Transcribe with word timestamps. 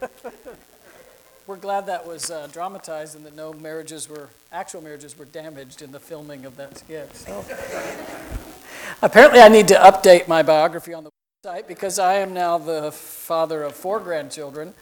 We're 1.46 1.56
glad 1.56 1.86
that 1.86 2.06
was 2.06 2.30
uh, 2.30 2.48
dramatized 2.52 3.14
and 3.14 3.24
that 3.24 3.36
no 3.36 3.52
marriages 3.52 4.08
were, 4.08 4.28
actual 4.50 4.82
marriages 4.82 5.16
were 5.16 5.26
damaged 5.26 5.80
in 5.80 5.92
the 5.92 6.00
filming 6.00 6.44
of 6.44 6.56
that 6.56 6.78
skit. 6.78 7.14
So. 7.14 7.44
Apparently, 9.02 9.40
I 9.40 9.48
need 9.48 9.68
to 9.68 9.74
update 9.74 10.26
my 10.26 10.42
biography 10.42 10.92
on 10.92 11.04
the 11.04 11.10
website 11.44 11.68
because 11.68 11.98
I 11.98 12.14
am 12.14 12.32
now 12.32 12.58
the 12.58 12.90
father 12.90 13.62
of 13.62 13.74
four 13.74 14.00
grandchildren, 14.00 14.74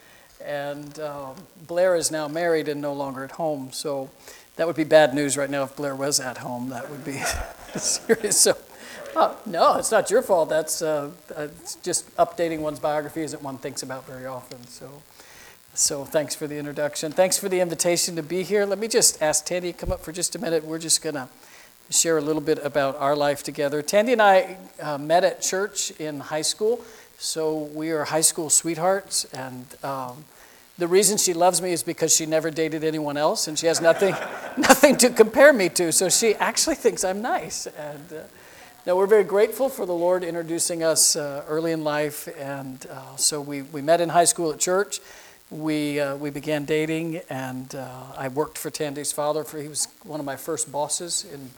and 0.45 0.99
um, 1.01 1.35
Blair 1.67 1.97
is 1.97 2.11
now 2.11 2.29
married 2.29 2.69
and 2.69 2.81
no 2.81 2.93
longer 2.93 3.25
at 3.25 3.33
home. 3.33 3.71
So 3.73 4.11
that 4.57 4.67
would 4.67 4.77
be 4.77 4.85
bad 4.85 5.15
news 5.15 5.37
right 5.37 5.51
now 5.51 5.65
if 5.65 5.77
Blair 5.77 5.95
was 5.95 6.21
at 6.21 6.39
home. 6.39 6.71
That 6.71 6.91
would 6.91 7.05
be 7.05 7.19
serious. 7.77 8.41
So, 8.41 8.57
uh, 9.17 9.35
no, 9.47 9.77
it's 9.77 9.91
not 9.91 10.11
your 10.11 10.23
fault. 10.23 10.49
That's 10.49 10.83
uh, 10.83 11.11
it's 11.37 11.77
just 11.77 12.15
updating 12.17 12.61
one's 12.61 12.81
biography 12.81 13.23
isn't 13.23 13.43
one 13.43 13.59
thinks 13.59 13.83
about 13.83 14.07
very 14.07 14.27
often. 14.27 14.67
So. 14.67 14.91
So 15.77 16.05
thanks 16.05 16.37
for 16.37 16.47
the 16.47 16.57
introduction. 16.57 17.11
Thanks 17.11 17.37
for 17.37 17.49
the 17.49 17.59
invitation 17.59 18.15
to 18.15 18.23
be 18.23 18.45
here. 18.45 18.65
Let 18.65 18.79
me 18.79 18.87
just 18.87 19.21
ask 19.21 19.45
Tandy 19.45 19.73
to 19.73 19.77
come 19.77 19.91
up 19.91 20.05
for 20.05 20.13
just 20.13 20.37
a 20.37 20.39
minute. 20.39 20.65
We're 20.65 20.79
just 20.79 21.03
going 21.03 21.17
to 21.17 21.29
share 21.91 22.17
a 22.17 22.21
little 22.21 22.41
bit 22.41 22.65
about 22.65 22.97
our 22.99 23.17
life 23.17 23.43
together. 23.43 23.83
Tandy 23.83 24.13
and 24.13 24.23
I 24.23 24.57
uh, 24.81 24.99
met 24.99 25.25
at 25.25 25.43
church 25.43 25.91
in 25.99 26.21
high 26.21 26.43
school, 26.43 26.85
so 27.19 27.55
we 27.75 27.91
are 27.91 28.05
high 28.05 28.21
school 28.21 28.51
sweethearts. 28.51 29.25
And 29.35 29.67
um, 29.83 30.25
the 30.79 30.87
reason 30.87 31.19
she 31.19 31.35
loves 31.35 31.61
me 31.61 31.73
is 31.73 31.83
because 31.83 32.15
she 32.15 32.25
never 32.25 32.53
dated 32.53 32.85
anyone 32.85 33.17
else, 33.17 33.49
and 33.49 33.59
she 33.59 33.67
has 33.67 33.81
nothing, 33.81 34.15
nothing 34.57 34.97
to 34.99 35.11
compare 35.11 35.53
me 35.53 35.69
to. 35.71 35.91
So 35.91 36.09
she 36.09 36.35
actually 36.37 36.77
thinks 36.77 37.03
I'm 37.03 37.21
nice. 37.21 37.67
And 37.67 38.13
uh, 38.13 38.23
now 38.87 38.97
we're 38.97 39.07
very 39.07 39.25
grateful 39.25 39.69
for 39.69 39.87
the 39.87 39.95
Lord 39.95 40.25
introducing 40.25 40.83
us 40.83 41.17
uh, 41.17 41.45
early 41.49 41.73
in 41.73 41.85
life. 41.85 42.29
And 42.39 42.87
uh, 42.91 43.17
so 43.17 43.41
we, 43.41 43.63
we 43.63 43.83
met 43.83 44.01
in 44.01 44.11
high 44.11 44.25
school 44.25 44.53
at 44.53 44.59
church 44.59 45.01
we, 45.51 46.01
uh, 46.01 46.17
we 46.17 46.31
began 46.31 46.65
dating, 46.65 47.21
and 47.29 47.75
uh, 47.75 47.89
I 48.17 48.29
worked 48.29 48.59
for 48.59 48.71
Tandy's 48.71 49.13
father. 49.13 49.45
For 49.45 49.59
he 49.59 49.69
was 49.69 49.89
one 50.03 50.19
of 50.19 50.27
my 50.27 50.37
first 50.37 50.73
bosses 50.73 51.27
in 51.33 51.51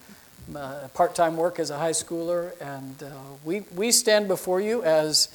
part-time 0.95 1.37
work 1.37 1.59
as 1.59 1.71
a 1.71 1.79
high 1.79 1.93
schooler, 1.93 2.53
and 2.61 3.03
uh, 3.03 3.11
we 3.45 3.61
we 3.75 3.91
stand 3.91 4.29
before 4.29 4.61
you 4.61 4.83
as 4.83 5.29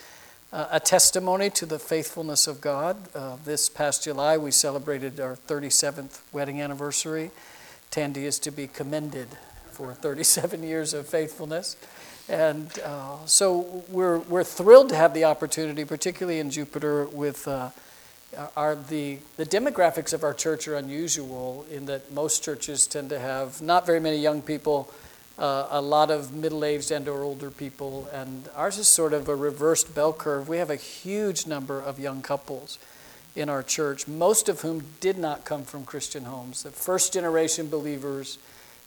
uh, 0.53 0.67
a 0.71 0.79
testimony 0.79 1.49
to 1.49 1.65
the 1.65 1.79
faithfulness 1.79 2.45
of 2.45 2.61
God. 2.61 2.97
Uh, 3.15 3.37
this 3.43 3.69
past 3.69 4.03
July, 4.03 4.37
we 4.37 4.51
celebrated 4.51 5.19
our 5.19 5.37
37th 5.47 6.21
wedding 6.31 6.61
anniversary. 6.61 7.31
Tandy 7.89 8.25
is 8.25 8.37
to 8.39 8.51
be 8.51 8.67
commended 8.67 9.27
for 9.81 9.93
37 9.95 10.61
years 10.61 10.93
of 10.93 11.07
faithfulness. 11.07 11.75
And 12.29 12.69
uh, 12.85 13.25
so 13.25 13.83
we're, 13.89 14.19
we're 14.19 14.43
thrilled 14.43 14.89
to 14.89 14.95
have 14.95 15.15
the 15.15 15.23
opportunity, 15.23 15.85
particularly 15.85 16.39
in 16.39 16.51
Jupiter, 16.51 17.07
with 17.07 17.47
are 18.55 18.75
the, 18.75 19.17
the 19.37 19.45
demographics 19.45 20.13
of 20.13 20.23
our 20.23 20.35
church 20.35 20.67
are 20.67 20.75
unusual 20.75 21.65
in 21.71 21.85
that 21.87 22.11
most 22.13 22.43
churches 22.43 22.85
tend 22.85 23.09
to 23.09 23.19
have 23.19 23.59
not 23.59 23.87
very 23.87 23.99
many 23.99 24.17
young 24.17 24.43
people, 24.43 24.93
uh, 25.39 25.67
a 25.71 25.81
lot 25.81 26.11
of 26.11 26.31
middle-aged 26.31 26.91
and 26.91 27.07
or 27.07 27.23
older 27.23 27.49
people, 27.49 28.07
and 28.13 28.49
ours 28.55 28.77
is 28.77 28.87
sort 28.87 29.13
of 29.13 29.27
a 29.27 29.35
reversed 29.35 29.95
bell 29.95 30.13
curve. 30.13 30.47
We 30.47 30.57
have 30.57 30.69
a 30.69 30.75
huge 30.75 31.47
number 31.47 31.81
of 31.81 31.99
young 31.99 32.21
couples 32.21 32.77
in 33.35 33.49
our 33.49 33.63
church, 33.63 34.07
most 34.07 34.47
of 34.47 34.61
whom 34.61 34.85
did 34.99 35.17
not 35.17 35.43
come 35.43 35.63
from 35.63 35.85
Christian 35.85 36.25
homes. 36.25 36.63
The 36.63 36.71
first 36.71 37.13
generation 37.13 37.67
believers, 37.67 38.37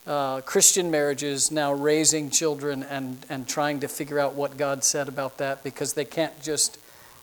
uh, 0.06 0.40
Christian 0.42 0.90
marriages, 0.90 1.50
now 1.50 1.72
raising 1.72 2.30
children 2.30 2.82
and, 2.82 3.24
and 3.28 3.48
trying 3.48 3.80
to 3.80 3.88
figure 3.88 4.18
out 4.18 4.34
what 4.34 4.56
God 4.56 4.84
said 4.84 5.08
about 5.08 5.38
that 5.38 5.64
because 5.64 5.94
they 5.94 6.04
can't 6.04 6.40
just 6.42 6.78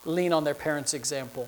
lean 0.06 0.34
on 0.34 0.44
their 0.44 0.56
parents' 0.56 0.94
example. 0.94 1.48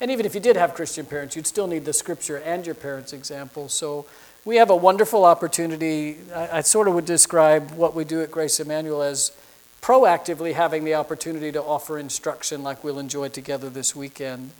And 0.00 0.10
even 0.10 0.26
if 0.26 0.34
you 0.34 0.40
did 0.40 0.56
have 0.56 0.74
Christian 0.74 1.06
parents, 1.06 1.36
you'd 1.36 1.46
still 1.46 1.66
need 1.66 1.84
the 1.84 1.92
scripture 1.92 2.36
and 2.38 2.66
your 2.66 2.74
parents' 2.74 3.12
example. 3.12 3.68
So 3.68 4.04
we 4.44 4.56
have 4.56 4.68
a 4.68 4.76
wonderful 4.76 5.24
opportunity. 5.24 6.18
I, 6.34 6.58
I 6.58 6.60
sort 6.60 6.88
of 6.88 6.94
would 6.94 7.06
describe 7.06 7.70
what 7.70 7.94
we 7.94 8.04
do 8.04 8.20
at 8.20 8.30
Grace 8.30 8.60
Immanuel 8.60 9.02
as 9.02 9.32
proactively 9.80 10.54
having 10.54 10.84
the 10.84 10.94
opportunity 10.94 11.52
to 11.52 11.62
offer 11.62 11.98
instruction 11.98 12.62
like 12.62 12.82
we'll 12.84 12.98
enjoy 12.98 13.28
together 13.28 13.70
this 13.70 13.94
weekend. 13.96 14.50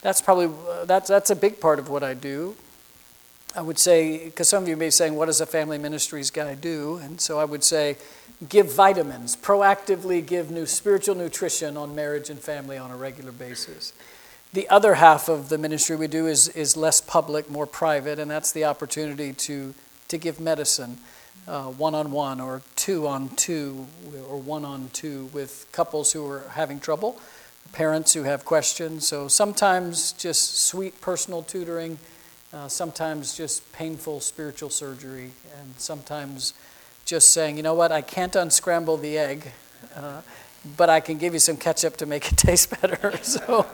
That's 0.00 0.20
probably 0.20 0.46
uh, 0.46 0.84
that's 0.84 1.08
that's 1.08 1.30
a 1.30 1.36
big 1.36 1.60
part 1.60 1.78
of 1.78 1.88
what 1.88 2.02
I 2.02 2.12
do. 2.12 2.56
I 3.56 3.62
would 3.62 3.78
say 3.78 4.24
because 4.26 4.48
some 4.48 4.62
of 4.64 4.68
you 4.68 4.76
may 4.76 4.86
be 4.86 4.90
saying, 4.90 5.14
"What 5.14 5.26
does 5.26 5.40
a 5.40 5.46
family 5.46 5.78
ministries 5.78 6.30
guy 6.30 6.54
do?" 6.54 6.96
And 7.02 7.20
so 7.20 7.38
I 7.38 7.44
would 7.44 7.62
say, 7.62 7.96
give 8.48 8.72
vitamins, 8.72 9.36
proactively 9.36 10.24
give 10.24 10.50
new 10.50 10.66
spiritual 10.66 11.14
nutrition 11.14 11.76
on 11.76 11.94
marriage 11.94 12.30
and 12.30 12.40
family 12.40 12.76
on 12.76 12.90
a 12.90 12.96
regular 12.96 13.32
basis. 13.32 13.92
The 14.52 14.68
other 14.68 14.94
half 14.94 15.28
of 15.28 15.48
the 15.48 15.58
ministry 15.58 15.96
we 15.96 16.06
do 16.06 16.26
is, 16.26 16.48
is 16.48 16.76
less 16.76 17.00
public, 17.00 17.50
more 17.50 17.66
private, 17.66 18.18
and 18.18 18.30
that's 18.30 18.52
the 18.52 18.64
opportunity 18.64 19.32
to, 19.32 19.74
to 20.08 20.18
give 20.18 20.38
medicine 20.38 20.98
one 21.46 21.94
on 21.94 22.12
one 22.12 22.40
or 22.40 22.62
two 22.76 23.06
on 23.06 23.30
two 23.30 23.86
or 24.28 24.38
one 24.38 24.64
on 24.64 24.90
two 24.92 25.28
with 25.32 25.66
couples 25.72 26.12
who 26.12 26.24
are 26.26 26.44
having 26.50 26.80
trouble, 26.80 27.20
parents 27.72 28.14
who 28.14 28.22
have 28.22 28.44
questions. 28.44 29.06
So 29.06 29.28
sometimes 29.28 30.12
just 30.12 30.58
sweet 30.58 31.00
personal 31.00 31.42
tutoring, 31.42 31.98
uh, 32.54 32.68
sometimes 32.68 33.36
just 33.36 33.70
painful 33.72 34.20
spiritual 34.20 34.70
surgery, 34.70 35.32
and 35.60 35.74
sometimes 35.76 36.54
just 37.04 37.32
saying, 37.32 37.56
you 37.56 37.64
know 37.64 37.74
what, 37.74 37.90
I 37.90 38.00
can't 38.00 38.34
unscramble 38.36 38.96
the 38.96 39.18
egg, 39.18 39.50
uh, 39.96 40.22
but 40.76 40.88
I 40.88 41.00
can 41.00 41.18
give 41.18 41.32
you 41.32 41.40
some 41.40 41.56
ketchup 41.56 41.96
to 41.96 42.06
make 42.06 42.30
it 42.30 42.36
taste 42.38 42.80
better. 42.80 43.18
so 43.22 43.66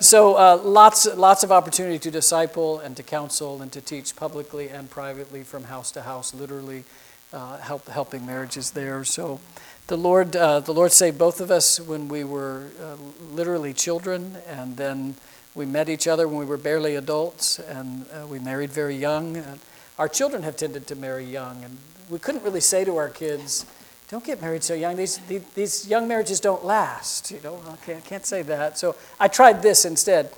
so 0.00 0.34
uh, 0.34 0.60
lots, 0.62 1.06
lots 1.06 1.44
of 1.44 1.52
opportunity 1.52 1.98
to 2.00 2.10
disciple 2.10 2.78
and 2.80 2.96
to 2.96 3.02
counsel 3.02 3.62
and 3.62 3.72
to 3.72 3.80
teach 3.80 4.14
publicly 4.14 4.68
and 4.68 4.90
privately 4.90 5.42
from 5.42 5.64
house 5.64 5.90
to 5.92 6.02
house, 6.02 6.34
literally 6.34 6.84
uh, 7.32 7.58
help, 7.58 7.88
helping 7.88 8.26
marriages 8.26 8.72
there. 8.72 9.04
So 9.04 9.40
the 9.86 9.96
Lord, 9.96 10.36
uh, 10.36 10.60
the 10.60 10.74
Lord 10.74 10.92
saved 10.92 11.16
both 11.16 11.40
of 11.40 11.50
us 11.50 11.80
when 11.80 12.08
we 12.08 12.22
were 12.22 12.68
literally 13.32 13.72
children, 13.72 14.36
and 14.48 14.76
then 14.76 15.14
we 15.54 15.66
met 15.66 15.88
each 15.88 16.06
other 16.06 16.26
when 16.26 16.38
we 16.38 16.44
were 16.44 16.56
barely 16.56 16.96
adults, 16.96 17.58
and 17.58 18.06
uh, 18.12 18.26
we 18.26 18.38
married 18.38 18.70
very 18.70 18.96
young. 18.96 19.42
our 19.98 20.08
children 20.08 20.42
have 20.42 20.56
tended 20.56 20.86
to 20.88 20.96
marry 20.96 21.24
young, 21.24 21.62
and 21.62 21.78
we 22.10 22.18
couldn't 22.18 22.42
really 22.42 22.60
say 22.60 22.84
to 22.84 22.96
our 22.96 23.08
kids, 23.08 23.64
don't 24.10 24.24
get 24.24 24.42
married 24.42 24.62
so 24.62 24.74
young. 24.74 24.96
These, 24.96 25.18
these 25.54 25.88
young 25.88 26.06
marriages 26.06 26.38
don't 26.38 26.64
last. 26.64 27.30
You 27.30 27.40
know, 27.42 27.60
I 27.72 28.00
can't 28.00 28.26
say 28.26 28.42
that. 28.42 28.78
So 28.78 28.96
I 29.18 29.28
tried 29.28 29.62
this 29.62 29.84
instead. 29.84 30.30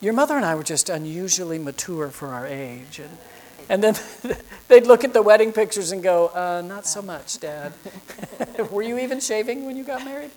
Your 0.00 0.14
mother 0.14 0.36
and 0.36 0.44
I 0.44 0.54
were 0.54 0.62
just 0.62 0.88
unusually 0.88 1.58
mature 1.58 2.08
for 2.08 2.28
our 2.28 2.46
age. 2.46 2.98
And, 2.98 3.18
and 3.68 3.84
then 3.84 3.94
they'd 4.68 4.86
look 4.86 5.04
at 5.04 5.12
the 5.12 5.22
wedding 5.22 5.52
pictures 5.52 5.92
and 5.92 6.02
go, 6.02 6.28
uh, 6.28 6.62
not 6.64 6.86
so 6.86 7.02
much, 7.02 7.38
Dad. 7.38 7.74
were 8.70 8.82
you 8.82 8.98
even 8.98 9.20
shaving 9.20 9.66
when 9.66 9.76
you 9.76 9.84
got 9.84 10.04
married? 10.04 10.30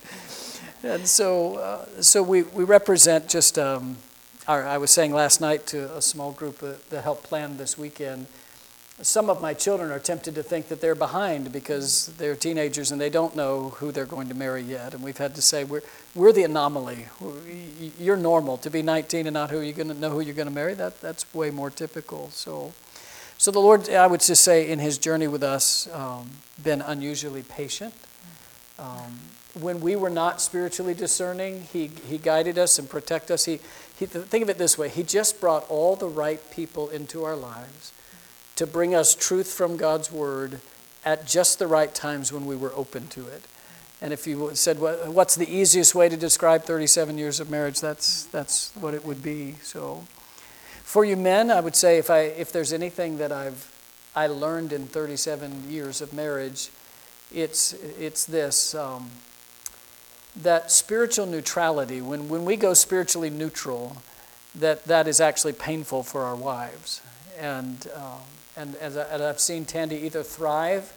And 0.82 1.08
so, 1.08 1.56
uh, 1.56 2.02
so 2.02 2.22
we, 2.22 2.42
we 2.42 2.64
represent 2.64 3.28
just, 3.28 3.58
um, 3.58 3.96
I 4.46 4.78
was 4.78 4.90
saying 4.90 5.12
last 5.12 5.40
night 5.40 5.66
to 5.68 5.94
a 5.96 6.02
small 6.02 6.32
group 6.32 6.58
that 6.58 7.02
helped 7.02 7.24
plan 7.24 7.56
this 7.56 7.78
weekend 7.78 8.26
some 9.02 9.28
of 9.28 9.42
my 9.42 9.54
children 9.54 9.90
are 9.90 9.98
tempted 9.98 10.36
to 10.36 10.42
think 10.42 10.68
that 10.68 10.80
they're 10.80 10.94
behind 10.94 11.50
because 11.50 12.06
they're 12.18 12.36
teenagers 12.36 12.92
and 12.92 13.00
they 13.00 13.10
don't 13.10 13.34
know 13.34 13.70
who 13.70 13.90
they're 13.90 14.06
going 14.06 14.28
to 14.28 14.34
marry 14.34 14.62
yet. 14.62 14.94
And 14.94 15.02
we've 15.02 15.16
had 15.16 15.34
to 15.34 15.42
say, 15.42 15.64
we're, 15.64 15.82
we're 16.14 16.32
the 16.32 16.44
anomaly. 16.44 17.06
You're 17.98 18.16
normal. 18.16 18.56
To 18.58 18.70
be 18.70 18.82
19 18.82 19.26
and 19.26 19.34
not 19.34 19.50
who 19.50 19.60
you're 19.60 19.74
going 19.74 19.88
to 19.88 19.94
know 19.94 20.10
who 20.10 20.20
you're 20.20 20.34
going 20.34 20.48
to 20.48 20.54
marry, 20.54 20.74
that, 20.74 21.00
that's 21.00 21.32
way 21.34 21.50
more 21.50 21.70
typical. 21.70 22.30
So, 22.30 22.72
so 23.36 23.50
the 23.50 23.58
Lord, 23.58 23.90
I 23.90 24.06
would 24.06 24.20
just 24.20 24.44
say, 24.44 24.70
in 24.70 24.78
his 24.78 24.96
journey 24.96 25.26
with 25.26 25.42
us, 25.42 25.88
um, 25.92 26.30
been 26.62 26.80
unusually 26.80 27.42
patient. 27.42 27.94
Um, 28.78 29.18
when 29.60 29.80
we 29.80 29.96
were 29.96 30.10
not 30.10 30.40
spiritually 30.40 30.94
discerning, 30.94 31.62
he, 31.72 31.90
he 32.08 32.18
guided 32.18 32.58
us 32.58 32.78
and 32.78 32.88
protected 32.88 33.32
us. 33.32 33.44
He, 33.44 33.60
he, 33.96 34.06
think 34.06 34.42
of 34.42 34.50
it 34.50 34.58
this 34.58 34.76
way 34.76 34.88
He 34.88 35.02
just 35.02 35.40
brought 35.40 35.68
all 35.68 35.96
the 35.96 36.08
right 36.08 36.40
people 36.50 36.88
into 36.88 37.24
our 37.24 37.36
lives 37.36 37.92
to 38.56 38.66
bring 38.66 38.94
us 38.94 39.14
truth 39.14 39.52
from 39.52 39.76
God's 39.76 40.12
Word 40.12 40.60
at 41.04 41.26
just 41.26 41.58
the 41.58 41.66
right 41.66 41.94
times 41.94 42.32
when 42.32 42.46
we 42.46 42.56
were 42.56 42.72
open 42.74 43.08
to 43.08 43.26
it. 43.26 43.42
And 44.00 44.12
if 44.12 44.26
you 44.26 44.50
said, 44.54 44.78
what's 44.78 45.34
the 45.34 45.50
easiest 45.50 45.94
way 45.94 46.08
to 46.08 46.16
describe 46.16 46.62
37 46.64 47.16
years 47.16 47.40
of 47.40 47.50
marriage, 47.50 47.80
that's, 47.80 48.24
that's 48.24 48.70
what 48.74 48.92
it 48.92 49.04
would 49.04 49.22
be. 49.22 49.52
So, 49.62 50.04
for 50.82 51.04
you 51.04 51.16
men, 51.16 51.50
I 51.50 51.60
would 51.60 51.74
say 51.74 51.98
if, 51.98 52.10
I, 52.10 52.20
if 52.20 52.52
there's 52.52 52.72
anything 52.72 53.18
that 53.18 53.32
I've 53.32 53.70
I 54.16 54.28
learned 54.28 54.72
in 54.72 54.86
37 54.86 55.68
years 55.68 56.00
of 56.00 56.12
marriage, 56.12 56.70
it's, 57.32 57.72
it's 57.98 58.24
this 58.24 58.74
um, 58.74 59.10
that 60.36 60.70
spiritual 60.70 61.26
neutrality, 61.26 62.00
when, 62.00 62.28
when 62.28 62.44
we 62.44 62.56
go 62.56 62.74
spiritually 62.74 63.30
neutral, 63.30 63.96
that 64.54 64.84
that 64.84 65.08
is 65.08 65.20
actually 65.20 65.52
painful 65.52 66.02
for 66.02 66.22
our 66.22 66.36
wives. 66.36 67.00
And 67.38 67.88
um, 67.94 68.20
and 68.56 68.76
as, 68.76 68.96
I, 68.96 69.18
have 69.18 69.40
seen 69.40 69.64
Tandy 69.64 69.96
either 69.96 70.22
thrive 70.22 70.92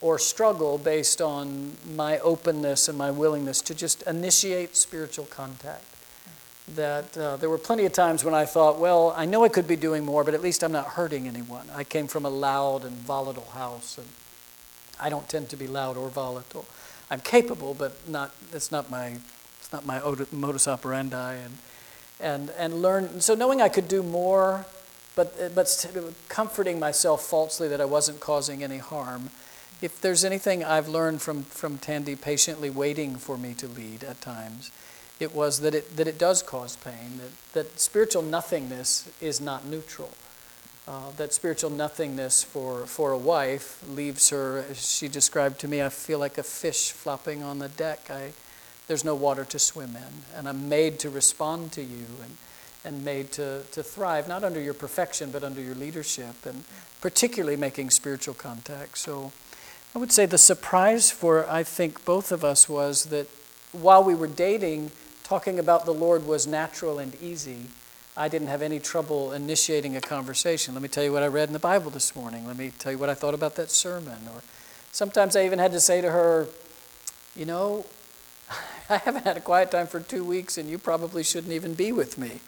or 0.00 0.18
struggle 0.18 0.78
based 0.78 1.20
on 1.20 1.76
my 1.94 2.18
openness 2.20 2.88
and 2.88 2.96
my 2.96 3.10
willingness 3.10 3.60
to 3.62 3.74
just 3.74 4.02
initiate 4.02 4.76
spiritual 4.76 5.26
contact 5.26 5.84
that 6.68 7.16
uh, 7.18 7.36
there 7.36 7.50
were 7.50 7.58
plenty 7.58 7.84
of 7.84 7.92
times 7.92 8.24
when 8.24 8.34
I 8.34 8.44
thought, 8.44 8.78
well, 8.78 9.12
I 9.16 9.26
know 9.26 9.44
I 9.44 9.48
could 9.48 9.66
be 9.66 9.76
doing 9.76 10.04
more, 10.04 10.24
but 10.24 10.32
at 10.32 10.40
least 10.40 10.62
I'm 10.62 10.72
not 10.72 10.86
hurting 10.86 11.26
anyone. 11.26 11.68
I 11.74 11.84
came 11.84 12.06
from 12.06 12.24
a 12.24 12.30
loud 12.30 12.84
and 12.84 12.96
volatile 12.96 13.50
house, 13.52 13.98
and 13.98 14.06
I 15.00 15.10
don't 15.10 15.28
tend 15.28 15.48
to 15.50 15.56
be 15.56 15.66
loud 15.66 15.96
or 15.96 16.08
volatile. 16.08 16.64
I'm 17.12 17.20
capable, 17.20 17.74
but 17.74 18.08
not. 18.08 18.34
It's 18.52 18.72
not 18.72 18.90
my. 18.90 19.18
It's 19.60 19.72
not 19.72 19.86
my 19.86 20.00
modus 20.32 20.66
operandi, 20.66 21.34
and 21.34 21.58
and 22.18 22.50
and 22.58 22.82
learn. 22.82 23.20
So 23.20 23.34
knowing 23.34 23.62
I 23.62 23.68
could 23.68 23.86
do 23.86 24.02
more, 24.02 24.66
but 25.14 25.54
but 25.54 25.86
comforting 26.28 26.80
myself 26.80 27.22
falsely 27.22 27.68
that 27.68 27.80
I 27.80 27.84
wasn't 27.84 28.18
causing 28.18 28.64
any 28.64 28.78
harm. 28.78 29.30
If 29.80 30.00
there's 30.00 30.24
anything 30.24 30.64
I've 30.64 30.88
learned 30.88 31.22
from 31.22 31.42
from 31.42 31.78
Tandy 31.78 32.16
patiently 32.16 32.70
waiting 32.70 33.16
for 33.16 33.36
me 33.36 33.54
to 33.54 33.68
lead 33.68 34.02
at 34.02 34.20
times 34.20 34.72
it 35.22 35.34
was 35.34 35.60
that 35.60 35.74
it, 35.74 35.96
that 35.96 36.08
it 36.08 36.18
does 36.18 36.42
cause 36.42 36.76
pain, 36.76 37.18
that, 37.18 37.52
that 37.52 37.80
spiritual 37.80 38.22
nothingness 38.22 39.08
is 39.20 39.40
not 39.40 39.64
neutral. 39.64 40.10
Uh, 40.88 41.10
that 41.16 41.32
spiritual 41.32 41.70
nothingness 41.70 42.42
for, 42.42 42.86
for 42.86 43.12
a 43.12 43.18
wife 43.18 43.82
leaves 43.88 44.30
her, 44.30 44.64
as 44.68 44.84
she 44.84 45.06
described 45.06 45.60
to 45.60 45.68
me, 45.68 45.80
I 45.80 45.88
feel 45.88 46.18
like 46.18 46.38
a 46.38 46.42
fish 46.42 46.90
flopping 46.90 47.42
on 47.42 47.60
the 47.60 47.68
deck. 47.68 48.10
I, 48.10 48.32
there's 48.88 49.04
no 49.04 49.14
water 49.14 49.44
to 49.44 49.58
swim 49.60 49.94
in, 49.94 50.36
and 50.36 50.48
I'm 50.48 50.68
made 50.68 50.98
to 51.00 51.10
respond 51.10 51.70
to 51.72 51.82
you 51.82 52.06
and, 52.22 52.36
and 52.84 53.04
made 53.04 53.30
to, 53.32 53.62
to 53.70 53.82
thrive, 53.84 54.26
not 54.26 54.42
under 54.42 54.60
your 54.60 54.74
perfection, 54.74 55.30
but 55.30 55.44
under 55.44 55.60
your 55.60 55.76
leadership, 55.76 56.44
and 56.44 56.64
particularly 57.00 57.56
making 57.56 57.90
spiritual 57.90 58.34
contact. 58.34 58.98
So 58.98 59.30
I 59.94 59.98
would 60.00 60.10
say 60.10 60.26
the 60.26 60.36
surprise 60.36 61.12
for, 61.12 61.48
I 61.48 61.62
think, 61.62 62.04
both 62.04 62.32
of 62.32 62.44
us 62.44 62.68
was 62.68 63.04
that 63.04 63.28
while 63.70 64.02
we 64.02 64.16
were 64.16 64.26
dating, 64.26 64.90
talking 65.22 65.60
about 65.60 65.84
the 65.84 65.94
Lord 65.94 66.26
was 66.26 66.44
natural 66.44 66.98
and 66.98 67.14
easy. 67.22 67.66
I 68.16 68.28
didn't 68.28 68.48
have 68.48 68.60
any 68.60 68.78
trouble 68.78 69.32
initiating 69.32 69.96
a 69.96 70.00
conversation. 70.00 70.74
Let 70.74 70.82
me 70.82 70.88
tell 70.88 71.02
you 71.02 71.12
what 71.12 71.22
I 71.22 71.28
read 71.28 71.48
in 71.48 71.54
the 71.54 71.58
Bible 71.58 71.90
this 71.90 72.14
morning. 72.14 72.46
Let 72.46 72.58
me 72.58 72.70
tell 72.78 72.92
you 72.92 72.98
what 72.98 73.08
I 73.08 73.14
thought 73.14 73.32
about 73.32 73.56
that 73.56 73.70
sermon. 73.70 74.18
Or 74.34 74.42
sometimes 74.90 75.34
I 75.34 75.46
even 75.46 75.58
had 75.58 75.72
to 75.72 75.80
say 75.80 76.02
to 76.02 76.10
her, 76.10 76.46
You 77.34 77.46
know, 77.46 77.86
I 78.90 78.98
haven't 78.98 79.24
had 79.24 79.38
a 79.38 79.40
quiet 79.40 79.70
time 79.70 79.86
for 79.86 79.98
two 79.98 80.24
weeks, 80.24 80.58
and 80.58 80.68
you 80.68 80.76
probably 80.76 81.22
shouldn't 81.22 81.54
even 81.54 81.72
be 81.72 81.90
with 81.90 82.18
me. 82.18 82.40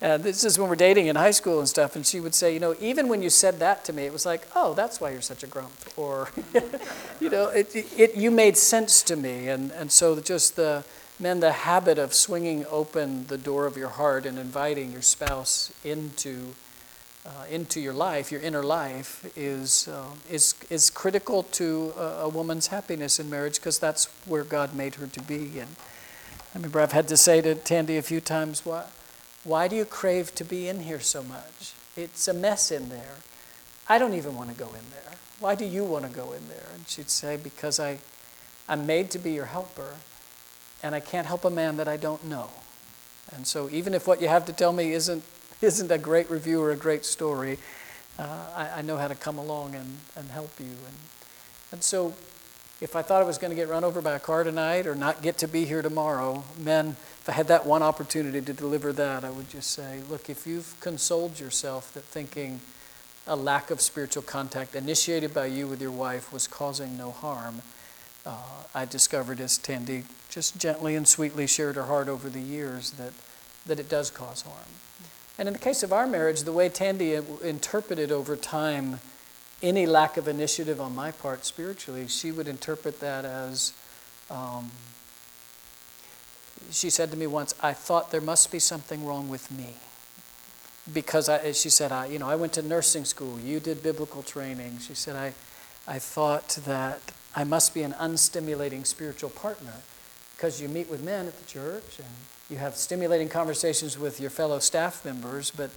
And 0.00 0.22
this 0.22 0.44
is 0.44 0.58
when 0.58 0.70
we're 0.70 0.76
dating 0.76 1.08
in 1.08 1.16
high 1.16 1.30
school 1.30 1.58
and 1.58 1.68
stuff. 1.68 1.94
And 1.94 2.06
she 2.06 2.18
would 2.18 2.34
say, 2.34 2.54
You 2.54 2.60
know, 2.60 2.74
even 2.80 3.08
when 3.08 3.22
you 3.22 3.28
said 3.28 3.58
that 3.58 3.84
to 3.86 3.92
me, 3.92 4.04
it 4.04 4.14
was 4.14 4.24
like, 4.24 4.48
Oh, 4.56 4.72
that's 4.72 4.98
why 4.98 5.10
you're 5.10 5.20
such 5.20 5.42
a 5.42 5.46
grump. 5.46 5.72
Or, 5.98 6.30
you 7.20 7.28
know, 7.28 7.48
it, 7.48 7.74
it, 7.98 8.16
you 8.16 8.30
made 8.30 8.56
sense 8.56 9.02
to 9.02 9.16
me. 9.16 9.48
And, 9.48 9.72
and 9.72 9.92
so 9.92 10.18
just 10.20 10.56
the, 10.56 10.84
men, 11.18 11.40
the 11.40 11.52
habit 11.52 11.98
of 11.98 12.12
swinging 12.12 12.66
open 12.70 13.26
the 13.26 13.38
door 13.38 13.66
of 13.66 13.76
your 13.76 13.88
heart 13.88 14.26
and 14.26 14.38
inviting 14.38 14.92
your 14.92 15.02
spouse 15.02 15.72
into, 15.82 16.54
uh, 17.24 17.44
into 17.50 17.80
your 17.80 17.94
life, 17.94 18.30
your 18.30 18.40
inner 18.42 18.62
life, 18.62 19.30
is, 19.36 19.88
uh, 19.88 20.10
is, 20.30 20.54
is 20.68 20.90
critical 20.90 21.42
to 21.42 21.94
a, 21.96 22.24
a 22.24 22.28
woman's 22.28 22.66
happiness 22.66 23.18
in 23.18 23.30
marriage 23.30 23.56
because 23.56 23.78
that's 23.78 24.06
where 24.26 24.44
God 24.44 24.74
made 24.74 24.96
her 24.96 25.06
to 25.06 25.22
be. 25.22 25.58
And 25.58 25.76
I 26.54 26.58
remember 26.58 26.80
I've 26.80 26.92
had 26.92 27.08
to 27.08 27.16
say 27.16 27.40
to 27.40 27.54
Tandy 27.54 27.96
a 27.96 28.02
few 28.02 28.20
times, 28.20 28.66
why, 28.66 28.84
why 29.42 29.68
do 29.68 29.76
you 29.76 29.86
crave 29.86 30.34
to 30.34 30.44
be 30.44 30.68
in 30.68 30.80
here 30.80 31.00
so 31.00 31.22
much? 31.22 31.72
It's 31.96 32.28
a 32.28 32.34
mess 32.34 32.70
in 32.70 32.90
there. 32.90 33.16
I 33.88 33.98
don't 33.98 34.14
even 34.14 34.34
want 34.34 34.50
to 34.50 34.56
go 34.56 34.66
in 34.68 34.90
there. 34.90 35.14
Why 35.38 35.54
do 35.54 35.64
you 35.64 35.84
want 35.84 36.04
to 36.04 36.10
go 36.10 36.32
in 36.32 36.48
there? 36.48 36.66
And 36.74 36.86
she'd 36.88 37.08
say, 37.08 37.36
Because 37.36 37.78
I, 37.78 38.00
I'm 38.68 38.84
made 38.86 39.10
to 39.12 39.18
be 39.18 39.32
your 39.32 39.46
helper 39.46 39.94
and 40.82 40.94
I 40.94 41.00
can't 41.00 41.26
help 41.26 41.44
a 41.44 41.50
man 41.50 41.76
that 41.76 41.88
I 41.88 41.96
don't 41.96 42.24
know. 42.24 42.50
And 43.34 43.46
so, 43.46 43.68
even 43.70 43.94
if 43.94 44.06
what 44.06 44.20
you 44.20 44.28
have 44.28 44.44
to 44.46 44.52
tell 44.52 44.72
me 44.72 44.92
isn't, 44.92 45.24
isn't 45.60 45.90
a 45.90 45.98
great 45.98 46.30
review 46.30 46.62
or 46.62 46.70
a 46.70 46.76
great 46.76 47.04
story, 47.04 47.58
uh, 48.18 48.46
I, 48.54 48.68
I, 48.78 48.82
know 48.82 48.96
how 48.96 49.08
to 49.08 49.14
come 49.14 49.36
along 49.36 49.74
and, 49.74 49.98
and 50.16 50.30
help 50.30 50.58
you. 50.58 50.66
And, 50.66 50.96
and 51.72 51.82
so, 51.82 52.14
if 52.80 52.94
I 52.94 53.02
thought 53.02 53.22
I 53.22 53.24
was 53.24 53.38
going 53.38 53.50
to 53.50 53.56
get 53.56 53.68
run 53.68 53.84
over 53.84 54.00
by 54.00 54.14
a 54.14 54.18
car 54.18 54.44
tonight 54.44 54.86
or 54.86 54.94
not 54.94 55.22
get 55.22 55.38
to 55.38 55.48
be 55.48 55.64
here 55.64 55.82
tomorrow, 55.82 56.44
men, 56.58 56.90
if 57.20 57.28
I 57.28 57.32
had 57.32 57.48
that 57.48 57.66
one 57.66 57.82
opportunity 57.82 58.40
to 58.40 58.52
deliver 58.52 58.92
that, 58.92 59.24
I 59.24 59.30
would 59.30 59.48
just 59.48 59.70
say, 59.70 60.00
look, 60.10 60.28
if 60.28 60.46
you've 60.46 60.78
consoled 60.80 61.40
yourself 61.40 61.92
that 61.94 62.04
thinking 62.04 62.60
a 63.26 63.34
lack 63.34 63.70
of 63.70 63.80
spiritual 63.80 64.22
contact 64.22 64.74
initiated 64.74 65.34
by 65.34 65.46
you 65.46 65.66
with 65.66 65.80
your 65.80 65.90
wife 65.90 66.32
was 66.32 66.46
causing 66.46 66.96
no 66.96 67.10
harm, 67.10 67.62
uh, 68.24 68.36
I 68.74 68.84
discovered 68.84 69.40
as 69.40 69.56
Tandy 69.56 70.04
just 70.36 70.58
gently 70.58 70.94
and 70.94 71.08
sweetly 71.08 71.46
shared 71.46 71.76
her 71.76 71.84
heart 71.84 72.10
over 72.10 72.28
the 72.28 72.42
years 72.42 72.90
that, 72.90 73.14
that 73.64 73.80
it 73.80 73.88
does 73.88 74.10
cause 74.10 74.42
harm. 74.42 74.68
And 75.38 75.48
in 75.48 75.54
the 75.54 75.58
case 75.58 75.82
of 75.82 75.94
our 75.94 76.06
marriage, 76.06 76.42
the 76.42 76.52
way 76.52 76.68
Tandy 76.68 77.18
interpreted 77.42 78.12
over 78.12 78.36
time 78.36 79.00
any 79.62 79.86
lack 79.86 80.18
of 80.18 80.28
initiative 80.28 80.78
on 80.78 80.94
my 80.94 81.10
part 81.10 81.46
spiritually, 81.46 82.06
she 82.06 82.32
would 82.32 82.48
interpret 82.48 83.00
that 83.00 83.24
as 83.24 83.72
um, 84.30 84.72
she 86.70 86.90
said 86.90 87.10
to 87.12 87.16
me 87.16 87.26
once, 87.26 87.54
I 87.62 87.72
thought 87.72 88.10
there 88.10 88.20
must 88.20 88.52
be 88.52 88.58
something 88.58 89.06
wrong 89.06 89.30
with 89.30 89.50
me. 89.50 89.76
Because 90.92 91.30
I, 91.30 91.52
she 91.52 91.70
said, 91.70 91.92
I, 91.92 92.08
you 92.08 92.18
know, 92.18 92.28
I 92.28 92.36
went 92.36 92.52
to 92.52 92.62
nursing 92.62 93.06
school, 93.06 93.40
you 93.40 93.58
did 93.58 93.82
biblical 93.82 94.22
training. 94.22 94.80
She 94.80 94.92
said, 94.92 95.16
I, 95.16 95.32
I 95.88 95.98
thought 95.98 96.58
that 96.66 97.00
I 97.34 97.44
must 97.44 97.72
be 97.72 97.80
an 97.82 97.94
unstimulating 97.94 98.86
spiritual 98.86 99.30
partner 99.30 99.80
because 100.36 100.60
you 100.60 100.68
meet 100.68 100.90
with 100.90 101.02
men 101.02 101.26
at 101.26 101.38
the 101.38 101.46
church 101.46 101.98
and 101.98 102.08
you 102.50 102.58
have 102.58 102.76
stimulating 102.76 103.28
conversations 103.28 103.98
with 103.98 104.20
your 104.20 104.30
fellow 104.30 104.58
staff 104.58 105.04
members, 105.04 105.50
but 105.50 105.70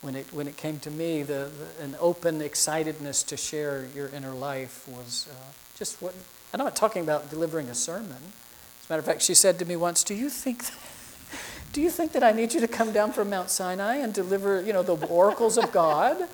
when 0.00 0.16
it, 0.16 0.26
when 0.32 0.48
it 0.48 0.56
came 0.56 0.80
to 0.80 0.90
me, 0.90 1.22
the, 1.22 1.50
the 1.78 1.84
an 1.84 1.96
open 2.00 2.40
excitedness 2.40 3.24
to 3.26 3.36
share 3.36 3.86
your 3.94 4.08
inner 4.08 4.32
life 4.32 4.88
was 4.88 5.28
uh, 5.30 5.52
just 5.78 6.00
what, 6.02 6.14
I'm 6.52 6.58
not 6.58 6.74
talking 6.74 7.02
about 7.02 7.30
delivering 7.30 7.68
a 7.68 7.74
sermon. 7.74 8.10
As 8.10 8.88
a 8.88 8.92
matter 8.92 9.00
of 9.00 9.04
fact, 9.04 9.22
she 9.22 9.34
said 9.34 9.58
to 9.60 9.64
me 9.64 9.76
once, 9.76 10.02
do 10.02 10.14
you 10.14 10.28
think 10.28 10.64
that, 10.64 10.78
do 11.72 11.80
you 11.80 11.90
think 11.90 12.12
that 12.12 12.24
I 12.24 12.32
need 12.32 12.52
you 12.52 12.60
to 12.60 12.68
come 12.68 12.92
down 12.92 13.12
from 13.12 13.30
Mount 13.30 13.50
Sinai 13.50 13.96
and 13.96 14.12
deliver, 14.12 14.60
you 14.62 14.72
know, 14.72 14.82
the 14.82 15.06
oracles 15.06 15.56
of 15.56 15.70
God? 15.70 16.28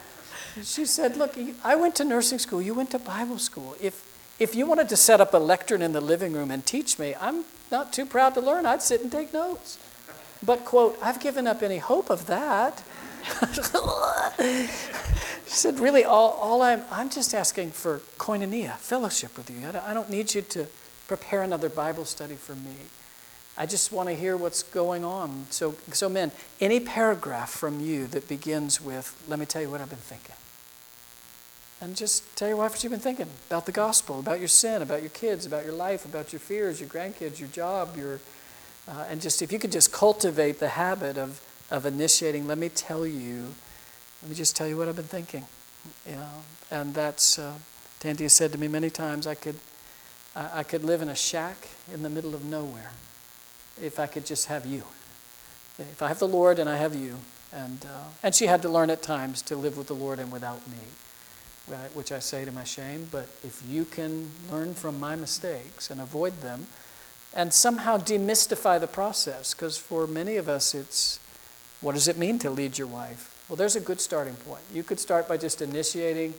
She 0.62 0.86
said, 0.86 1.16
look, 1.16 1.36
I 1.62 1.76
went 1.76 1.94
to 1.96 2.04
nursing 2.04 2.38
school, 2.38 2.62
you 2.62 2.72
went 2.72 2.90
to 2.92 2.98
Bible 2.98 3.38
school. 3.38 3.76
If, 3.80 4.07
if 4.38 4.54
you 4.54 4.66
wanted 4.66 4.88
to 4.90 4.96
set 4.96 5.20
up 5.20 5.34
a 5.34 5.38
lectern 5.38 5.82
in 5.82 5.92
the 5.92 6.00
living 6.00 6.32
room 6.32 6.50
and 6.50 6.64
teach 6.64 6.98
me, 6.98 7.14
I'm 7.20 7.44
not 7.70 7.92
too 7.92 8.06
proud 8.06 8.34
to 8.34 8.40
learn. 8.40 8.66
I'd 8.66 8.82
sit 8.82 9.02
and 9.02 9.10
take 9.10 9.32
notes. 9.32 9.78
But, 10.44 10.64
quote, 10.64 10.96
I've 11.02 11.20
given 11.20 11.46
up 11.48 11.62
any 11.62 11.78
hope 11.78 12.10
of 12.10 12.26
that. 12.26 12.84
she 14.46 14.68
said, 15.46 15.80
Really, 15.80 16.04
all, 16.04 16.30
all 16.40 16.62
I'm, 16.62 16.84
I'm 16.90 17.10
just 17.10 17.34
asking 17.34 17.72
for 17.72 17.98
koinonia, 18.18 18.76
fellowship 18.76 19.36
with 19.36 19.50
you. 19.50 19.58
I 19.66 19.92
don't 19.92 20.08
need 20.08 20.34
you 20.34 20.42
to 20.42 20.66
prepare 21.08 21.42
another 21.42 21.68
Bible 21.68 22.04
study 22.04 22.36
for 22.36 22.54
me. 22.54 22.76
I 23.56 23.66
just 23.66 23.90
want 23.90 24.08
to 24.08 24.14
hear 24.14 24.36
what's 24.36 24.62
going 24.62 25.04
on. 25.04 25.46
So, 25.50 25.74
so, 25.92 26.08
men, 26.08 26.30
any 26.60 26.78
paragraph 26.78 27.50
from 27.50 27.80
you 27.80 28.06
that 28.08 28.28
begins 28.28 28.80
with, 28.80 29.20
Let 29.26 29.40
me 29.40 29.46
tell 29.46 29.60
you 29.60 29.68
what 29.68 29.80
I've 29.80 29.90
been 29.90 29.98
thinking 29.98 30.36
and 31.80 31.94
just 31.94 32.36
tell 32.36 32.48
your 32.48 32.56
wife 32.56 32.72
what 32.72 32.82
you've 32.82 32.90
been 32.90 33.00
thinking 33.00 33.28
about 33.48 33.66
the 33.66 33.72
gospel, 33.72 34.18
about 34.18 34.40
your 34.40 34.48
sin, 34.48 34.82
about 34.82 35.00
your 35.00 35.10
kids, 35.10 35.46
about 35.46 35.64
your 35.64 35.74
life, 35.74 36.04
about 36.04 36.32
your 36.32 36.40
fears, 36.40 36.80
your 36.80 36.88
grandkids, 36.88 37.38
your 37.38 37.48
job, 37.48 37.96
your, 37.96 38.20
uh, 38.88 39.06
and 39.08 39.20
just 39.20 39.42
if 39.42 39.52
you 39.52 39.58
could 39.58 39.70
just 39.70 39.92
cultivate 39.92 40.58
the 40.58 40.70
habit 40.70 41.16
of, 41.16 41.40
of 41.70 41.86
initiating, 41.86 42.46
let 42.46 42.58
me 42.58 42.68
tell 42.68 43.06
you, 43.06 43.54
let 44.22 44.30
me 44.30 44.34
just 44.34 44.56
tell 44.56 44.66
you 44.66 44.76
what 44.76 44.88
I've 44.88 44.96
been 44.96 45.04
thinking. 45.04 45.44
You 46.04 46.16
know, 46.16 46.42
and 46.70 46.94
that's, 46.94 47.38
uh, 47.38 47.54
Tandy 48.00 48.24
has 48.24 48.32
said 48.32 48.50
to 48.52 48.58
me 48.58 48.66
many 48.66 48.90
times, 48.90 49.26
I 49.26 49.34
could, 49.34 49.56
I, 50.34 50.62
could 50.62 50.84
live 50.84 51.00
in 51.00 51.08
a 51.08 51.14
shack 51.14 51.68
in 51.92 52.02
the 52.02 52.10
middle 52.10 52.34
of 52.34 52.44
nowhere 52.44 52.90
if 53.80 53.98
I 53.98 54.06
could 54.06 54.26
just 54.26 54.46
have 54.46 54.66
you. 54.66 54.82
If 55.78 56.02
I 56.02 56.08
have 56.08 56.18
the 56.18 56.28
Lord 56.28 56.58
and 56.58 56.68
I 56.68 56.76
have 56.76 56.94
you. 56.94 57.18
And, 57.52 57.84
uh, 57.86 58.08
and 58.22 58.34
she 58.34 58.46
had 58.46 58.62
to 58.62 58.68
learn 58.68 58.90
at 58.90 59.02
times 59.02 59.42
to 59.42 59.56
live 59.56 59.78
with 59.78 59.86
the 59.86 59.94
Lord 59.94 60.18
and 60.18 60.30
without 60.30 60.66
me 60.68 60.78
right, 61.70 61.94
which 61.94 62.12
I 62.12 62.18
say 62.18 62.44
to 62.44 62.52
my 62.52 62.64
shame, 62.64 63.08
but 63.10 63.28
if 63.42 63.62
you 63.68 63.84
can 63.84 64.30
learn 64.50 64.74
from 64.74 64.98
my 64.98 65.16
mistakes 65.16 65.90
and 65.90 66.00
avoid 66.00 66.40
them 66.40 66.66
and 67.34 67.52
somehow 67.52 67.98
demystify 67.98 68.80
the 68.80 68.86
process, 68.86 69.54
because 69.54 69.76
for 69.76 70.06
many 70.06 70.36
of 70.36 70.48
us 70.48 70.74
it's 70.74 71.20
what 71.80 71.94
does 71.94 72.08
it 72.08 72.18
mean 72.18 72.38
to 72.40 72.50
lead 72.50 72.76
your 72.76 72.88
wife? 72.88 73.44
Well, 73.48 73.56
there's 73.56 73.76
a 73.76 73.80
good 73.80 74.00
starting 74.00 74.34
point. 74.34 74.62
You 74.72 74.82
could 74.82 74.98
start 74.98 75.28
by 75.28 75.36
just 75.36 75.62
initiating 75.62 76.34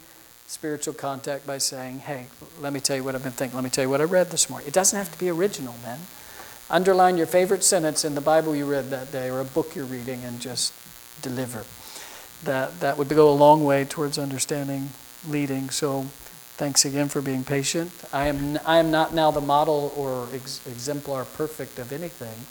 spiritual 0.48 0.94
contact 0.94 1.48
by 1.48 1.60
saying, 1.60 2.00
hey, 2.00 2.26
let 2.60 2.74
me 2.74 2.80
tell 2.80 2.96
you 2.98 3.04
what 3.04 3.16
I've 3.16 3.24
been 3.24 3.32
thinking. 3.32 3.56
Let 3.56 3.64
me 3.64 3.70
tell 3.70 3.84
you 3.84 3.90
what 3.90 4.02
I 4.02 4.06
read 4.06 4.32
this 4.32 4.50
morning. 4.50 4.68
It 4.68 4.74
doesn't 4.74 4.98
have 4.98 5.12
to 5.12 5.20
be 5.20 5.30
original, 5.30 5.76
man. 5.84 6.00
Underline 6.70 7.18
your 7.18 7.26
favorite 7.26 7.64
sentence 7.64 8.04
in 8.04 8.16
the 8.16 8.22
Bible 8.22 8.56
you 8.56 8.66
read 8.66 8.90
that 8.90 9.12
day 9.12 9.30
or 9.30 9.40
a 9.40 9.46
book 9.46 9.76
you're 9.76 9.86
reading 9.86 10.24
and 10.24 10.40
just 10.40 10.74
deliver. 11.22 11.66
That, 12.44 12.80
that 12.80 12.98
would 12.98 13.10
go 13.10 13.30
a 13.30 13.34
long 13.34 13.64
way 13.64 13.86
towards 13.86 14.18
understanding 14.18 14.90
leading. 15.28 15.70
So 15.70 16.04
thanks 16.58 16.86
again 16.86 17.10
for 17.10 17.22
being 17.22 17.44
patient. 17.44 17.92
I 18.12 18.28
am, 18.28 18.60
I 18.66 18.80
am 18.80 18.92
not 18.92 19.14
now 19.14 19.32
the 19.32 19.42
model 19.42 19.94
or 19.96 20.28
ex- 20.34 20.66
exemplar 20.68 21.26
perfect 21.26 21.80
of 21.80 21.92
anything, 21.92 22.46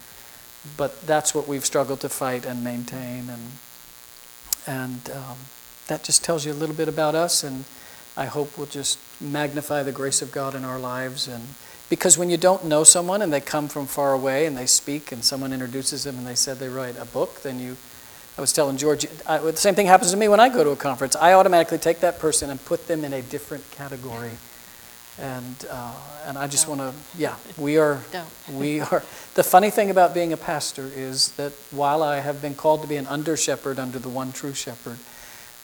but 0.77 1.01
that's 1.03 1.35
what 1.35 1.47
we've 1.49 1.65
struggled 1.65 2.01
to 2.01 2.09
fight 2.09 2.45
and 2.45 2.65
maintain. 2.65 3.29
And, 3.29 3.53
and 4.67 5.11
um, 5.15 5.37
that 5.89 6.05
just 6.05 6.25
tells 6.25 6.47
you 6.47 6.53
a 6.53 6.55
little 6.55 6.75
bit 6.75 6.89
about 6.89 7.15
us. 7.15 7.45
And 7.45 7.65
I 8.17 8.27
hope 8.27 8.59
will 8.59 8.67
just 8.67 8.99
magnify 9.21 9.83
the 9.83 9.93
grace 9.93 10.23
of 10.23 10.33
God 10.33 10.55
in 10.55 10.65
our 10.65 10.79
lives. 10.79 11.29
And 11.29 11.45
because 11.89 12.19
when 12.19 12.31
you 12.31 12.37
don't 12.37 12.65
know 12.65 12.85
someone 12.85 13.23
and 13.23 13.33
they 13.33 13.41
come 13.41 13.69
from 13.69 13.87
far 13.87 14.13
away 14.13 14.45
and 14.47 14.57
they 14.57 14.67
speak 14.67 15.13
and 15.13 15.25
someone 15.25 15.53
introduces 15.53 16.05
them 16.05 16.19
and 16.19 16.27
they 16.27 16.35
said 16.35 16.59
they 16.59 16.69
write 16.69 16.99
a 16.99 17.05
book, 17.05 17.43
then 17.43 17.61
you, 17.61 17.77
I 18.39 18.41
was 18.41 18.53
telling 18.53 18.77
George, 18.77 19.05
I, 19.27 19.39
the 19.39 19.57
same 19.57 19.75
thing 19.75 19.87
happens 19.87 20.13
to 20.13 20.17
me 20.17 20.29
when 20.29 20.39
I 20.39 20.49
go 20.49 20.63
to 20.63 20.71
a 20.71 20.77
conference. 20.77 21.17
I 21.17 21.33
automatically 21.33 21.79
take 21.79 21.99
that 22.01 22.21
person 22.21 22.51
and 22.51 22.65
put 22.65 22.87
them 22.87 23.05
in 23.05 23.13
a 23.13 23.21
different 23.21 23.69
category. 23.73 24.31
And, 25.21 25.67
uh, 25.69 25.93
and 26.25 26.39
I 26.39 26.47
just 26.47 26.69
want 26.69 26.81
to, 26.81 26.95
yeah, 27.17 27.35
we 27.57 27.79
are, 27.79 28.01
we 28.53 28.79
are. 28.79 29.03
The 29.35 29.43
funny 29.43 29.71
thing 29.71 29.91
about 29.91 30.15
being 30.15 30.33
a 30.33 30.37
pastor 30.37 30.89
is 30.95 31.33
that 31.33 31.51
while 31.73 32.01
I 32.01 32.21
have 32.21 32.41
been 32.41 32.55
called 32.55 32.83
to 32.83 32.89
be 32.89 32.95
an 32.95 33.09
under 33.09 33.37
shepherd 33.37 33.81
under 33.81 33.99
the 33.99 34.09
one 34.09 34.31
true 34.31 34.55
shepherd, 34.55 34.99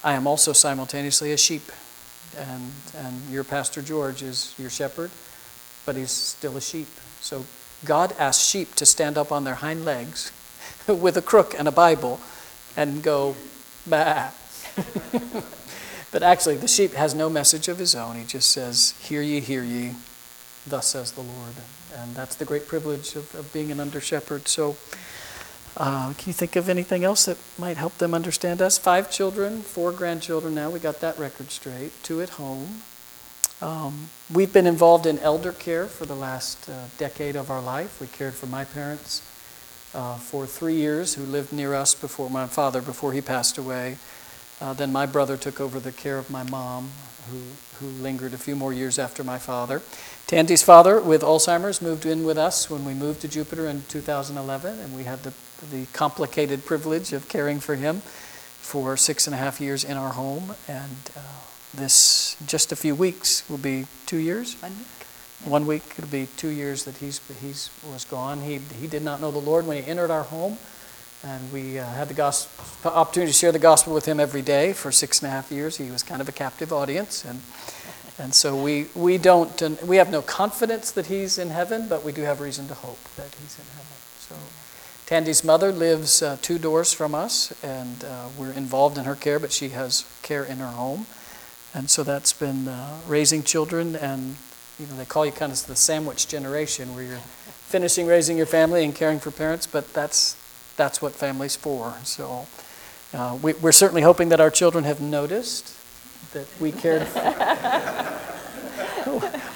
I 0.02 0.14
am 0.14 0.26
also 0.26 0.52
simultaneously 0.52 1.30
a 1.30 1.36
sheep 1.36 1.70
and, 2.36 2.72
and 2.96 3.30
your 3.30 3.44
pastor 3.44 3.82
George 3.82 4.20
is 4.20 4.52
your 4.58 4.68
shepherd, 4.68 5.12
but 5.86 5.94
he's 5.94 6.10
still 6.10 6.56
a 6.56 6.60
sheep. 6.60 6.88
So 7.20 7.44
God 7.84 8.12
asked 8.18 8.42
sheep 8.42 8.74
to 8.74 8.84
stand 8.84 9.16
up 9.16 9.30
on 9.30 9.44
their 9.44 9.54
hind 9.54 9.84
legs 9.84 10.32
with 10.88 11.16
a 11.16 11.22
crook 11.22 11.54
and 11.56 11.68
a 11.68 11.72
Bible 11.72 12.18
and 12.76 13.02
go, 13.02 13.36
bah. 13.86 14.30
but 16.12 16.22
actually, 16.22 16.56
the 16.56 16.68
sheep 16.68 16.92
has 16.94 17.14
no 17.14 17.28
message 17.28 17.68
of 17.68 17.78
his 17.78 17.94
own. 17.94 18.16
He 18.16 18.24
just 18.24 18.50
says, 18.50 18.94
Hear 19.00 19.22
ye, 19.22 19.40
hear 19.40 19.62
ye, 19.62 19.94
thus 20.66 20.88
says 20.88 21.12
the 21.12 21.22
Lord. 21.22 21.54
And 21.96 22.14
that's 22.14 22.34
the 22.34 22.44
great 22.44 22.66
privilege 22.66 23.14
of, 23.14 23.34
of 23.34 23.52
being 23.52 23.70
an 23.70 23.78
under 23.78 24.00
shepherd. 24.00 24.48
So, 24.48 24.76
uh, 25.76 26.12
can 26.14 26.28
you 26.28 26.32
think 26.32 26.56
of 26.56 26.68
anything 26.68 27.04
else 27.04 27.24
that 27.26 27.38
might 27.58 27.76
help 27.76 27.98
them 27.98 28.14
understand 28.14 28.60
us? 28.60 28.78
Five 28.78 29.10
children, 29.10 29.62
four 29.62 29.92
grandchildren 29.92 30.54
now. 30.54 30.70
We 30.70 30.80
got 30.80 31.00
that 31.00 31.18
record 31.18 31.50
straight. 31.50 31.92
Two 32.02 32.20
at 32.20 32.30
home. 32.30 32.82
Um, 33.60 34.08
we've 34.32 34.52
been 34.52 34.66
involved 34.66 35.06
in 35.06 35.18
elder 35.20 35.52
care 35.52 35.86
for 35.86 36.04
the 36.04 36.14
last 36.14 36.68
uh, 36.68 36.86
decade 36.98 37.36
of 37.36 37.50
our 37.50 37.62
life. 37.62 38.00
We 38.00 38.08
cared 38.08 38.34
for 38.34 38.46
my 38.46 38.64
parents 38.64 39.22
uh, 39.94 40.16
for 40.16 40.46
three 40.46 40.74
years, 40.74 41.14
who 41.14 41.24
lived 41.24 41.52
near 41.52 41.74
us 41.74 41.94
before 41.94 42.28
my 42.28 42.46
father, 42.46 42.82
before 42.82 43.12
he 43.12 43.20
passed 43.20 43.58
away. 43.58 43.96
Uh, 44.60 44.72
then 44.72 44.92
my 44.92 45.06
brother 45.06 45.36
took 45.36 45.60
over 45.60 45.80
the 45.80 45.92
care 45.92 46.18
of 46.18 46.30
my 46.30 46.42
mom, 46.42 46.90
who, 47.30 47.38
who 47.78 47.86
lingered 48.02 48.32
a 48.34 48.38
few 48.38 48.54
more 48.54 48.72
years 48.72 48.98
after 48.98 49.24
my 49.24 49.38
father. 49.38 49.82
Tandy's 50.26 50.62
father, 50.62 51.00
with 51.00 51.22
Alzheimer's, 51.22 51.82
moved 51.82 52.06
in 52.06 52.24
with 52.24 52.38
us 52.38 52.70
when 52.70 52.84
we 52.84 52.94
moved 52.94 53.20
to 53.22 53.28
Jupiter 53.28 53.66
in 53.66 53.82
2011, 53.88 54.78
and 54.78 54.96
we 54.96 55.04
had 55.04 55.22
the 55.22 55.32
the 55.70 55.86
complicated 55.92 56.64
privilege 56.64 57.12
of 57.12 57.28
caring 57.28 57.60
for 57.60 57.74
him 57.74 58.00
for 58.00 58.96
six 58.96 59.26
and 59.26 59.34
a 59.34 59.36
half 59.36 59.60
years 59.60 59.84
in 59.84 59.96
our 59.96 60.10
home. 60.10 60.54
And 60.68 61.10
uh, 61.16 61.20
this, 61.72 62.36
just 62.46 62.72
a 62.72 62.76
few 62.76 62.94
weeks, 62.94 63.48
will 63.48 63.58
be 63.58 63.86
two 64.06 64.18
years. 64.18 64.56
Week. 64.62 64.72
One 65.44 65.66
week, 65.66 65.82
it'll 65.98 66.10
be 66.10 66.26
two 66.36 66.48
years 66.48 66.84
that 66.84 66.96
he's, 66.96 67.20
he's 67.40 67.70
was 67.92 68.04
gone. 68.04 68.40
He, 68.40 68.58
he 68.80 68.86
did 68.86 69.02
not 69.02 69.20
know 69.20 69.30
the 69.30 69.38
Lord 69.38 69.66
when 69.66 69.82
he 69.82 69.88
entered 69.88 70.10
our 70.10 70.22
home. 70.22 70.56
And 71.22 71.52
we 71.52 71.78
uh, 71.78 71.86
had 71.86 72.08
the 72.08 72.14
gospel, 72.14 72.90
opportunity 72.90 73.32
to 73.32 73.38
share 73.38 73.52
the 73.52 73.58
gospel 73.58 73.94
with 73.94 74.06
him 74.06 74.20
every 74.20 74.42
day 74.42 74.72
for 74.72 74.92
six 74.92 75.20
and 75.22 75.28
a 75.28 75.30
half 75.30 75.50
years. 75.50 75.76
He 75.76 75.90
was 75.90 76.02
kind 76.02 76.20
of 76.20 76.28
a 76.28 76.32
captive 76.32 76.72
audience. 76.72 77.24
And, 77.24 77.40
and 78.18 78.34
so 78.34 78.56
we, 78.56 78.86
we 78.94 79.18
don't, 79.18 79.82
we 79.82 79.96
have 79.96 80.10
no 80.10 80.22
confidence 80.22 80.90
that 80.92 81.06
he's 81.06 81.38
in 81.38 81.50
heaven, 81.50 81.88
but 81.88 82.04
we 82.04 82.12
do 82.12 82.22
have 82.22 82.40
reason 82.40 82.68
to 82.68 82.74
hope 82.74 83.02
that 83.16 83.34
he's 83.34 83.58
in 83.58 83.64
heaven. 83.72 83.96
So. 84.18 84.34
Tandy's 85.06 85.44
mother 85.44 85.72
lives 85.72 86.22
uh, 86.22 86.38
two 86.40 86.58
doors 86.58 86.94
from 86.94 87.14
us, 87.14 87.52
and 87.62 88.04
uh, 88.04 88.28
we're 88.38 88.52
involved 88.52 88.96
in 88.96 89.04
her 89.04 89.14
care, 89.14 89.38
but 89.38 89.52
she 89.52 89.68
has 89.70 90.06
care 90.22 90.44
in 90.44 90.58
her 90.58 90.68
home. 90.68 91.04
And 91.74 91.90
so 91.90 92.02
that's 92.02 92.32
been 92.32 92.68
uh, 92.68 93.00
raising 93.06 93.42
children, 93.42 93.96
and 93.96 94.36
you 94.78 94.86
know 94.86 94.96
they 94.96 95.04
call 95.04 95.24
you 95.24 95.32
kind 95.32 95.52
of 95.52 95.66
the 95.66 95.76
sandwich 95.76 96.26
generation, 96.28 96.94
where 96.94 97.04
you're 97.04 97.18
finishing 97.18 98.06
raising 98.06 98.36
your 98.36 98.46
family 98.46 98.84
and 98.84 98.94
caring 98.94 99.18
for 99.18 99.30
parents, 99.30 99.66
but 99.66 99.92
that's 99.92 100.36
that's 100.76 101.00
what 101.00 101.12
family's 101.12 101.56
for. 101.56 101.94
So 102.04 102.46
uh, 103.12 103.38
we, 103.40 103.52
we're 103.54 103.72
certainly 103.72 104.02
hoping 104.02 104.28
that 104.30 104.40
our 104.40 104.50
children 104.50 104.84
have 104.84 105.00
noticed 105.00 105.76
that 106.32 106.46
we 106.60 106.72
cared. 106.72 107.02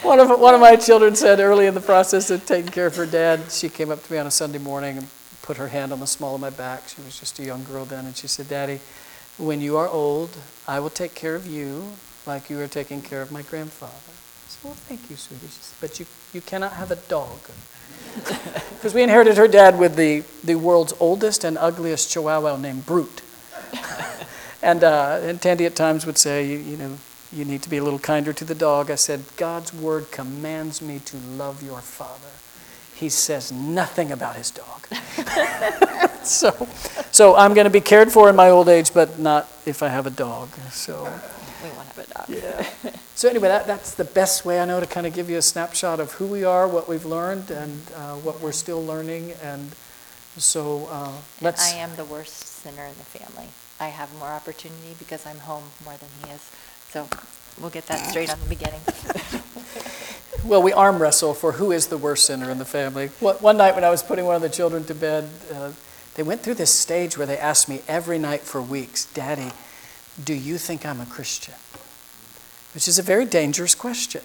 one 0.03 0.21
of 0.21 0.41
one 0.41 0.55
of 0.55 0.61
my 0.61 0.77
children 0.77 1.17
said 1.17 1.41
early 1.41 1.67
in 1.67 1.75
the 1.75 1.81
process 1.81 2.31
of 2.31 2.47
taking 2.47 2.71
care 2.71 2.87
of 2.87 2.97
her 2.97 3.07
dad, 3.07 3.51
she 3.51 3.69
came 3.69 3.91
up 3.91 4.03
to 4.03 4.13
me 4.13 4.19
on 4.19 4.27
a 4.27 4.31
Sunday 4.31 4.59
morning 4.59 4.99
and 4.99 5.09
put 5.43 5.57
her 5.57 5.69
hand 5.69 5.93
on 5.93 6.01
the 6.01 6.07
small 6.07 6.35
of 6.35 6.41
my 6.41 6.51
back. 6.51 6.89
She 6.89 7.01
was 7.03 7.19
just 7.19 7.39
a 7.39 7.45
young 7.45 7.65
girl 7.65 7.85
then, 7.85 8.07
and 8.07 8.17
she 8.17 8.29
said, 8.29 8.49
Daddy, 8.49 8.81
when 9.39 9.61
you 9.61 9.77
are 9.77 9.89
old, 9.89 10.37
I 10.67 10.81
will 10.81 10.91
take 10.91 11.15
care 11.15 11.35
of 11.35 11.47
you 11.47 11.93
like 12.27 12.51
you 12.51 12.61
are 12.61 12.69
taking 12.69 13.01
care 13.01 13.23
of 13.23 13.33
my 13.33 13.43
grandfather. 13.43 14.18
Well, 14.63 14.75
thank 14.75 15.09
you, 15.11 15.17
sweetie. 15.17 15.47
Said, 15.47 15.77
but 15.81 16.01
you, 16.01 16.07
you 16.33 16.41
cannot 16.41 16.73
have 16.73 16.91
a 16.91 16.97
dog. 16.97 17.39
Because 18.79 18.95
we 18.95 19.03
inherited 19.03 19.37
her 19.37 19.49
dad 19.49 19.77
with 19.77 19.97
the, 19.97 20.23
the 20.45 20.55
world's 20.55 20.95
oldest 21.01 21.43
and 21.43 21.59
ugliest 21.59 22.13
chihuahua 22.13 22.57
named 22.59 22.87
Brute. 22.87 23.23
and, 24.63 24.85
uh, 24.85 25.19
and 25.21 25.43
Tandy 25.43 25.67
at 25.67 25.75
times 25.75 26.07
would 26.07 26.17
say, 26.17 26.47
you, 26.47 26.59
you 26.59 26.77
know, 26.77 26.97
you 27.33 27.45
need 27.45 27.63
to 27.63 27.69
be 27.69 27.79
a 27.79 27.83
little 27.83 27.99
kinder 27.99 28.33
to 28.33 28.45
the 28.45 28.55
dog. 28.55 28.89
I 28.89 28.95
said, 28.95 29.25
God's 29.37 29.75
word 29.75 30.13
commands 30.13 30.81
me 30.81 31.01
to 31.01 31.17
love 31.17 31.61
your 31.61 31.81
father 31.81 32.29
he 32.99 33.09
says 33.09 33.53
nothing 33.53 34.11
about 34.11 34.35
his 34.35 34.51
dog. 34.51 34.89
so, 36.25 36.67
so 37.13 37.37
I'm 37.37 37.55
going 37.55 37.67
to 37.67 37.71
be 37.71 37.81
cared 37.81 38.11
for 38.11 38.29
in 38.29 38.35
my 38.35 38.51
old 38.51 38.69
age, 38.69 38.93
but 38.93 39.21
not 39.21 39.49
if 39.65 39.85
I 39.85 39.89
have 39.89 40.07
a 40.07 40.11
dog. 40.11 40.49
So 40.73 41.05
we 41.63 41.71
want 41.77 41.91
to 41.91 41.95
have 41.95 42.11
a 42.11 42.15
dog. 42.15 42.29
Yeah. 42.29 42.91
So 43.19 43.29
anyway, 43.29 43.49
that, 43.49 43.67
that's 43.67 43.95
the 43.95 44.05
best 44.05 44.45
way 44.45 44.61
I 44.61 44.65
know 44.65 44.79
to 44.79 44.87
kind 44.87 45.05
of 45.05 45.13
give 45.13 45.29
you 45.29 45.39
a 45.39 45.43
snapshot 45.43 45.99
of 45.99 46.13
who 46.13 46.27
we 46.29 46.45
are, 46.45 46.69
what 46.69 46.89
we've 46.89 47.05
learned, 47.05 47.51
and 47.51 47.83
uh, 47.97 48.15
what 48.15 48.41
we're 48.41 48.53
still 48.53 48.81
learning. 48.81 49.33
And 49.43 49.75
so 50.37 50.87
uh, 50.89 51.11
let's. 51.41 51.75
I 51.75 51.79
am 51.79 51.97
the 51.97 52.05
worst 52.05 52.37
sinner 52.37 52.85
in 52.85 52.95
the 52.95 53.03
family. 53.03 53.49
I 53.81 53.89
have 53.89 54.17
more 54.21 54.29
opportunity 54.29 54.95
because 55.01 55.27
I'm 55.27 55.39
home 55.39 55.65
more 55.85 55.97
than 55.97 56.09
he 56.23 56.31
is. 56.31 56.49
So 56.91 57.09
we'll 57.61 57.71
get 57.71 57.87
that 57.89 58.09
straight 58.09 58.31
on 58.31 58.39
the 58.39 58.49
beginning. 58.49 58.81
Well, 60.45 60.63
we 60.63 60.73
arm 60.73 61.03
wrestle 61.03 61.35
for 61.35 61.53
who 61.53 61.73
is 61.73 61.89
the 61.89 61.99
worst 61.99 62.25
sinner 62.25 62.49
in 62.49 62.59
the 62.59 62.65
family. 62.65 63.09
One 63.19 63.57
night 63.57 63.75
when 63.75 63.83
I 63.83 63.91
was 63.91 64.05
putting 64.05 64.25
one 64.25 64.37
of 64.37 64.41
the 64.41 64.49
children 64.49 64.85
to 64.85 64.95
bed, 64.95 65.29
uh, 65.53 65.73
they 66.15 66.23
went 66.23 66.43
through 66.43 66.55
this 66.55 66.73
stage 66.73 67.19
where 67.19 67.27
they 67.27 67.37
asked 67.37 67.69
me 67.69 67.83
every 67.89 68.19
night 68.19 68.43
for 68.43 68.63
weeks, 68.63 69.05
Daddy, 69.13 69.51
do 70.23 70.33
you 70.33 70.57
think 70.57 70.87
I'm 70.87 71.01
a 71.01 71.07
Christian? 71.07 71.55
Which 72.79 72.87
is 72.87 73.01
a 73.01 73.03
very 73.03 73.25
dangerous 73.25 73.75
question. 73.75 74.21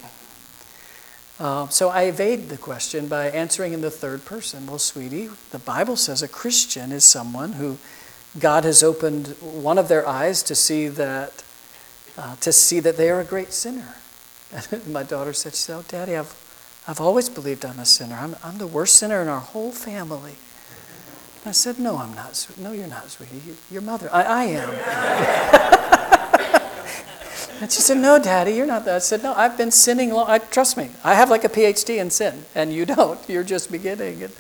Uh, 1.39 1.67
so 1.69 1.89
I 1.89 2.03
evade 2.03 2.49
the 2.49 2.57
question 2.57 3.07
by 3.07 3.31
answering 3.31 3.73
in 3.73 3.81
the 3.81 3.89
third 3.89 4.25
person. 4.25 4.67
Well, 4.67 4.77
sweetie, 4.77 5.31
the 5.49 5.57
Bible 5.57 5.95
says 5.95 6.21
a 6.21 6.27
Christian 6.27 6.91
is 6.91 7.03
someone 7.03 7.53
who 7.53 7.79
God 8.37 8.63
has 8.63 8.83
opened 8.83 9.29
one 9.41 9.79
of 9.79 9.87
their 9.87 10.07
eyes 10.07 10.43
to 10.43 10.53
see 10.53 10.87
that, 10.87 11.43
uh, 12.15 12.35
to 12.41 12.53
see 12.53 12.79
that 12.79 12.95
they 12.95 13.09
are 13.09 13.19
a 13.19 13.25
great 13.25 13.53
sinner. 13.53 13.95
And 14.51 14.87
my 14.93 15.01
daughter 15.01 15.33
said, 15.33 15.55
"So, 15.55 15.79
oh, 15.79 15.85
Daddy, 15.87 16.15
I've, 16.15 16.35
I've 16.87 17.01
always 17.01 17.29
believed 17.29 17.65
I'm 17.65 17.79
a 17.79 17.85
sinner. 17.85 18.17
I'm, 18.17 18.35
I'm 18.43 18.59
the 18.59 18.67
worst 18.67 18.99
sinner 18.99 19.19
in 19.23 19.29
our 19.29 19.39
whole 19.39 19.71
family. 19.71 20.35
And 21.41 21.49
I 21.49 21.53
said, 21.53 21.79
no, 21.79 21.97
I'm 21.97 22.13
not. 22.13 22.47
No, 22.59 22.71
you're 22.71 22.85
not, 22.85 23.09
sweetie. 23.09 23.41
You, 23.47 23.57
your 23.71 23.81
mother. 23.81 24.11
I, 24.13 24.21
I 24.21 24.43
am. 24.43 25.99
and 27.61 27.71
she 27.71 27.81
said, 27.81 27.97
no, 27.97 28.19
Daddy, 28.19 28.51
you're 28.51 28.65
not 28.65 28.85
that. 28.85 28.95
I 28.95 28.99
said, 28.99 29.23
no, 29.23 29.33
I've 29.33 29.57
been 29.57 29.71
sinning 29.71 30.11
long. 30.11 30.29
I, 30.29 30.39
trust 30.39 30.77
me, 30.77 30.89
I 31.03 31.13
have 31.13 31.29
like 31.29 31.43
a 31.43 31.49
PhD 31.49 31.99
in 31.99 32.09
sin, 32.09 32.43
and 32.55 32.73
you 32.73 32.85
don't. 32.95 33.19
You're 33.29 33.43
just 33.43 33.71
beginning. 33.71 34.23
And, 34.23 34.33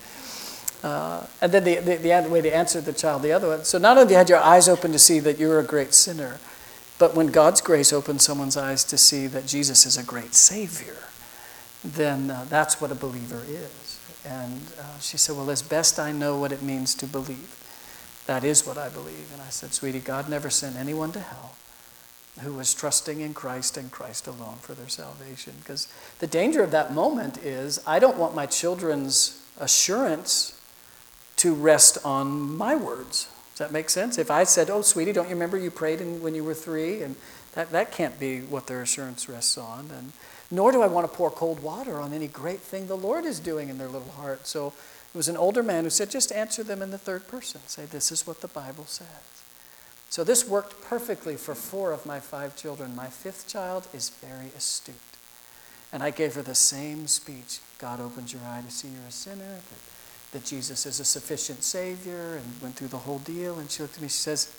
uh, 0.83 1.25
and 1.41 1.51
then 1.51 1.63
the, 1.63 1.75
the, 1.79 1.95
the 1.97 2.29
way 2.29 2.41
to 2.41 2.53
answer 2.53 2.81
the 2.81 2.93
child, 2.93 3.21
the 3.21 3.31
other 3.31 3.47
one. 3.49 3.63
So 3.63 3.77
not 3.77 3.97
only 3.97 4.13
had 4.13 4.29
your 4.29 4.39
eyes 4.39 4.67
open 4.67 4.91
to 4.91 4.99
see 4.99 5.19
that 5.19 5.39
you're 5.39 5.59
a 5.59 5.63
great 5.63 5.93
sinner, 5.93 6.39
but 6.99 7.15
when 7.15 7.27
God's 7.27 7.61
grace 7.61 7.93
opens 7.93 8.23
someone's 8.23 8.57
eyes 8.57 8.83
to 8.85 8.97
see 8.97 9.27
that 9.27 9.45
Jesus 9.45 9.85
is 9.85 9.97
a 9.97 10.03
great 10.03 10.33
Savior, 10.33 10.97
then 11.83 12.29
uh, 12.29 12.45
that's 12.49 12.79
what 12.79 12.91
a 12.91 12.95
believer 12.95 13.41
is. 13.47 13.99
And 14.25 14.61
uh, 14.79 14.99
she 14.99 15.17
said, 15.17 15.35
Well, 15.35 15.49
as 15.49 15.61
best 15.61 15.99
I 15.99 16.11
know 16.11 16.37
what 16.37 16.51
it 16.51 16.61
means 16.61 16.95
to 16.95 17.07
believe, 17.07 17.59
that 18.25 18.43
is 18.43 18.65
what 18.65 18.77
I 18.77 18.89
believe. 18.89 19.29
And 19.33 19.41
I 19.41 19.49
said, 19.49 19.73
Sweetie, 19.73 19.99
God 19.99 20.29
never 20.29 20.49
sent 20.49 20.77
anyone 20.77 21.11
to 21.13 21.19
hell 21.19 21.55
who 22.41 22.53
was 22.53 22.73
trusting 22.73 23.21
in 23.21 23.33
Christ 23.33 23.77
and 23.77 23.91
Christ 23.91 24.27
alone 24.27 24.57
for 24.61 24.73
their 24.73 24.89
salvation. 24.89 25.53
Because 25.59 25.87
the 26.19 26.27
danger 26.27 26.63
of 26.63 26.71
that 26.71 26.93
moment 26.93 27.37
is 27.37 27.79
I 27.85 27.99
don't 27.99 28.17
want 28.17 28.35
my 28.35 28.45
children's 28.45 29.41
assurance 29.59 30.59
to 31.37 31.53
rest 31.53 31.97
on 32.03 32.57
my 32.57 32.75
words. 32.75 33.27
Does 33.51 33.59
that 33.59 33.71
make 33.71 33.89
sense? 33.89 34.17
If 34.17 34.31
I 34.31 34.45
said, 34.45 34.69
Oh, 34.69 34.81
sweetie, 34.81 35.13
don't 35.13 35.29
you 35.29 35.35
remember 35.35 35.57
you 35.57 35.69
prayed 35.69 35.99
when 36.21 36.33
you 36.33 36.43
were 36.43 36.55
three? 36.55 37.03
And 37.03 37.15
that, 37.53 37.71
that 37.71 37.91
can't 37.91 38.19
be 38.19 38.41
what 38.41 38.65
their 38.65 38.81
assurance 38.81 39.29
rests 39.29 39.57
on. 39.57 39.91
And 39.95 40.11
nor 40.49 40.71
do 40.71 40.81
I 40.81 40.87
want 40.87 41.09
to 41.09 41.15
pour 41.15 41.29
cold 41.29 41.61
water 41.61 41.99
on 41.99 42.13
any 42.13 42.27
great 42.27 42.59
thing 42.59 42.87
the 42.87 42.97
Lord 42.97 43.25
is 43.25 43.39
doing 43.39 43.69
in 43.69 43.77
their 43.77 43.87
little 43.87 44.11
heart. 44.11 44.47
So 44.47 44.73
It 45.13 45.17
was 45.17 45.27
an 45.27 45.37
older 45.37 45.61
man 45.61 45.83
who 45.83 45.91
said, 45.91 46.09
just 46.09 46.31
answer 46.31 46.63
them 46.63 46.81
in 46.81 46.89
the 46.89 46.97
third 46.97 47.27
person. 47.27 47.61
Say, 47.67 47.85
this 47.85 48.11
is 48.11 48.25
what 48.25 48.41
the 48.41 48.47
Bible 48.47 48.85
says. 48.85 49.07
So 50.13 50.23
this 50.23 50.47
worked 50.47 50.79
perfectly 50.83 51.37
for 51.37 51.55
four 51.55 51.91
of 51.91 52.05
my 52.05 52.19
five 52.19 52.55
children. 52.55 52.95
My 52.95 53.07
fifth 53.07 53.47
child 53.47 53.87
is 53.95 54.09
very 54.09 54.51
astute. 54.55 54.93
And 55.91 56.03
I 56.03 56.11
gave 56.11 56.35
her 56.35 56.43
the 56.43 56.53
same 56.53 57.07
speech 57.07 57.61
God 57.79 57.99
opens 57.99 58.31
your 58.31 58.43
eye 58.43 58.61
to 58.63 58.69
see 58.69 58.89
you're 58.89 59.07
a 59.07 59.11
sinner, 59.11 59.43
that, 59.43 59.79
that 60.31 60.45
Jesus 60.45 60.85
is 60.85 60.99
a 60.99 61.03
sufficient 61.03 61.63
Savior, 61.63 62.35
and 62.35 62.61
went 62.61 62.75
through 62.75 62.89
the 62.89 62.99
whole 62.99 63.17
deal. 63.17 63.57
And 63.57 63.71
she 63.71 63.81
looked 63.81 63.95
at 63.95 64.03
me, 64.03 64.07
she 64.07 64.17
says, 64.17 64.55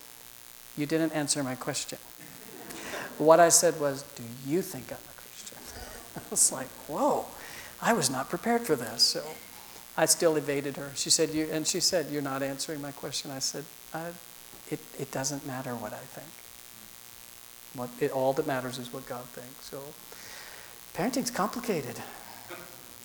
You 0.75 0.85
didn't 0.85 1.13
answer 1.13 1.41
my 1.41 1.55
question. 1.55 1.99
What 3.17 3.39
I 3.39 3.47
said 3.47 3.79
was, 3.79 4.03
Do 4.03 4.23
you 4.45 4.61
think 4.61 4.91
I'm 4.91 4.97
a 4.97 5.15
Christian? 5.15 5.57
I 6.17 6.21
was 6.31 6.51
like, 6.51 6.67
Whoa, 6.89 7.27
I 7.81 7.93
was 7.93 8.09
not 8.09 8.29
prepared 8.29 8.63
for 8.63 8.75
this. 8.75 9.03
So 9.03 9.23
I 9.95 10.05
still 10.05 10.35
evaded 10.35 10.75
her. 10.75 10.91
She 10.95 11.09
said, 11.09 11.29
you, 11.29 11.47
and 11.49 11.65
she 11.65 11.79
said, 11.79 12.07
You're 12.11 12.21
not 12.21 12.43
answering 12.43 12.81
my 12.81 12.91
question. 12.91 13.31
I 13.31 13.39
said, 13.39 13.63
I, 13.93 14.11
it, 14.69 14.79
it 14.99 15.11
doesn't 15.11 15.45
matter 15.45 15.75
what 15.75 15.93
I 15.93 15.97
think. 15.97 16.27
What, 17.75 17.89
it, 17.99 18.11
all 18.11 18.33
that 18.33 18.47
matters 18.47 18.77
is 18.77 18.91
what 18.91 19.05
God 19.05 19.25
thinks. 19.25 19.65
So 19.65 19.81
parenting's 20.93 21.31
complicated. 21.31 22.01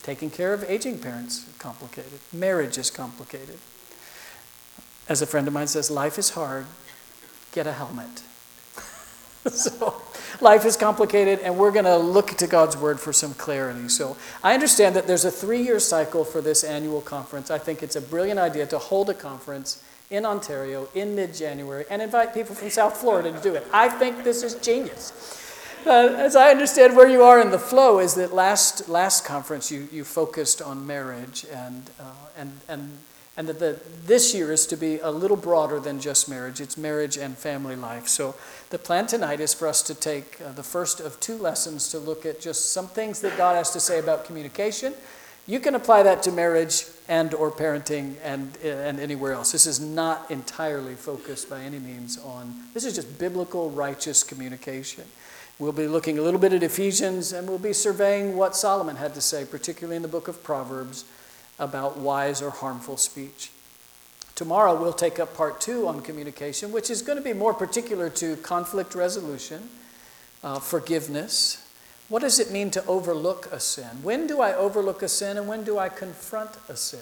Taking 0.01 0.29
care 0.31 0.53
of 0.53 0.63
aging 0.63 0.99
parents 0.99 1.47
is 1.47 1.57
complicated. 1.57 2.19
Marriage 2.33 2.77
is 2.77 2.89
complicated. 2.89 3.59
As 5.07 5.21
a 5.21 5.27
friend 5.27 5.47
of 5.47 5.53
mine 5.53 5.67
says, 5.67 5.91
life 5.91 6.17
is 6.17 6.31
hard. 6.31 6.65
Get 7.51 7.67
a 7.67 7.73
helmet. 7.73 8.23
so 9.51 10.01
life 10.39 10.65
is 10.65 10.77
complicated, 10.77 11.39
and 11.39 11.57
we're 11.57 11.71
going 11.71 11.85
to 11.85 11.97
look 11.97 12.29
to 12.37 12.47
God's 12.47 12.77
word 12.77 12.99
for 12.99 13.11
some 13.11 13.33
clarity. 13.33 13.89
So 13.89 14.15
I 14.43 14.53
understand 14.53 14.95
that 14.95 15.05
there's 15.05 15.25
a 15.25 15.31
three 15.31 15.61
year 15.61 15.79
cycle 15.79 16.23
for 16.23 16.41
this 16.41 16.63
annual 16.63 17.01
conference. 17.01 17.51
I 17.51 17.57
think 17.57 17.83
it's 17.83 17.95
a 17.95 18.01
brilliant 18.01 18.39
idea 18.39 18.65
to 18.67 18.77
hold 18.79 19.09
a 19.09 19.13
conference 19.13 19.83
in 20.11 20.25
Ontario 20.25 20.87
in 20.93 21.15
mid 21.15 21.33
January 21.33 21.85
and 21.89 22.01
invite 22.01 22.33
people 22.33 22.53
from 22.53 22.69
South 22.69 22.97
Florida 22.97 23.31
to 23.31 23.41
do 23.41 23.55
it. 23.55 23.65
I 23.73 23.89
think 23.89 24.23
this 24.23 24.43
is 24.43 24.55
genius. 24.55 25.11
Uh, 25.85 26.13
as 26.19 26.35
I 26.35 26.51
understand 26.51 26.95
where 26.95 27.09
you 27.09 27.23
are 27.23 27.41
in 27.41 27.49
the 27.49 27.57
flow, 27.57 27.97
is 27.97 28.13
that 28.13 28.31
last, 28.31 28.87
last 28.87 29.25
conference 29.25 29.71
you, 29.71 29.87
you 29.91 30.03
focused 30.03 30.61
on 30.61 30.85
marriage 30.85 31.43
and, 31.51 31.89
uh, 31.99 32.03
and, 32.37 32.51
and 32.67 32.99
and 33.37 33.47
that 33.47 33.59
the, 33.59 33.79
this 34.05 34.33
year 34.35 34.51
is 34.51 34.67
to 34.67 34.75
be 34.75 34.99
a 34.99 35.09
little 35.09 35.37
broader 35.37 35.79
than 35.79 36.01
just 36.01 36.27
marriage. 36.27 36.59
It's 36.59 36.77
marriage 36.77 37.17
and 37.17 37.37
family 37.37 37.77
life. 37.77 38.07
So 38.07 38.35
the 38.71 38.77
plan 38.77 39.07
tonight 39.07 39.39
is 39.39 39.53
for 39.53 39.67
us 39.67 39.81
to 39.83 39.95
take 39.95 40.39
uh, 40.41 40.51
the 40.51 40.63
first 40.63 40.99
of 40.99 41.19
two 41.19 41.37
lessons 41.37 41.87
to 41.89 41.99
look 41.99 42.25
at 42.25 42.41
just 42.41 42.73
some 42.73 42.87
things 42.87 43.21
that 43.21 43.37
God 43.37 43.55
has 43.55 43.71
to 43.71 43.79
say 43.79 43.99
about 43.99 44.25
communication. 44.25 44.93
You 45.47 45.59
can 45.59 45.75
apply 45.75 46.03
that 46.03 46.23
to 46.23 46.31
marriage 46.31 46.85
and 47.07 47.33
or 47.33 47.51
parenting 47.51 48.15
and, 48.23 48.55
and 48.63 48.99
anywhere 48.99 49.33
else. 49.33 49.51
This 49.51 49.65
is 49.65 49.79
not 49.79 50.29
entirely 50.29 50.95
focused 50.95 51.49
by 51.49 51.61
any 51.61 51.79
means 51.79 52.17
on, 52.17 52.53
this 52.73 52.85
is 52.85 52.95
just 52.95 53.19
biblical 53.19 53.69
righteous 53.71 54.23
communication. 54.23 55.03
We'll 55.59 55.71
be 55.71 55.87
looking 55.87 56.17
a 56.17 56.21
little 56.21 56.39
bit 56.39 56.53
at 56.53 56.63
Ephesians 56.63 57.33
and 57.33 57.47
we'll 57.47 57.59
be 57.59 57.73
surveying 57.73 58.37
what 58.37 58.55
Solomon 58.55 58.95
had 58.95 59.13
to 59.15 59.21
say, 59.21 59.45
particularly 59.45 59.95
in 59.95 60.01
the 60.01 60.07
book 60.07 60.27
of 60.27 60.43
Proverbs 60.43 61.05
about 61.59 61.97
wise 61.97 62.41
or 62.41 62.49
harmful 62.49 62.97
speech. 62.97 63.51
Tomorrow 64.35 64.81
we'll 64.81 64.93
take 64.93 65.19
up 65.19 65.35
part 65.35 65.61
two 65.61 65.87
on 65.87 66.01
communication, 66.01 66.71
which 66.71 66.89
is 66.89 67.01
going 67.01 67.17
to 67.17 67.23
be 67.23 67.33
more 67.33 67.53
particular 67.53 68.09
to 68.09 68.37
conflict 68.37 68.95
resolution, 68.95 69.69
uh, 70.43 70.59
forgiveness. 70.59 71.63
What 72.11 72.21
does 72.21 72.39
it 72.39 72.51
mean 72.51 72.71
to 72.71 72.85
overlook 72.87 73.47
a 73.53 73.59
sin? 73.59 74.03
When 74.03 74.27
do 74.27 74.41
I 74.41 74.53
overlook 74.53 75.01
a 75.01 75.07
sin 75.07 75.37
and 75.37 75.47
when 75.47 75.63
do 75.63 75.79
I 75.79 75.87
confront 75.87 76.51
a 76.67 76.75
sin? 76.75 76.99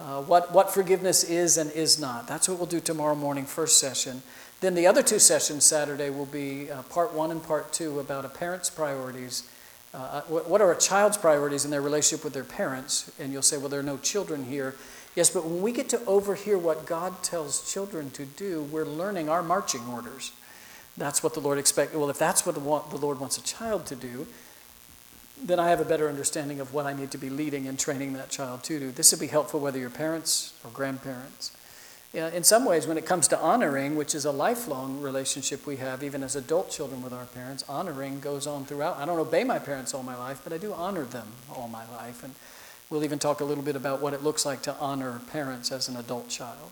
Uh, 0.00 0.22
what, 0.22 0.52
what 0.52 0.72
forgiveness 0.72 1.24
is 1.24 1.58
and 1.58 1.72
is 1.72 1.98
not. 1.98 2.28
That's 2.28 2.48
what 2.48 2.56
we'll 2.56 2.66
do 2.66 2.78
tomorrow 2.78 3.16
morning, 3.16 3.44
first 3.44 3.78
session. 3.78 4.22
Then 4.60 4.76
the 4.76 4.86
other 4.86 5.02
two 5.02 5.18
sessions 5.18 5.64
Saturday 5.64 6.08
will 6.08 6.26
be 6.26 6.70
uh, 6.70 6.82
part 6.84 7.12
one 7.12 7.32
and 7.32 7.42
part 7.42 7.72
two 7.72 7.98
about 7.98 8.24
a 8.24 8.28
parent's 8.28 8.70
priorities 8.70 9.42
uh, 9.94 10.20
what 10.22 10.60
are 10.60 10.70
a 10.70 10.78
child's 10.78 11.16
priorities 11.16 11.64
in 11.64 11.70
their 11.70 11.80
relationship 11.80 12.22
with 12.22 12.34
their 12.34 12.44
parents? 12.44 13.10
And 13.18 13.32
you'll 13.32 13.42
say, 13.42 13.56
well, 13.56 13.68
there 13.68 13.80
are 13.80 13.84
no 13.84 13.96
children 13.96 14.44
here. 14.44 14.74
Yes, 15.14 15.30
but 15.30 15.44
when 15.44 15.62
we 15.62 15.72
get 15.72 15.88
to 15.90 16.04
overhear 16.04 16.58
what 16.58 16.84
God 16.84 17.22
tells 17.22 17.72
children 17.72 18.10
to 18.10 18.26
do, 18.26 18.62
we're 18.64 18.84
learning 18.84 19.28
our 19.28 19.42
marching 19.42 19.86
orders. 19.86 20.32
That's 20.98 21.22
what 21.22 21.32
the 21.32 21.40
Lord 21.40 21.58
expects. 21.58 21.94
Well, 21.94 22.10
if 22.10 22.18
that's 22.18 22.44
what 22.44 22.54
the 22.54 22.60
Lord 22.60 23.20
wants 23.20 23.38
a 23.38 23.42
child 23.42 23.86
to 23.86 23.96
do, 23.96 24.26
then 25.40 25.58
I 25.58 25.70
have 25.70 25.80
a 25.80 25.84
better 25.84 26.08
understanding 26.08 26.60
of 26.60 26.74
what 26.74 26.84
I 26.84 26.92
need 26.92 27.10
to 27.12 27.18
be 27.18 27.30
leading 27.30 27.66
and 27.66 27.78
training 27.78 28.12
that 28.14 28.28
child 28.28 28.64
to 28.64 28.78
do. 28.78 28.90
This 28.90 29.12
would 29.12 29.20
be 29.20 29.28
helpful 29.28 29.60
whether 29.60 29.78
you're 29.78 29.88
parents 29.88 30.52
or 30.62 30.70
grandparents 30.70 31.52
in 32.14 32.42
some 32.42 32.64
ways, 32.64 32.86
when 32.86 32.96
it 32.96 33.04
comes 33.04 33.28
to 33.28 33.38
honoring, 33.38 33.94
which 33.94 34.14
is 34.14 34.24
a 34.24 34.32
lifelong 34.32 35.00
relationship 35.00 35.66
we 35.66 35.76
have, 35.76 36.02
even 36.02 36.22
as 36.22 36.34
adult 36.36 36.70
children 36.70 37.02
with 37.02 37.12
our 37.12 37.26
parents, 37.26 37.64
honoring 37.68 38.20
goes 38.20 38.46
on 38.46 38.64
throughout. 38.64 38.98
I 38.98 39.04
don't 39.04 39.18
obey 39.18 39.44
my 39.44 39.58
parents 39.58 39.92
all 39.92 40.02
my 40.02 40.16
life, 40.16 40.40
but 40.42 40.54
I 40.54 40.58
do 40.58 40.72
honor 40.72 41.04
them 41.04 41.28
all 41.54 41.68
my 41.68 41.86
life. 41.90 42.24
And 42.24 42.34
we'll 42.88 43.04
even 43.04 43.18
talk 43.18 43.40
a 43.40 43.44
little 43.44 43.62
bit 43.62 43.76
about 43.76 44.00
what 44.00 44.14
it 44.14 44.22
looks 44.22 44.46
like 44.46 44.62
to 44.62 44.74
honor 44.80 45.20
parents 45.30 45.70
as 45.70 45.88
an 45.88 45.96
adult 45.96 46.30
child. 46.30 46.70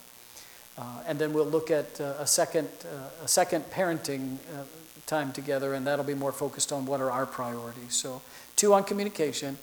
Uh, 0.79 1.03
and 1.07 1.19
then 1.19 1.33
we'll 1.33 1.47
look 1.47 1.71
at 1.71 2.01
uh, 2.01 2.15
a, 2.19 2.27
second, 2.27 2.69
uh, 2.85 3.25
a 3.25 3.29
second 3.29 3.65
parenting 3.71 4.37
uh, 4.55 4.65
time 5.07 5.33
together, 5.33 5.73
and 5.75 5.87
that'll 5.87 6.05
be 6.05 6.15
more 6.15 6.33
focused 6.33 6.73
on 6.73 6.85
what 6.85 7.01
are 7.01 7.11
our 7.11 7.27
priorities. 7.27 7.95
So, 7.95 8.21
two 8.57 8.75
on 8.75 8.85
communication, 8.85 9.57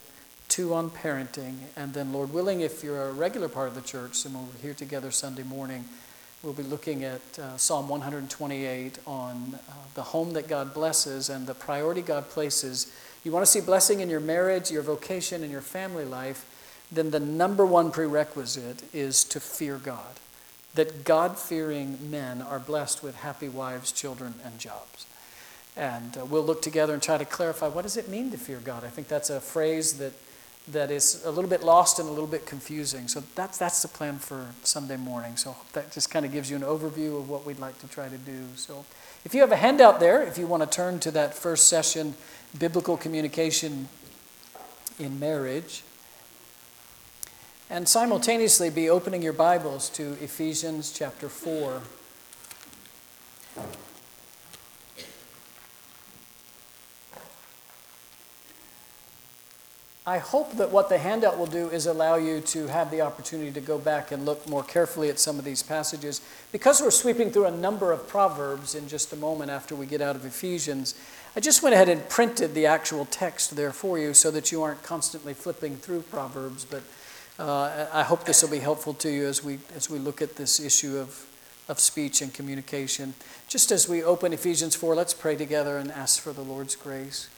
two 0.47 0.73
on 0.73 0.89
parenting, 0.89 1.56
and 1.76 1.93
then, 1.93 2.13
Lord 2.13 2.34
willing, 2.34 2.62
if 2.62 2.84
you're 2.84 3.10
a 3.10 3.12
regular 3.12 3.49
part 3.49 3.67
of 3.67 3.76
the 3.76 3.82
church, 3.82 4.26
and 4.26 4.34
we're 4.34 4.62
here 4.62 4.73
together 4.73 5.12
Sunday 5.12 5.43
morning, 5.43 5.86
we'll 6.41 6.54
be 6.54 6.63
looking 6.63 7.04
at 7.04 7.21
uh, 7.39 7.58
Psalm 7.58 7.89
128 7.89 8.99
on 9.06 9.54
uh, 9.54 9.73
the 9.93 10.02
home 10.02 10.34
that 10.34 10.47
God 10.47 10.73
blesses 10.73 11.30
and 11.30 11.45
the 11.45 11.54
priority 11.54 12.02
God 12.02 12.30
places. 12.30 12.91
You 13.23 13.32
want 13.32 13.45
to 13.45 13.52
see 13.52 13.62
blessing 13.62 13.99
in 13.99 14.10
your 14.10 14.19
marriage, 14.19 14.71
your 14.71 14.82
vocation, 14.82 15.43
and 15.43 15.52
your 15.52 15.62
family 15.62 16.06
life, 16.06 16.49
then 16.91 17.12
the 17.12 17.19
number 17.19 17.65
one 17.65 17.91
prerequisite 17.91 18.84
is 18.93 19.23
to 19.26 19.39
fear 19.39 19.78
God. 19.78 20.19
That 20.75 21.03
God 21.03 21.38
fearing 21.38 22.09
men 22.09 22.41
are 22.41 22.59
blessed 22.59 23.03
with 23.03 23.15
happy 23.15 23.49
wives, 23.49 23.91
children, 23.91 24.33
and 24.43 24.57
jobs. 24.57 25.05
And 25.75 26.17
uh, 26.17 26.25
we'll 26.25 26.43
look 26.43 26.62
together 26.62 26.93
and 26.93 27.01
try 27.01 27.17
to 27.17 27.25
clarify 27.25 27.67
what 27.67 27.83
does 27.83 27.97
it 27.97 28.09
mean 28.09 28.31
to 28.31 28.38
fear 28.38 28.59
God? 28.63 28.83
I 28.83 28.89
think 28.89 29.07
that's 29.07 29.29
a 29.29 29.39
phrase 29.39 29.93
that 29.99 30.13
that 30.69 30.91
is 30.91 31.23
a 31.25 31.31
little 31.31 31.49
bit 31.49 31.62
lost 31.62 31.99
and 31.99 32.07
a 32.07 32.12
little 32.12 32.27
bit 32.27 32.45
confusing. 32.45 33.07
So 33.07 33.21
that's, 33.36 33.57
that's 33.57 33.81
the 33.81 33.88
plan 33.89 34.17
for 34.17 34.47
Sunday 34.63 34.95
morning. 34.95 35.36
So 35.36 35.55
that 35.73 35.91
just 35.91 36.09
kind 36.09 36.25
of 36.25 36.31
gives 36.31 36.49
you 36.49 36.55
an 36.55 36.62
overview 36.62 37.17
of 37.17 37.29
what 37.29 37.45
we'd 37.45 37.59
like 37.59 37.77
to 37.79 37.88
try 37.88 38.07
to 38.07 38.17
do. 38.17 38.45
So 38.55 38.86
if 39.25 39.33
you 39.33 39.41
have 39.41 39.51
a 39.51 39.57
handout 39.57 39.99
there, 39.99 40.23
if 40.23 40.38
you 40.38 40.47
want 40.47 40.63
to 40.63 40.69
turn 40.69 40.99
to 41.01 41.12
that 41.12 41.33
first 41.33 41.67
session, 41.67 42.13
Biblical 42.57 42.95
Communication 42.95 43.89
in 44.99 45.19
Marriage, 45.19 45.83
and 47.73 47.89
simultaneously 47.89 48.69
be 48.69 48.88
opening 48.88 49.23
your 49.23 49.33
Bibles 49.33 49.89
to 49.89 50.15
Ephesians 50.21 50.93
chapter 50.95 51.27
4. 51.27 51.81
I 60.05 60.19
hope 60.19 60.55
that 60.57 60.69
what 60.69 60.89
the 60.89 60.99
handout 60.99 61.39
will 61.39 61.47
do 61.47 61.67
is 61.69 61.88
allow 61.88 62.13
you 62.13 62.41
to 62.41 62.67
have 62.67 62.91
the 62.91 63.01
opportunity 63.01 63.51
to 63.51 63.62
go 63.62 63.79
back 63.79 64.12
and 64.12 64.23
look 64.23 64.47
more 64.47 64.63
carefully 64.63 65.09
at 65.09 65.17
some 65.17 65.39
of 65.39 65.45
these 65.45 65.63
passages. 65.63 66.21
Because 66.51 66.79
we're 66.79 66.91
sweeping 66.91 67.31
through 67.31 67.45
a 67.45 67.51
number 67.51 67.91
of 67.91 68.07
Proverbs 68.07 68.75
in 68.75 68.88
just 68.88 69.12
a 69.13 69.15
moment 69.15 69.49
after 69.49 69.75
we 69.75 69.88
get 69.88 69.99
out 69.99 70.15
of 70.15 70.23
Ephesians, 70.25 70.93
I 71.36 71.39
just 71.39 71.63
went 71.63 71.73
ahead 71.73 71.89
and 71.89 72.07
printed 72.07 72.53
the 72.53 72.67
actual 72.67 73.05
text 73.05 73.55
there 73.55 73.73
for 73.73 73.97
you 73.97 74.13
so 74.13 74.29
that 74.29 74.51
you 74.51 74.62
aren't 74.62 74.83
constantly 74.83 75.33
flipping 75.33 75.75
through 75.77 76.01
Proverbs. 76.03 76.65
But 76.65 76.83
uh, 77.39 77.87
I 77.91 78.03
hope 78.03 78.25
this 78.25 78.43
will 78.43 78.51
be 78.51 78.59
helpful 78.59 78.93
to 78.95 79.09
you 79.09 79.25
as 79.25 79.43
we, 79.43 79.59
as 79.75 79.89
we 79.89 79.97
look 79.97 80.21
at 80.21 80.35
this 80.35 80.59
issue 80.59 80.97
of, 80.97 81.25
of 81.67 81.79
speech 81.79 82.21
and 82.21 82.33
communication. 82.33 83.15
Just 83.47 83.71
as 83.71 83.89
we 83.89 84.03
open 84.03 84.33
Ephesians 84.33 84.75
4, 84.75 84.95
let's 84.95 85.13
pray 85.13 85.35
together 85.35 85.77
and 85.77 85.91
ask 85.91 86.21
for 86.21 86.31
the 86.31 86.43
Lord's 86.43 86.75
grace. 86.75 87.29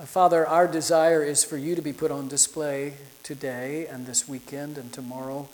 Uh, 0.00 0.04
Father, 0.04 0.46
our 0.46 0.66
desire 0.66 1.22
is 1.22 1.44
for 1.44 1.56
you 1.58 1.74
to 1.74 1.82
be 1.82 1.92
put 1.92 2.10
on 2.10 2.28
display 2.28 2.94
today 3.22 3.86
and 3.86 4.06
this 4.06 4.26
weekend 4.26 4.78
and 4.78 4.92
tomorrow, 4.92 5.48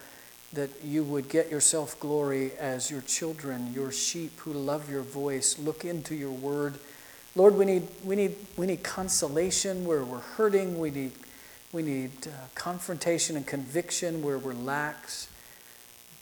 that 0.52 0.70
you 0.84 1.02
would 1.02 1.28
get 1.28 1.50
yourself 1.50 1.98
glory 1.98 2.52
as 2.58 2.90
your 2.90 3.00
children, 3.00 3.72
your 3.72 3.90
sheep 3.90 4.38
who 4.40 4.52
love 4.52 4.90
your 4.90 5.02
voice, 5.02 5.58
look 5.58 5.84
into 5.84 6.14
your 6.14 6.30
word. 6.30 6.74
Lord, 7.34 7.56
we 7.56 7.64
need, 7.64 7.88
we 8.04 8.14
need, 8.14 8.36
we 8.56 8.66
need 8.66 8.82
consolation 8.82 9.84
where 9.84 10.04
we're 10.04 10.18
hurting. 10.18 10.78
We 10.78 10.90
need, 10.90 11.12
we 11.72 11.82
need 11.82 12.10
uh, 12.26 12.30
confrontation 12.54 13.36
and 13.36 13.46
conviction 13.46 14.22
where 14.22 14.38
we're 14.38 14.52
lax. 14.52 15.28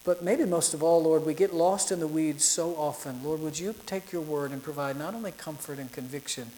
But 0.03 0.23
maybe 0.23 0.45
most 0.45 0.73
of 0.73 0.81
all, 0.81 1.03
Lord, 1.03 1.25
we 1.25 1.33
get 1.33 1.53
lost 1.53 1.91
in 1.91 1.99
the 1.99 2.07
weeds 2.07 2.45
so 2.45 2.73
often. 2.75 3.23
Lord, 3.23 3.41
would 3.41 3.59
you 3.59 3.75
take 3.85 4.11
your 4.11 4.21
word 4.21 4.51
and 4.51 4.63
provide 4.63 4.97
not 4.97 5.13
only 5.13 5.31
comfort 5.31 5.77
and 5.77 5.91
conviction, 5.91 6.51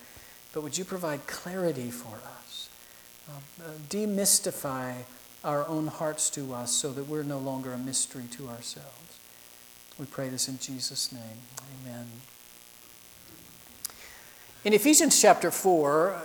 but 0.54 0.62
would 0.62 0.78
you 0.78 0.86
provide 0.86 1.26
clarity 1.28 1.90
for 1.90 2.16
us? 2.40 2.70
Um, 3.28 3.44
uh, 3.66 3.72
demystify 3.90 4.94
our 5.44 5.68
own 5.68 5.88
hearts 5.88 6.30
to 6.32 6.54
us 6.54 6.72
so 6.72 6.92
that 6.92 7.08
we're 7.08 7.24
no 7.24 7.40
longer 7.40 7.74
a 7.74 7.78
mystery 7.78 8.26
to 8.32 8.48
ourselves. 8.48 9.20
We 10.00 10.06
pray 10.06 10.30
this 10.30 10.48
in 10.48 10.58
Jesus' 10.60 11.12
name. 11.12 11.42
Amen. 11.82 12.06
In 14.64 14.74
Ephesians 14.74 15.22
chapter 15.22 15.52
4, 15.52 16.16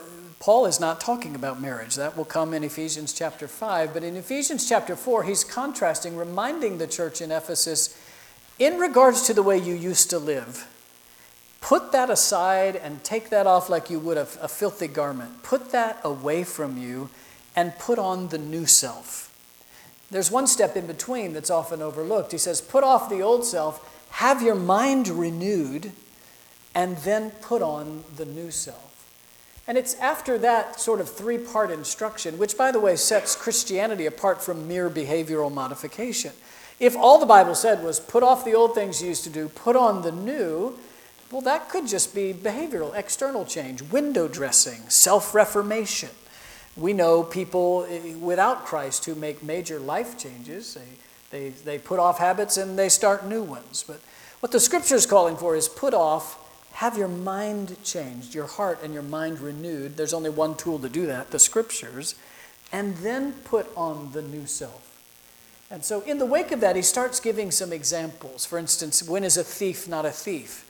Paul 0.40 0.66
is 0.66 0.78
not 0.78 1.00
talking 1.00 1.34
about 1.34 1.60
marriage. 1.60 1.96
That 1.96 2.16
will 2.16 2.24
come 2.24 2.54
in 2.54 2.62
Ephesians 2.62 3.12
chapter 3.12 3.48
5. 3.48 3.92
But 3.92 4.04
in 4.04 4.16
Ephesians 4.16 4.68
chapter 4.68 4.94
4, 4.94 5.24
he's 5.24 5.42
contrasting, 5.42 6.16
reminding 6.16 6.78
the 6.78 6.86
church 6.86 7.20
in 7.20 7.32
Ephesus 7.32 7.98
in 8.58 8.78
regards 8.78 9.22
to 9.26 9.34
the 9.34 9.42
way 9.42 9.58
you 9.58 9.74
used 9.74 10.10
to 10.10 10.18
live. 10.18 10.68
Put 11.60 11.90
that 11.92 12.08
aside 12.08 12.76
and 12.76 13.02
take 13.02 13.30
that 13.30 13.46
off 13.46 13.68
like 13.68 13.90
you 13.90 13.98
would 13.98 14.16
a, 14.16 14.28
a 14.40 14.48
filthy 14.48 14.86
garment. 14.86 15.42
Put 15.42 15.72
that 15.72 16.00
away 16.04 16.44
from 16.44 16.78
you 16.78 17.10
and 17.56 17.76
put 17.78 17.98
on 17.98 18.28
the 18.28 18.38
new 18.38 18.66
self. 18.66 19.24
There's 20.10 20.30
one 20.30 20.46
step 20.46 20.76
in 20.76 20.86
between 20.86 21.32
that's 21.32 21.50
often 21.50 21.82
overlooked. 21.82 22.32
He 22.32 22.38
says, 22.38 22.60
Put 22.60 22.84
off 22.84 23.10
the 23.10 23.20
old 23.20 23.44
self, 23.44 24.06
have 24.12 24.40
your 24.40 24.54
mind 24.54 25.08
renewed, 25.08 25.92
and 26.74 26.96
then 26.98 27.30
put 27.42 27.60
on 27.60 28.04
the 28.16 28.24
new 28.24 28.50
self. 28.50 28.87
And 29.68 29.76
it's 29.76 29.94
after 29.96 30.38
that 30.38 30.80
sort 30.80 30.98
of 30.98 31.10
three 31.10 31.36
part 31.36 31.70
instruction, 31.70 32.38
which, 32.38 32.56
by 32.56 32.72
the 32.72 32.80
way, 32.80 32.96
sets 32.96 33.36
Christianity 33.36 34.06
apart 34.06 34.42
from 34.42 34.66
mere 34.66 34.88
behavioral 34.88 35.52
modification. 35.52 36.32
If 36.80 36.96
all 36.96 37.20
the 37.20 37.26
Bible 37.26 37.54
said 37.54 37.84
was 37.84 38.00
put 38.00 38.22
off 38.22 38.46
the 38.46 38.54
old 38.54 38.74
things 38.74 39.02
you 39.02 39.08
used 39.08 39.24
to 39.24 39.30
do, 39.30 39.48
put 39.48 39.76
on 39.76 40.02
the 40.02 40.12
new, 40.12 40.78
well, 41.30 41.42
that 41.42 41.68
could 41.68 41.86
just 41.86 42.14
be 42.14 42.32
behavioral, 42.32 42.96
external 42.96 43.44
change, 43.44 43.82
window 43.82 44.26
dressing, 44.26 44.88
self 44.88 45.34
reformation. 45.34 46.10
We 46.74 46.94
know 46.94 47.22
people 47.22 47.86
eh, 47.90 48.14
without 48.14 48.64
Christ 48.64 49.04
who 49.04 49.14
make 49.14 49.42
major 49.42 49.78
life 49.78 50.16
changes. 50.16 50.74
They, 50.74 50.80
they, 51.30 51.48
they 51.50 51.78
put 51.78 51.98
off 51.98 52.18
habits 52.18 52.56
and 52.56 52.78
they 52.78 52.88
start 52.88 53.26
new 53.26 53.42
ones. 53.42 53.84
But 53.86 54.00
what 54.40 54.50
the 54.50 54.60
scripture 54.60 54.94
is 54.94 55.04
calling 55.04 55.36
for 55.36 55.54
is 55.56 55.68
put 55.68 55.92
off, 55.92 56.47
have 56.78 56.96
your 56.96 57.08
mind 57.08 57.76
changed, 57.82 58.36
your 58.36 58.46
heart 58.46 58.78
and 58.84 58.94
your 58.94 59.02
mind 59.02 59.40
renewed. 59.40 59.96
There's 59.96 60.14
only 60.14 60.30
one 60.30 60.54
tool 60.54 60.78
to 60.78 60.88
do 60.88 61.06
that 61.06 61.32
the 61.32 61.38
scriptures. 61.40 62.14
And 62.70 62.96
then 62.98 63.32
put 63.32 63.66
on 63.76 64.12
the 64.12 64.22
new 64.22 64.46
self. 64.46 64.84
And 65.72 65.84
so, 65.84 66.02
in 66.02 66.18
the 66.18 66.26
wake 66.26 66.52
of 66.52 66.60
that, 66.60 66.76
he 66.76 66.82
starts 66.82 67.18
giving 67.18 67.50
some 67.50 67.72
examples. 67.72 68.44
For 68.44 68.58
instance, 68.58 69.02
when 69.02 69.24
is 69.24 69.36
a 69.36 69.42
thief 69.42 69.88
not 69.88 70.06
a 70.06 70.12
thief? 70.12 70.64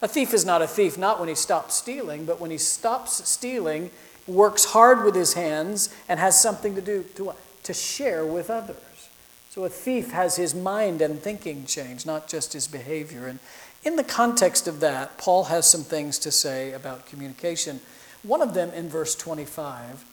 A 0.00 0.08
thief 0.08 0.32
is 0.32 0.46
not 0.46 0.62
a 0.62 0.66
thief 0.66 0.96
not 0.96 1.20
when 1.20 1.28
he 1.28 1.34
stops 1.34 1.74
stealing, 1.74 2.24
but 2.24 2.40
when 2.40 2.50
he 2.50 2.58
stops 2.58 3.28
stealing 3.28 3.90
works 4.26 4.66
hard 4.66 5.04
with 5.04 5.14
his 5.14 5.34
hands, 5.34 5.94
and 6.08 6.18
has 6.18 6.40
something 6.40 6.74
to 6.74 6.80
do 6.80 7.02
to, 7.16 7.34
to 7.64 7.74
share 7.74 8.24
with 8.24 8.48
others. 8.48 8.76
So 9.50 9.64
a 9.64 9.68
thief 9.68 10.12
has 10.12 10.36
his 10.36 10.54
mind 10.54 11.02
and 11.02 11.20
thinking 11.20 11.66
changed, 11.66 12.06
not 12.06 12.28
just 12.28 12.52
his 12.52 12.68
behavior. 12.68 13.26
And 13.26 13.40
in 13.84 13.96
the 13.96 14.04
context 14.04 14.68
of 14.68 14.80
that, 14.80 15.18
Paul 15.18 15.44
has 15.44 15.68
some 15.68 15.84
things 15.84 16.18
to 16.20 16.30
say 16.30 16.72
about 16.72 17.06
communication. 17.06 17.80
One 18.22 18.42
of 18.42 18.54
them 18.54 18.70
in 18.70 18.88
verse 18.88 19.14
25. 19.14 20.04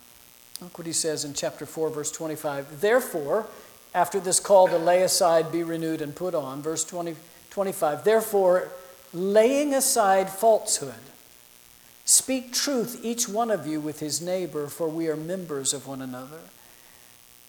Look 0.61 0.77
what 0.77 0.87
he 0.87 0.93
says 0.93 1.25
in 1.25 1.33
chapter 1.33 1.65
4, 1.65 1.89
verse 1.89 2.11
25. 2.11 2.81
Therefore, 2.81 3.47
after 3.93 4.19
this 4.19 4.39
call 4.39 4.67
to 4.67 4.77
lay 4.77 5.01
aside, 5.03 5.51
be 5.51 5.63
renewed, 5.63 6.01
and 6.01 6.15
put 6.15 6.33
on, 6.33 6.61
verse 6.61 6.83
20, 6.83 7.15
25, 7.49 8.03
therefore, 8.03 8.69
laying 9.13 9.73
aside 9.73 10.29
falsehood, 10.29 10.93
Speak 12.07 12.53
truth, 12.53 13.01
each 13.03 13.27
one 13.27 13.51
of 13.51 13.67
you, 13.67 13.81
with 13.81 13.99
his 13.99 14.21
neighbor, 14.21 14.67
for 14.67 14.87
we 14.87 15.09
are 15.09 15.17
members 15.17 15.73
of 15.73 15.87
one 15.87 16.01
another. 16.01 16.39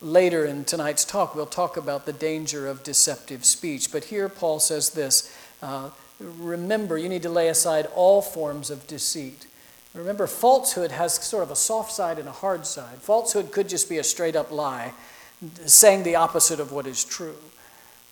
Later 0.01 0.45
in 0.45 0.65
tonight's 0.65 1.05
talk, 1.05 1.37
we'll 1.37 1.47
talk 1.47 1.77
about 1.77 2.07
the 2.07 2.13
danger 2.13 2.67
of 2.67 2.83
deceptive 2.83 3.45
speech. 3.45 3.93
But 3.93 4.07
here, 4.07 4.29
Paul 4.29 4.59
says 4.59 4.91
this 4.91 5.33
uh, 5.63 5.91
Remember, 6.21 6.99
you 6.99 7.09
need 7.09 7.23
to 7.23 7.31
lay 7.31 7.49
aside 7.49 7.87
all 7.95 8.23
forms 8.23 8.71
of 8.71 8.87
deceit. 8.87 9.47
Remember, 9.95 10.27
falsehood 10.27 10.91
has 10.91 11.15
sort 11.15 11.43
of 11.43 11.51
a 11.51 11.57
soft 11.57 11.93
side 11.93 12.19
and 12.19 12.29
a 12.29 12.33
hard 12.33 12.67
side. 12.67 12.99
Falsehood 12.99 13.53
could 13.53 13.69
just 13.69 13.89
be 13.89 13.99
a 13.99 14.05
straight 14.05 14.37
up 14.37 14.51
lie, 14.51 14.93
saying 15.65 16.03
the 16.03 16.17
opposite 16.17 16.61
of 16.61 16.73
what 16.73 16.87
is 16.87 17.05
true. 17.05 17.37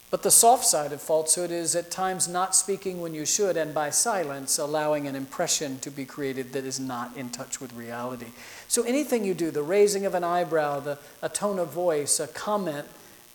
But 0.08 0.22
the 0.22 0.30
soft 0.30 0.64
side 0.64 0.92
of 0.92 1.02
falsehood 1.02 1.50
is 1.50 1.74
at 1.74 1.90
times 1.90 2.28
not 2.28 2.54
speaking 2.54 3.00
when 3.00 3.12
you 3.12 3.26
should, 3.26 3.56
and 3.56 3.74
by 3.74 3.90
silence, 3.90 4.56
allowing 4.56 5.08
an 5.08 5.16
impression 5.16 5.80
to 5.80 5.90
be 5.90 6.04
created 6.04 6.52
that 6.52 6.64
is 6.64 6.78
not 6.78 7.16
in 7.16 7.30
touch 7.30 7.60
with 7.60 7.74
reality. 7.74 8.26
So 8.68 8.82
anything 8.84 9.24
you 9.24 9.34
do, 9.34 9.50
the 9.50 9.64
raising 9.64 10.06
of 10.06 10.14
an 10.14 10.22
eyebrow, 10.22 10.78
the, 10.80 10.98
a 11.22 11.28
tone 11.28 11.58
of 11.58 11.72
voice, 11.72 12.20
a 12.20 12.28
comment 12.28 12.86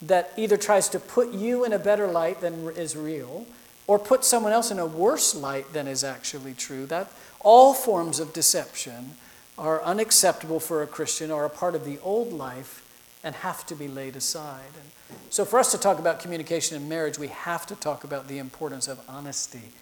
that 0.02 0.32
either 0.38 0.56
tries 0.56 0.88
to 0.90 1.00
put 1.00 1.34
you 1.34 1.66
in 1.66 1.74
a 1.74 1.80
better 1.80 2.08
light 2.08 2.40
than 2.40 2.70
is 2.70 2.96
real, 2.96 3.46
or 3.92 4.00
put 4.00 4.24
someone 4.24 4.54
else 4.54 4.72
in 4.72 4.80
a 4.80 4.86
worse 4.86 5.36
light 5.36 5.74
than 5.74 5.86
is 5.86 6.02
actually 6.02 6.54
true, 6.54 6.86
that 6.86 7.12
all 7.42 7.74
forms 7.74 8.22
of 8.22 8.32
deception 8.32 9.16
are 9.58 9.84
unacceptable 9.84 10.62
for 10.62 10.82
a 10.82 10.88
Christian, 10.88 11.30
are 11.30 11.44
a 11.44 11.50
part 11.50 11.76
of 11.76 11.84
the 11.84 12.00
old 12.00 12.32
life, 12.32 12.88
and 13.22 13.36
have 13.36 13.66
to 13.66 13.76
be 13.76 13.90
laid 13.90 14.16
aside. 14.16 14.72
And 14.80 15.20
so, 15.30 15.44
for 15.44 15.60
us 15.60 15.72
to 15.74 15.78
talk 15.78 16.00
about 16.00 16.22
communication 16.22 16.82
in 16.82 16.88
marriage, 16.88 17.20
we 17.20 17.28
have 17.28 17.66
to 17.66 17.76
talk 17.76 18.06
about 18.06 18.30
the 18.30 18.38
importance 18.38 18.88
of 18.88 19.02
honesty 19.10 19.74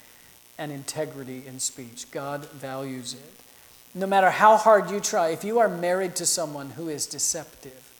and 0.58 0.72
integrity 0.72 1.44
in 1.46 1.60
speech. 1.60 2.10
God 2.10 2.50
values 2.50 3.14
it. 3.14 3.34
No 3.94 4.08
matter 4.08 4.32
how 4.32 4.58
hard 4.58 4.90
you 4.90 5.00
try, 5.00 5.30
if 5.30 5.44
you 5.44 5.60
are 5.60 5.70
married 5.70 6.16
to 6.16 6.26
someone 6.26 6.72
who 6.72 6.90
is 6.90 7.06
deceptive, 7.06 7.94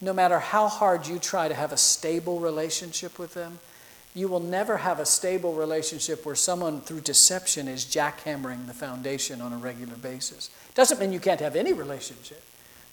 no 0.00 0.14
matter 0.14 0.38
how 0.38 0.68
hard 0.68 1.06
you 1.06 1.18
try 1.18 1.48
to 1.48 1.54
have 1.54 1.70
a 1.70 1.76
stable 1.76 2.40
relationship 2.40 3.18
with 3.18 3.34
them, 3.34 3.58
you 4.14 4.28
will 4.28 4.40
never 4.40 4.76
have 4.76 5.00
a 5.00 5.06
stable 5.06 5.54
relationship 5.54 6.24
where 6.24 6.36
someone 6.36 6.80
through 6.80 7.00
deception 7.00 7.66
is 7.66 7.84
jackhammering 7.84 8.66
the 8.66 8.74
foundation 8.74 9.40
on 9.40 9.52
a 9.52 9.56
regular 9.56 9.96
basis. 9.96 10.50
Doesn't 10.74 11.00
mean 11.00 11.12
you 11.12 11.20
can't 11.20 11.40
have 11.40 11.56
any 11.56 11.72
relationship. 11.72 12.42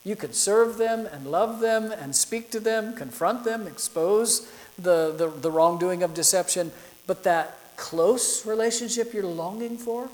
You 0.03 0.15
could 0.15 0.33
serve 0.33 0.77
them 0.77 1.05
and 1.05 1.27
love 1.27 1.59
them 1.59 1.91
and 1.91 2.15
speak 2.15 2.49
to 2.51 2.59
them, 2.59 2.93
confront 2.95 3.43
them, 3.43 3.67
expose 3.67 4.51
the, 4.79 5.13
the, 5.15 5.27
the, 5.27 5.51
wrongdoing 5.51 6.01
of 6.01 6.15
deception, 6.15 6.71
but 7.05 7.23
that 7.23 7.75
close 7.75 8.43
relationship 8.45 9.13
you're 9.13 9.23
longing 9.23 9.77
for, 9.77 10.09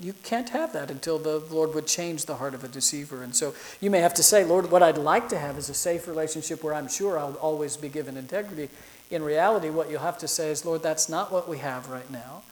you 0.00 0.14
can't 0.22 0.48
have 0.50 0.72
that 0.72 0.90
until 0.90 1.18
the 1.18 1.40
Lord 1.50 1.74
would 1.74 1.86
change 1.86 2.24
the 2.24 2.36
heart 2.36 2.54
of 2.54 2.64
a 2.64 2.68
deceiver. 2.68 3.22
And 3.22 3.34
so 3.34 3.54
you 3.80 3.90
may 3.90 3.98
have 3.98 4.14
to 4.14 4.22
say, 4.22 4.44
Lord, 4.44 4.70
what 4.70 4.82
I'd 4.82 4.96
like 4.96 5.28
to 5.30 5.38
have 5.38 5.58
is 5.58 5.68
a 5.68 5.74
safe 5.74 6.06
relationship 6.06 6.62
where 6.62 6.72
I'm 6.72 6.88
sure 6.88 7.18
I'll 7.18 7.34
always 7.34 7.76
be 7.76 7.88
given 7.88 8.16
integrity. 8.16 8.70
In 9.10 9.22
reality, 9.22 9.70
what 9.70 9.90
you'll 9.90 10.00
have 10.00 10.18
to 10.18 10.28
say 10.28 10.50
is, 10.50 10.64
Lord, 10.64 10.82
that's 10.82 11.08
not 11.08 11.32
what 11.32 11.48
we 11.48 11.58
have 11.58 11.88
right 11.88 12.10
now. 12.10 12.42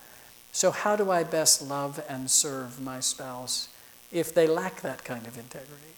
So, 0.53 0.71
how 0.71 0.97
do 0.97 1.11
I 1.11 1.23
best 1.23 1.61
love 1.61 2.03
and 2.09 2.31
serve 2.31 2.81
my 2.81 3.01
spouse 3.01 3.69
if 4.11 4.33
they 4.33 4.47
lack 4.47 4.81
that 4.81 5.05
kind 5.05 5.27
of 5.27 5.39
integrity? 5.39 5.95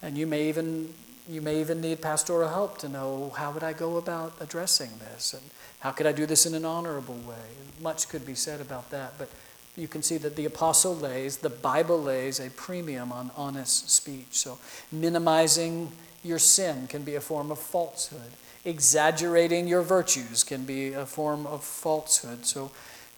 And 0.00 0.16
you 0.16 0.26
may 0.26 0.48
even 0.48 0.94
you 1.28 1.42
may 1.42 1.60
even 1.60 1.80
need 1.80 2.00
pastoral 2.00 2.48
help 2.48 2.78
to 2.78 2.88
know 2.88 3.32
how 3.36 3.50
would 3.50 3.62
I 3.62 3.74
go 3.74 3.98
about 3.98 4.32
addressing 4.40 4.90
this 4.98 5.34
and 5.34 5.42
how 5.80 5.90
could 5.90 6.06
I 6.06 6.12
do 6.12 6.24
this 6.24 6.46
in 6.46 6.54
an 6.54 6.64
honorable 6.64 7.16
way. 7.16 7.36
Much 7.80 8.08
could 8.08 8.24
be 8.24 8.34
said 8.34 8.60
about 8.60 8.90
that, 8.90 9.12
but 9.18 9.28
you 9.76 9.88
can 9.88 10.02
see 10.02 10.16
that 10.18 10.36
the 10.36 10.46
apostle 10.46 10.96
lays, 10.96 11.36
the 11.36 11.50
Bible 11.50 12.02
lays 12.02 12.40
a 12.40 12.50
premium 12.50 13.12
on 13.12 13.30
honest 13.36 13.90
speech. 13.90 14.28
So 14.30 14.58
minimizing 14.90 15.92
your 16.24 16.38
sin 16.38 16.86
can 16.86 17.02
be 17.02 17.14
a 17.14 17.20
form 17.20 17.50
of 17.50 17.58
falsehood. 17.58 18.32
Exaggerating 18.64 19.68
your 19.68 19.82
virtues 19.82 20.44
can 20.44 20.64
be 20.64 20.92
a 20.92 21.06
form 21.06 21.46
of 21.46 21.64
falsehood. 21.64 22.44
So, 22.44 22.70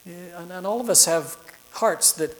eh, 0.07 0.11
and, 0.37 0.51
and 0.51 0.67
all 0.67 0.79
of 0.79 0.89
us 0.89 1.05
have 1.05 1.37
hearts 1.73 2.11
that 2.13 2.35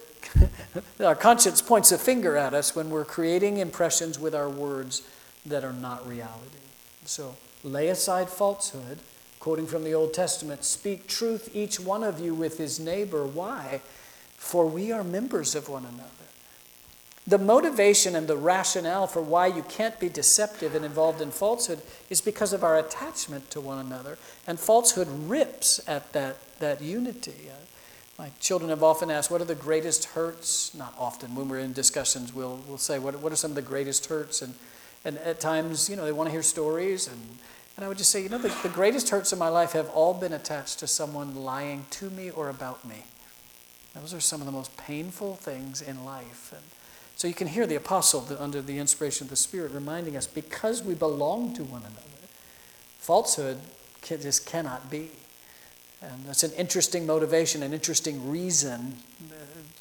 our 1.00 1.14
conscience 1.14 1.60
points 1.60 1.92
a 1.92 1.98
finger 1.98 2.36
at 2.36 2.54
us 2.54 2.76
when 2.76 2.90
we're 2.90 3.04
creating 3.04 3.58
impressions 3.58 4.18
with 4.18 4.34
our 4.34 4.48
words 4.48 5.02
that 5.44 5.64
are 5.64 5.72
not 5.72 6.06
reality. 6.08 6.58
So 7.04 7.36
lay 7.64 7.88
aside 7.88 8.28
falsehood, 8.28 8.98
quoting 9.40 9.66
from 9.66 9.84
the 9.84 9.94
Old 9.94 10.14
Testament 10.14 10.64
speak 10.64 11.06
truth, 11.08 11.50
each 11.54 11.80
one 11.80 12.04
of 12.04 12.20
you 12.20 12.34
with 12.34 12.58
his 12.58 12.78
neighbor. 12.78 13.26
Why? 13.26 13.80
For 14.36 14.66
we 14.66 14.92
are 14.92 15.04
members 15.04 15.54
of 15.54 15.68
one 15.68 15.84
another. 15.84 16.21
The 17.26 17.38
motivation 17.38 18.16
and 18.16 18.26
the 18.26 18.36
rationale 18.36 19.06
for 19.06 19.22
why 19.22 19.46
you 19.46 19.62
can't 19.62 19.98
be 20.00 20.08
deceptive 20.08 20.74
and 20.74 20.84
involved 20.84 21.20
in 21.20 21.30
falsehood 21.30 21.80
is 22.10 22.20
because 22.20 22.52
of 22.52 22.64
our 22.64 22.76
attachment 22.76 23.48
to 23.52 23.60
one 23.60 23.78
another. 23.78 24.18
And 24.46 24.58
falsehood 24.58 25.06
rips 25.08 25.80
at 25.88 26.12
that, 26.14 26.38
that 26.58 26.82
unity. 26.82 27.48
Uh, 27.48 27.54
my 28.18 28.30
children 28.40 28.70
have 28.70 28.82
often 28.82 29.10
asked, 29.10 29.30
What 29.30 29.40
are 29.40 29.46
the 29.46 29.54
greatest 29.54 30.06
hurts? 30.06 30.74
Not 30.74 30.94
often. 30.98 31.36
When 31.36 31.48
we're 31.48 31.60
in 31.60 31.72
discussions, 31.72 32.34
we'll, 32.34 32.60
we'll 32.66 32.76
say, 32.76 32.98
what, 32.98 33.18
what 33.20 33.32
are 33.32 33.36
some 33.36 33.52
of 33.52 33.54
the 33.54 33.62
greatest 33.62 34.06
hurts? 34.06 34.42
And, 34.42 34.54
and 35.04 35.16
at 35.18 35.38
times, 35.38 35.88
you 35.88 35.96
know, 35.96 36.04
they 36.04 36.12
want 36.12 36.26
to 36.26 36.32
hear 36.32 36.42
stories. 36.42 37.06
And, 37.06 37.20
and 37.76 37.84
I 37.84 37.88
would 37.88 37.98
just 37.98 38.10
say, 38.10 38.20
You 38.20 38.30
know, 38.30 38.38
the, 38.38 38.54
the 38.64 38.68
greatest 38.68 39.10
hurts 39.10 39.32
in 39.32 39.38
my 39.38 39.48
life 39.48 39.72
have 39.72 39.88
all 39.90 40.12
been 40.12 40.32
attached 40.32 40.80
to 40.80 40.88
someone 40.88 41.36
lying 41.36 41.86
to 41.90 42.10
me 42.10 42.30
or 42.30 42.48
about 42.48 42.84
me. 42.84 43.04
Those 43.94 44.12
are 44.12 44.20
some 44.20 44.40
of 44.40 44.46
the 44.46 44.52
most 44.52 44.76
painful 44.76 45.36
things 45.36 45.80
in 45.82 46.04
life. 46.04 46.52
And 46.52 46.62
So 47.22 47.28
you 47.28 47.34
can 47.34 47.46
hear 47.46 47.68
the 47.68 47.76
apostle 47.76 48.26
under 48.40 48.60
the 48.60 48.80
inspiration 48.80 49.26
of 49.26 49.30
the 49.30 49.36
Spirit 49.36 49.70
reminding 49.70 50.16
us 50.16 50.26
because 50.26 50.82
we 50.82 50.94
belong 50.94 51.54
to 51.54 51.62
one 51.62 51.82
another, 51.82 52.26
falsehood 52.98 53.60
just 54.02 54.44
cannot 54.44 54.90
be. 54.90 55.08
And 56.02 56.24
that's 56.24 56.42
an 56.42 56.50
interesting 56.54 57.06
motivation, 57.06 57.62
an 57.62 57.72
interesting 57.72 58.28
reason 58.28 58.96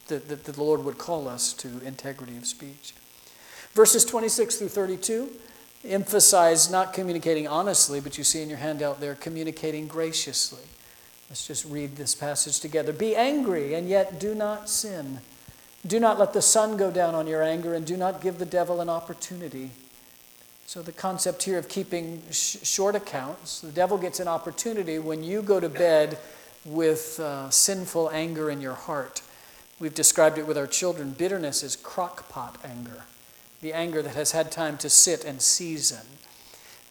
that, 0.07 0.27
that 0.27 0.43
the 0.43 0.61
Lord 0.61 0.85
would 0.85 0.99
call 0.99 1.27
us 1.27 1.51
to 1.53 1.79
integrity 1.83 2.37
of 2.37 2.45
speech. 2.45 2.93
Verses 3.73 4.05
26 4.05 4.57
through 4.57 4.69
32 4.69 5.31
emphasize 5.83 6.69
not 6.69 6.93
communicating 6.93 7.47
honestly, 7.47 7.99
but 7.99 8.19
you 8.19 8.23
see 8.23 8.43
in 8.43 8.49
your 8.49 8.59
handout 8.59 9.01
there, 9.01 9.15
communicating 9.15 9.87
graciously. 9.87 10.61
Let's 11.27 11.47
just 11.47 11.65
read 11.65 11.95
this 11.95 12.13
passage 12.13 12.59
together. 12.59 12.93
Be 12.93 13.15
angry, 13.15 13.73
and 13.73 13.89
yet 13.89 14.19
do 14.19 14.35
not 14.35 14.69
sin. 14.69 15.21
Do 15.85 15.99
not 15.99 16.19
let 16.19 16.33
the 16.33 16.41
sun 16.41 16.77
go 16.77 16.91
down 16.91 17.15
on 17.15 17.27
your 17.27 17.41
anger, 17.41 17.73
and 17.73 17.85
do 17.85 17.97
not 17.97 18.21
give 18.21 18.37
the 18.37 18.45
devil 18.45 18.81
an 18.81 18.89
opportunity. 18.89 19.71
So, 20.67 20.81
the 20.81 20.91
concept 20.91 21.43
here 21.43 21.57
of 21.57 21.67
keeping 21.67 22.21
sh- 22.29 22.57
short 22.63 22.95
accounts, 22.95 23.61
the 23.61 23.71
devil 23.71 23.97
gets 23.97 24.19
an 24.19 24.27
opportunity 24.27 24.99
when 24.99 25.23
you 25.23 25.41
go 25.41 25.59
to 25.59 25.67
bed 25.67 26.17
with 26.63 27.19
uh, 27.19 27.49
sinful 27.49 28.11
anger 28.11 28.49
in 28.49 28.61
your 28.61 28.75
heart. 28.75 29.21
We've 29.79 29.93
described 29.93 30.37
it 30.37 30.45
with 30.45 30.57
our 30.57 30.67
children. 30.67 31.11
Bitterness 31.11 31.63
is 31.63 31.75
crockpot 31.75 32.55
anger, 32.63 33.03
the 33.61 33.73
anger 33.73 34.03
that 34.03 34.15
has 34.15 34.31
had 34.31 34.51
time 34.51 34.77
to 34.77 34.89
sit 34.89 35.25
and 35.25 35.41
season. 35.41 36.05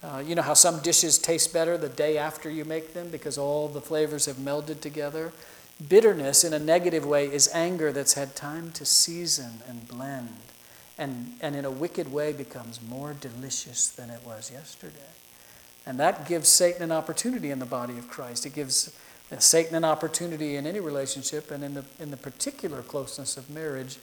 Uh, 0.02 0.22
you 0.26 0.34
know 0.34 0.42
how 0.42 0.54
some 0.54 0.80
dishes 0.80 1.18
taste 1.18 1.52
better 1.52 1.78
the 1.78 1.88
day 1.88 2.18
after 2.18 2.50
you 2.50 2.64
make 2.64 2.94
them 2.94 3.08
because 3.10 3.38
all 3.38 3.68
the 3.68 3.80
flavors 3.80 4.26
have 4.26 4.36
melded 4.36 4.80
together? 4.80 5.32
Bitterness, 5.88 6.44
in 6.44 6.52
a 6.52 6.58
negative 6.58 7.06
way, 7.06 7.26
is 7.26 7.48
anger 7.54 7.90
that's 7.90 8.14
had 8.14 8.36
time 8.36 8.70
to 8.72 8.84
season 8.84 9.62
and 9.66 9.88
blend, 9.88 10.36
and, 10.98 11.32
and 11.40 11.56
in 11.56 11.64
a 11.64 11.70
wicked 11.70 12.12
way 12.12 12.32
becomes 12.32 12.80
more 12.82 13.14
delicious 13.18 13.88
than 13.88 14.10
it 14.10 14.20
was 14.24 14.50
yesterday. 14.50 14.98
And 15.86 15.98
that 15.98 16.28
gives 16.28 16.48
Satan 16.48 16.82
an 16.82 16.92
opportunity 16.92 17.50
in 17.50 17.58
the 17.58 17.66
body 17.66 17.96
of 17.96 18.10
Christ. 18.10 18.44
It 18.44 18.54
gives 18.54 18.94
uh, 19.32 19.38
Satan 19.38 19.74
an 19.74 19.84
opportunity 19.84 20.56
in 20.56 20.66
any 20.66 20.80
relationship, 20.80 21.50
and 21.50 21.64
in 21.64 21.74
the, 21.74 21.84
in 21.98 22.10
the 22.10 22.18
particular 22.18 22.82
closeness 22.82 23.38
of 23.38 23.48
marriage, 23.48 23.96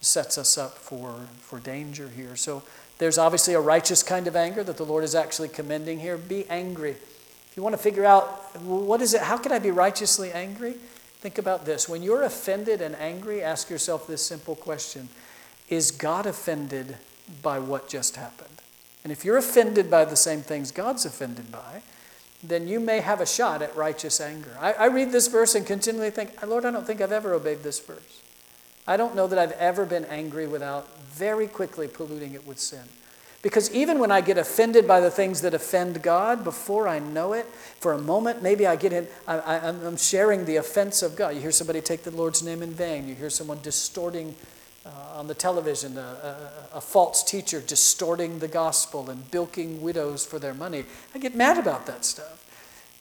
sets 0.00 0.38
us 0.38 0.56
up 0.56 0.78
for, 0.78 1.26
for 1.40 1.58
danger 1.58 2.08
here. 2.08 2.36
So 2.36 2.62
there's 2.98 3.18
obviously 3.18 3.52
a 3.52 3.60
righteous 3.60 4.02
kind 4.02 4.26
of 4.26 4.34
anger 4.34 4.64
that 4.64 4.78
the 4.78 4.84
Lord 4.84 5.04
is 5.04 5.14
actually 5.14 5.48
commending 5.48 6.00
here. 6.00 6.16
Be 6.16 6.48
angry. 6.48 6.92
If 6.92 7.52
you 7.56 7.62
want 7.62 7.74
to 7.74 7.82
figure 7.82 8.04
out 8.04 8.56
what 8.62 9.02
is 9.02 9.12
it, 9.12 9.22
how 9.22 9.36
can 9.36 9.52
I 9.52 9.58
be 9.58 9.70
righteously 9.70 10.32
angry? 10.32 10.76
Think 11.20 11.38
about 11.38 11.64
this. 11.64 11.88
When 11.88 12.02
you're 12.02 12.22
offended 12.22 12.80
and 12.80 12.94
angry, 12.96 13.42
ask 13.42 13.68
yourself 13.68 14.06
this 14.06 14.24
simple 14.24 14.54
question 14.54 15.08
Is 15.68 15.90
God 15.90 16.26
offended 16.26 16.96
by 17.42 17.58
what 17.58 17.88
just 17.88 18.16
happened? 18.16 18.62
And 19.02 19.12
if 19.12 19.24
you're 19.24 19.36
offended 19.36 19.90
by 19.90 20.04
the 20.04 20.16
same 20.16 20.42
things 20.42 20.70
God's 20.70 21.04
offended 21.04 21.50
by, 21.50 21.82
then 22.42 22.68
you 22.68 22.78
may 22.78 23.00
have 23.00 23.20
a 23.20 23.26
shot 23.26 23.62
at 23.62 23.74
righteous 23.74 24.20
anger. 24.20 24.56
I, 24.60 24.72
I 24.74 24.86
read 24.86 25.10
this 25.10 25.26
verse 25.26 25.54
and 25.54 25.66
continually 25.66 26.10
think, 26.10 26.30
Lord, 26.46 26.64
I 26.64 26.70
don't 26.70 26.86
think 26.86 27.00
I've 27.00 27.12
ever 27.12 27.34
obeyed 27.34 27.62
this 27.62 27.80
verse. 27.80 28.22
I 28.86 28.96
don't 28.96 29.16
know 29.16 29.26
that 29.26 29.38
I've 29.38 29.52
ever 29.52 29.84
been 29.84 30.04
angry 30.04 30.46
without 30.46 31.02
very 31.02 31.48
quickly 31.48 31.88
polluting 31.88 32.34
it 32.34 32.46
with 32.46 32.58
sin. 32.58 32.84
Because 33.40 33.72
even 33.72 34.00
when 34.00 34.10
I 34.10 34.20
get 34.20 34.36
offended 34.36 34.88
by 34.88 34.98
the 34.98 35.10
things 35.10 35.42
that 35.42 35.54
offend 35.54 36.02
God, 36.02 36.42
before 36.42 36.88
I 36.88 36.98
know 36.98 37.34
it, 37.34 37.46
for 37.78 37.92
a 37.92 37.98
moment, 37.98 38.42
maybe 38.42 38.66
I 38.66 38.74
get 38.74 38.92
in, 38.92 39.06
I, 39.28 39.68
am 39.68 39.96
sharing 39.96 40.44
the 40.44 40.56
offense 40.56 41.02
of 41.02 41.14
God. 41.14 41.34
You 41.34 41.40
hear 41.40 41.52
somebody 41.52 41.80
take 41.80 42.02
the 42.02 42.10
Lord's 42.10 42.42
name 42.42 42.62
in 42.62 42.72
vain. 42.72 43.06
You 43.06 43.14
hear 43.14 43.30
someone 43.30 43.60
distorting 43.62 44.34
uh, 44.84 44.90
on 45.18 45.28
the 45.28 45.34
television, 45.34 45.96
a, 45.98 46.00
a, 46.00 46.76
a 46.78 46.80
false 46.80 47.22
teacher 47.22 47.60
distorting 47.60 48.40
the 48.40 48.48
gospel 48.48 49.08
and 49.08 49.30
bilking 49.30 49.82
widows 49.82 50.26
for 50.26 50.40
their 50.40 50.54
money. 50.54 50.84
I 51.14 51.18
get 51.18 51.36
mad 51.36 51.58
about 51.58 51.86
that 51.86 52.04
stuff. 52.04 52.44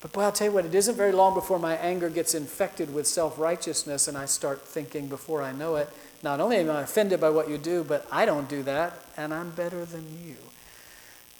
But 0.01 0.11
boy, 0.11 0.21
I'll 0.21 0.31
tell 0.31 0.47
you 0.47 0.53
what, 0.53 0.65
it 0.65 0.75
isn't 0.75 0.95
very 0.95 1.11
long 1.11 1.33
before 1.33 1.57
my 1.57 1.75
anger 1.77 2.09
gets 2.09 2.35
infected 2.35 2.93
with 2.93 3.07
self 3.07 3.39
righteousness 3.39 4.07
and 4.07 4.15
I 4.15 4.25
start 4.25 4.61
thinking 4.61 5.07
before 5.07 5.41
I 5.41 5.51
know 5.51 5.75
it, 5.75 5.89
not 6.23 6.39
only 6.39 6.57
am 6.57 6.69
I 6.69 6.81
offended 6.81 7.21
by 7.21 7.29
what 7.29 7.49
you 7.49 7.57
do, 7.57 7.83
but 7.83 8.07
I 8.11 8.25
don't 8.25 8.49
do 8.49 8.63
that 8.63 8.93
and 9.15 9.33
I'm 9.33 9.51
better 9.51 9.85
than 9.85 10.05
you. 10.23 10.35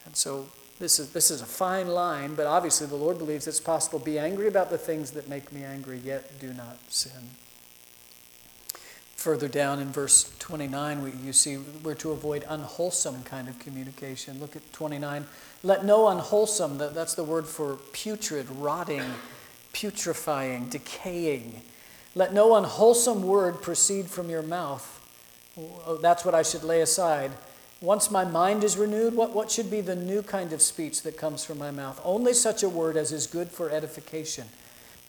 And 0.06 0.16
so 0.16 0.48
this 0.80 1.00
is, 1.00 1.12
this 1.12 1.32
is 1.32 1.42
a 1.42 1.46
fine 1.46 1.88
line, 1.88 2.36
but 2.36 2.46
obviously 2.46 2.86
the 2.88 2.96
Lord 2.96 3.18
believes 3.18 3.48
it's 3.48 3.60
possible. 3.60 4.00
Be 4.00 4.20
angry 4.20 4.48
about 4.48 4.70
the 4.70 4.78
things 4.78 5.12
that 5.12 5.28
make 5.28 5.52
me 5.52 5.64
angry, 5.64 5.98
yet 5.98 6.40
do 6.40 6.54
not 6.54 6.78
sin. 6.90 7.32
Further 9.16 9.48
down 9.48 9.80
in 9.80 9.88
verse 9.90 10.32
29, 10.38 11.02
we, 11.02 11.12
you 11.26 11.34
see 11.34 11.58
we're 11.58 11.96
to 11.96 12.12
avoid 12.12 12.46
unwholesome 12.48 13.24
kind 13.24 13.50
of 13.50 13.58
communication. 13.58 14.40
Look 14.40 14.56
at 14.56 14.72
29. 14.74 15.26
Let 15.64 15.84
no 15.84 16.08
unwholesome, 16.08 16.78
that, 16.78 16.94
that's 16.94 17.16
the 17.16 17.24
word 17.24 17.48
for 17.48 17.78
putrid, 17.92 18.48
rotting, 18.52 19.04
putrefying, 19.74 20.70
decaying. 20.70 21.64
Let 22.18 22.34
no 22.34 22.56
unwholesome 22.56 23.24
word 23.24 23.62
proceed 23.62 24.08
from 24.08 24.30
your 24.30 24.42
mouth. 24.42 24.94
Oh, 25.58 25.98
that's 26.02 26.26
what 26.26 26.36
I 26.36 26.42
should 26.42 26.64
lay 26.64 26.82
aside. 26.82 27.32
Once 27.80 28.10
my 28.10 28.26
mind 28.26 28.64
is 28.64 28.76
renewed, 28.76 29.14
what, 29.14 29.34
what 29.34 29.52
should 29.52 29.70
be 29.70 29.82
the 29.82 29.96
new 29.96 30.24
kind 30.24 30.52
of 30.52 30.62
speech 30.62 31.04
that 31.04 31.16
comes 31.16 31.46
from 31.46 31.60
my 31.60 31.72
mouth? 31.72 32.02
Only 32.04 32.34
such 32.34 32.64
a 32.64 32.70
word 32.70 32.98
as 32.98 33.12
is 33.12 33.28
good 33.28 33.50
for 33.50 33.70
edification 33.70 34.46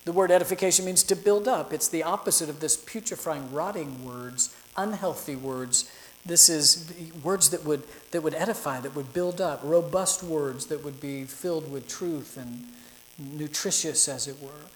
the 0.09 0.13
word 0.13 0.31
edification 0.31 0.87
means 0.87 1.03
to 1.03 1.15
build 1.15 1.47
up. 1.47 1.71
It's 1.71 1.89
the 1.89 2.03
opposite 2.03 2.49
of 2.49 2.61
this 2.61 2.79
putrefying, 2.79 3.53
rotting 3.53 4.07
words, 4.07 4.57
unhealthy 4.75 5.37
words. 5.37 5.93
This 6.25 6.49
is 6.49 6.91
words 7.23 7.51
that 7.51 7.67
would, 7.67 7.83
that 8.13 8.23
would 8.23 8.33
edify, 8.33 8.81
that 8.81 8.97
would 8.97 9.13
build 9.13 9.39
up, 9.39 9.61
robust 9.63 10.23
words 10.23 10.65
that 10.69 10.83
would 10.83 10.99
be 10.99 11.25
filled 11.25 11.71
with 11.71 11.87
truth 11.89 12.39
and 12.39 12.65
nutritious, 13.19 14.09
as 14.09 14.27
it 14.27 14.41
were. 14.41 14.71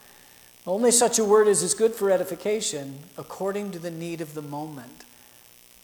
Only 0.66 0.92
such 0.92 1.18
a 1.18 1.25
word 1.25 1.48
as 1.48 1.62
is 1.62 1.75
good 1.75 1.94
for 1.94 2.11
edification 2.11 3.01
according 3.18 3.72
to 3.72 3.81
the 3.81 3.90
need 3.90 4.20
of 4.20 4.35
the 4.35 4.42
moment. 4.42 5.05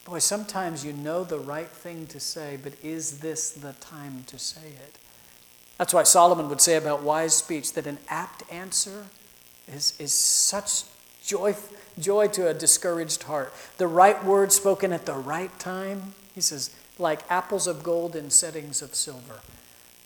Boy, 0.05 0.21
sometimes 0.21 0.85
you 0.85 0.93
know 0.93 1.25
the 1.25 1.39
right 1.39 1.69
thing 1.69 2.07
to 2.07 2.21
say, 2.21 2.59
but 2.63 2.73
is 2.83 3.19
this 3.19 3.51
the 3.51 3.73
time 3.75 4.23
to 4.29 4.39
say 4.39 4.69
it? 4.69 4.97
That's 5.79 5.93
why 5.93 6.05
Solomon 6.05 6.49
would 6.49 6.61
say 6.61 6.77
about 6.77 7.03
wise 7.03 7.35
speech 7.35 7.73
that 7.75 7.87
an 7.87 7.99
apt 8.09 8.43
answer 8.53 9.07
is, 9.67 9.95
is 9.99 10.13
such 10.13 10.85
joy, 11.23 11.57
joy 11.99 12.29
to 12.29 12.49
a 12.49 12.55
discouraged 12.55 13.25
heart. 13.25 13.53
The 13.79 13.87
right 13.87 14.25
word 14.25 14.53
spoken 14.53 14.93
at 14.93 15.07
the 15.07 15.15
right 15.15 15.57
time, 15.59 16.15
he 16.35 16.41
says, 16.41 16.71
like 16.99 17.31
apples 17.31 17.67
of 17.67 17.83
gold 17.83 18.17
in 18.17 18.31
settings 18.31 18.81
of 18.81 18.95
silver. 18.95 19.41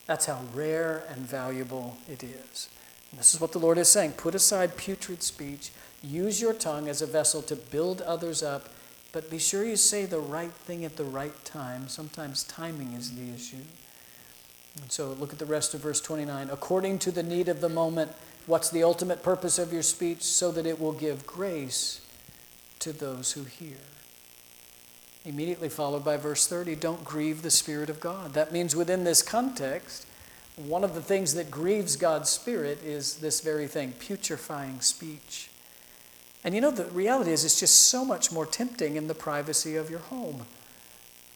That's 0.07 0.27
how 0.27 0.41
rare 0.55 1.05
and 1.09 1.21
valuable 1.21 1.97
it 2.09 2.23
is. 2.25 2.69
This 3.17 3.35
is 3.35 3.41
what 3.41 3.53
the 3.53 3.59
Lord 3.59 3.79
is 3.79 3.89
saying 3.89 4.13
put 4.13 4.35
aside 4.35 4.77
putrid 4.77 5.23
speech, 5.23 5.71
use 6.03 6.41
your 6.41 6.55
tongue 6.55 6.89
as 6.89 7.03
a 7.03 7.07
vessel 7.07 7.43
to 7.43 7.57
build 7.57 8.01
others 8.03 8.43
up, 8.43 8.69
but 9.13 9.31
be 9.31 9.39
sure 9.39 9.65
you 9.65 9.77
say 9.77 10.07
the 10.07 10.19
right 10.19 10.53
thing 10.53 10.85
at 10.85 10.97
the 10.97 11.05
right 11.05 11.45
time. 11.45 11.89
Sometimes 11.89 12.45
timing 12.45 12.93
is 12.95 13.15
the 13.15 13.33
issue. 13.33 13.65
And 14.81 14.91
so 14.91 15.11
look 15.13 15.35
at 15.35 15.39
the 15.39 15.45
rest 15.45 15.75
of 15.75 15.81
verse 15.81 16.01
29. 16.01 16.49
According 16.51 16.99
to 17.01 17.11
the 17.11 17.23
need 17.23 17.49
of 17.49 17.61
the 17.61 17.69
moment, 17.69 18.13
What's 18.47 18.71
the 18.71 18.83
ultimate 18.83 19.23
purpose 19.23 19.59
of 19.59 19.73
your 19.73 19.83
speech? 19.83 20.23
So 20.23 20.51
that 20.53 20.67
it 20.67 20.81
will 20.81 20.93
give 20.93 21.27
grace 21.27 22.01
to 22.81 22.93
those 22.93 23.33
who 23.33 23.45
hear. 23.45 23.77
Immediately 25.25 25.69
followed 25.69 26.05
by 26.05 26.17
verse 26.17 26.49
30 26.49 26.75
don't 26.75 27.05
grieve 27.05 27.43
the 27.43 27.51
Spirit 27.51 27.89
of 27.89 28.01
God. 28.01 28.35
That 28.35 28.53
means 28.53 28.75
within 28.75 29.05
this 29.05 29.23
context, 29.23 30.07
one 30.57 30.85
of 30.85 30.95
the 30.95 31.01
things 31.01 31.35
that 31.35 31.51
grieves 31.51 31.97
God's 31.97 32.29
Spirit 32.29 32.83
is 32.85 33.17
this 33.17 33.41
very 33.41 33.67
thing 33.67 33.93
putrefying 33.93 34.81
speech. 34.81 35.49
And 36.45 36.55
you 36.55 36.61
know, 36.61 36.71
the 36.71 36.85
reality 36.87 37.31
is, 37.33 37.45
it's 37.45 37.61
just 37.61 37.89
so 37.89 38.05
much 38.05 38.33
more 38.33 38.47
tempting 38.47 38.97
in 38.97 39.07
the 39.07 39.15
privacy 39.15 39.77
of 39.77 39.89
your 39.89 40.01
home. 40.01 40.43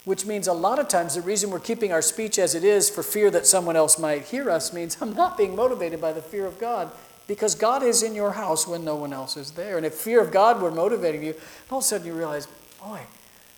Which 0.04 0.26
means 0.26 0.46
a 0.46 0.52
lot 0.52 0.78
of 0.78 0.88
times 0.88 1.14
the 1.14 1.20
reason 1.20 1.50
we're 1.50 1.58
keeping 1.58 1.92
our 1.92 2.02
speech 2.02 2.38
as 2.38 2.54
it 2.54 2.62
is 2.62 2.90
for 2.90 3.02
fear 3.02 3.30
that 3.30 3.46
someone 3.46 3.74
else 3.74 3.98
might 3.98 4.22
hear 4.26 4.50
us 4.50 4.72
means 4.72 4.96
I'm 5.00 5.14
not 5.14 5.36
being 5.36 5.56
motivated 5.56 6.00
by 6.00 6.12
the 6.12 6.22
fear 6.22 6.46
of 6.46 6.58
God 6.58 6.92
because 7.26 7.54
God 7.56 7.82
is 7.82 8.02
in 8.02 8.14
your 8.14 8.32
house 8.32 8.68
when 8.68 8.84
no 8.84 8.94
one 8.94 9.12
else 9.12 9.36
is 9.36 9.52
there. 9.52 9.76
And 9.76 9.86
if 9.86 9.94
fear 9.94 10.20
of 10.20 10.30
God 10.30 10.60
were 10.60 10.70
motivating 10.70 11.24
you, 11.24 11.34
all 11.70 11.78
of 11.78 11.84
a 11.84 11.86
sudden 11.86 12.06
you 12.06 12.12
realize, 12.12 12.46
boy, 12.80 13.00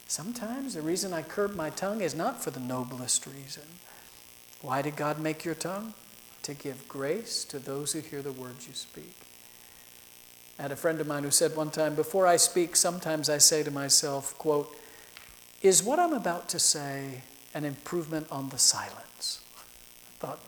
sometimes 0.06 0.72
the 0.72 0.80
reason 0.80 1.12
I 1.12 1.22
curb 1.22 1.54
my 1.54 1.68
tongue 1.68 2.00
is 2.00 2.14
not 2.14 2.42
for 2.42 2.50
the 2.50 2.60
noblest 2.60 3.26
reason. 3.26 3.64
Why 4.60 4.82
did 4.82 4.96
God 4.96 5.20
make 5.20 5.44
your 5.44 5.54
tongue? 5.54 5.94
To 6.42 6.54
give 6.54 6.88
grace 6.88 7.44
to 7.44 7.58
those 7.58 7.92
who 7.92 8.00
hear 8.00 8.22
the 8.22 8.32
words 8.32 8.66
you 8.66 8.74
speak. 8.74 9.14
I 10.58 10.62
had 10.62 10.72
a 10.72 10.76
friend 10.76 11.00
of 11.00 11.06
mine 11.06 11.24
who 11.24 11.30
said 11.30 11.54
one 11.54 11.70
time, 11.70 11.94
Before 11.94 12.26
I 12.26 12.36
speak, 12.36 12.74
sometimes 12.74 13.28
I 13.28 13.38
say 13.38 13.62
to 13.62 13.70
myself, 13.70 14.36
quote, 14.38 14.74
Is 15.62 15.82
what 15.82 15.98
I'm 15.98 16.12
about 16.12 16.48
to 16.50 16.58
say 16.58 17.22
an 17.54 17.64
improvement 17.64 18.26
on 18.30 18.48
the 18.48 18.58
silence? 18.58 19.40
I 19.56 20.26
thought, 20.26 20.40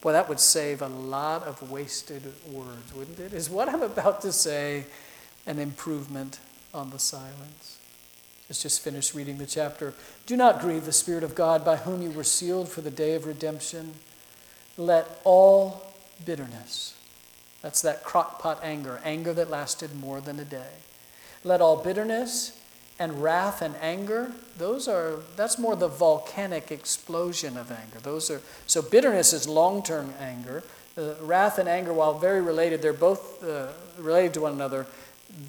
Boy, 0.00 0.12
that 0.12 0.28
would 0.28 0.40
save 0.40 0.80
a 0.80 0.86
lot 0.86 1.42
of 1.42 1.70
wasted 1.70 2.32
words, 2.50 2.94
wouldn't 2.94 3.18
it? 3.18 3.32
Is 3.32 3.50
what 3.50 3.68
I'm 3.68 3.82
about 3.82 4.22
to 4.22 4.32
say 4.32 4.84
an 5.46 5.58
improvement 5.58 6.38
on 6.72 6.90
the 6.90 6.98
silence? 6.98 7.80
Let's 8.48 8.62
just 8.62 8.80
finish 8.80 9.14
reading 9.14 9.38
the 9.38 9.46
chapter. 9.46 9.92
Do 10.26 10.36
not 10.36 10.60
grieve 10.60 10.84
the 10.84 10.92
Spirit 10.92 11.24
of 11.24 11.34
God 11.34 11.64
by 11.64 11.76
whom 11.76 12.00
you 12.00 12.12
were 12.12 12.24
sealed 12.24 12.68
for 12.68 12.80
the 12.80 12.92
day 12.92 13.14
of 13.14 13.26
redemption. 13.26 13.94
Let 14.76 15.20
all 15.24 15.92
bitterness, 16.24 16.94
that's 17.60 17.82
that 17.82 18.04
crockpot 18.04 18.58
anger, 18.62 19.00
anger 19.04 19.32
that 19.32 19.50
lasted 19.50 19.98
more 19.98 20.20
than 20.20 20.38
a 20.38 20.44
day. 20.44 20.74
Let 21.42 21.60
all 21.60 21.76
bitterness 21.76 22.56
and 22.98 23.22
wrath 23.22 23.62
and 23.62 23.74
anger, 23.80 24.32
those 24.56 24.86
are 24.86 25.16
that's 25.34 25.58
more 25.58 25.76
the 25.76 25.88
volcanic 25.88 26.70
explosion 26.70 27.56
of 27.56 27.70
anger. 27.70 27.98
Those 28.02 28.30
are 28.30 28.40
so 28.66 28.80
bitterness 28.80 29.32
is 29.32 29.48
long-term 29.48 30.14
anger. 30.20 30.62
Uh, 30.96 31.14
wrath 31.20 31.58
and 31.58 31.68
anger, 31.68 31.92
while 31.92 32.18
very 32.18 32.40
related, 32.40 32.80
they're 32.80 32.92
both 32.92 33.44
uh, 33.44 33.72
related 33.98 34.32
to 34.34 34.40
one 34.42 34.52
another. 34.52 34.86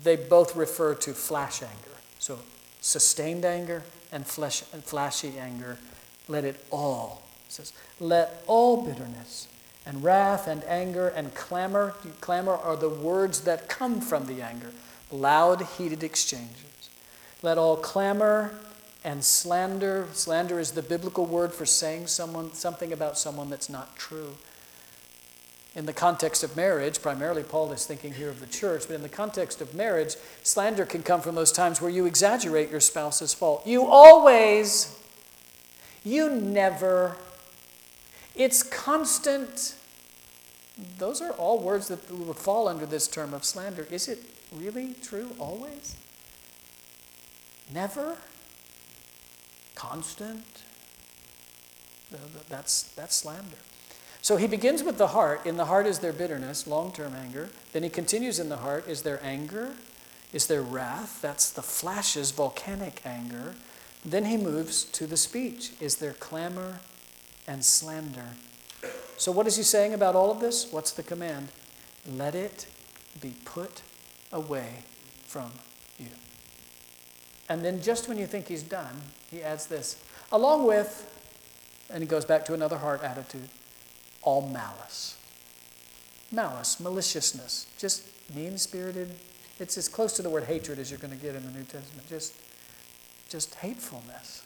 They 0.03 0.15
both 0.15 0.55
refer 0.55 0.95
to 0.95 1.13
flash 1.13 1.61
anger. 1.61 1.97
So 2.19 2.39
sustained 2.87 3.43
anger 3.43 3.83
and, 4.13 4.25
flesh, 4.25 4.63
and 4.71 4.81
flashy 4.81 5.37
anger, 5.37 5.77
let 6.29 6.45
it 6.45 6.65
all, 6.71 7.21
it 7.45 7.51
says, 7.51 7.73
let 7.99 8.43
all 8.47 8.85
bitterness 8.85 9.49
and 9.85 10.01
wrath 10.03 10.47
and 10.47 10.63
anger 10.63 11.09
and 11.09 11.35
clamor, 11.35 11.95
clamor 12.21 12.53
are 12.53 12.77
the 12.77 12.89
words 12.89 13.41
that 13.41 13.67
come 13.67 13.99
from 13.99 14.25
the 14.25 14.41
anger, 14.41 14.71
loud, 15.11 15.61
heated 15.77 16.01
exchanges. 16.01 16.89
Let 17.41 17.57
all 17.57 17.75
clamor 17.75 18.57
and 19.03 19.23
slander, 19.23 20.07
slander 20.13 20.57
is 20.57 20.71
the 20.71 20.81
biblical 20.81 21.25
word 21.25 21.53
for 21.53 21.65
saying 21.65 22.07
someone, 22.07 22.53
something 22.53 22.93
about 22.93 23.17
someone 23.17 23.49
that's 23.49 23.69
not 23.69 23.97
true 23.97 24.37
in 25.77 25.85
the 25.85 25.93
context 25.93 26.43
of 26.43 26.57
marriage, 26.57 27.03
primarily 27.03 27.43
Paul 27.43 27.71
is 27.71 27.85
thinking 27.85 28.11
here 28.11 28.29
of 28.29 28.39
the 28.39 28.47
church, 28.47 28.85
but 28.87 28.95
in 28.95 29.03
the 29.03 29.07
context 29.07 29.61
of 29.61 29.75
marriage, 29.75 30.15
slander 30.41 30.87
can 30.87 31.03
come 31.03 31.21
from 31.21 31.35
those 31.35 31.51
times 31.51 31.79
where 31.79 31.91
you 31.91 32.07
exaggerate 32.07 32.71
your 32.71 32.79
spouse's 32.79 33.31
fault. 33.31 33.65
You 33.67 33.85
always, 33.85 34.99
you 36.03 36.31
never, 36.31 37.15
it's 38.35 38.63
constant. 38.63 39.75
Those 40.97 41.21
are 41.21 41.33
all 41.33 41.59
words 41.59 41.89
that 41.89 42.11
would 42.11 42.37
fall 42.37 42.67
under 42.67 42.87
this 42.87 43.07
term 43.07 43.35
of 43.35 43.45
slander. 43.45 43.85
Is 43.91 44.07
it 44.07 44.23
really 44.51 44.95
true 45.03 45.35
always? 45.37 45.95
Never? 47.71 48.17
Constant? 49.75 50.63
That's, 52.49 52.81
that's 52.81 53.15
slander. 53.15 53.57
So 54.27 54.35
he 54.35 54.45
begins 54.45 54.83
with 54.83 54.97
the 54.97 55.07
heart. 55.07 55.45
In 55.45 55.55
the 55.55 55.67
heart 55.67 55.87
is 55.87 55.99
their 55.99 56.11
bitterness, 56.11 56.67
long 56.67 56.91
term 56.91 57.15
anger. 57.15 57.47
Then 57.71 57.81
he 57.81 57.89
continues 57.89 58.39
in 58.39 58.49
the 58.49 58.57
heart 58.57 58.85
is 58.85 59.03
their 59.03 59.23
anger, 59.23 59.71
is 60.33 60.47
their 60.47 60.61
wrath. 60.61 61.21
That's 61.21 61.49
the 61.49 61.61
flashes, 61.61 62.31
volcanic 62.31 63.01
anger. 63.05 63.55
Then 64.03 64.25
he 64.25 64.35
moves 64.35 64.83
to 64.83 65.07
the 65.07 65.15
speech 65.15 65.71
is 65.79 65.95
their 65.95 66.11
clamor 66.11 66.81
and 67.47 67.63
slander. 67.63 68.31
So, 69.15 69.31
what 69.31 69.47
is 69.47 69.55
he 69.55 69.63
saying 69.63 69.93
about 69.93 70.13
all 70.13 70.29
of 70.29 70.41
this? 70.41 70.73
What's 70.73 70.91
the 70.91 71.03
command? 71.03 71.47
Let 72.05 72.35
it 72.35 72.67
be 73.21 73.33
put 73.45 73.81
away 74.33 74.83
from 75.25 75.51
you. 75.97 76.09
And 77.47 77.63
then, 77.63 77.81
just 77.81 78.09
when 78.09 78.17
you 78.17 78.27
think 78.27 78.49
he's 78.49 78.63
done, 78.63 79.03
he 79.31 79.41
adds 79.41 79.67
this 79.67 80.03
along 80.33 80.67
with, 80.67 81.09
and 81.89 82.03
he 82.03 82.09
goes 82.09 82.25
back 82.25 82.43
to 82.47 82.53
another 82.53 82.79
heart 82.79 83.03
attitude 83.03 83.47
all 84.27 84.41
malice. 84.49 85.17
Malice, 86.33 86.81
maliciousness, 86.81 87.65
just 87.77 88.03
mean 88.35 88.57
spirited. 88.57 89.09
It's 89.57 89.77
as 89.77 89.87
close 89.87 90.11
to 90.17 90.21
the 90.21 90.29
word 90.29 90.43
hatred 90.43 90.79
as 90.79 90.91
you're 90.91 90.99
going 90.99 91.17
to 91.17 91.25
get 91.25 91.33
in 91.33 91.45
the 91.45 91.51
New 91.51 91.63
Testament. 91.63 92.09
Just, 92.09 92.33
just 93.29 93.55
hatefulness. 93.55 94.43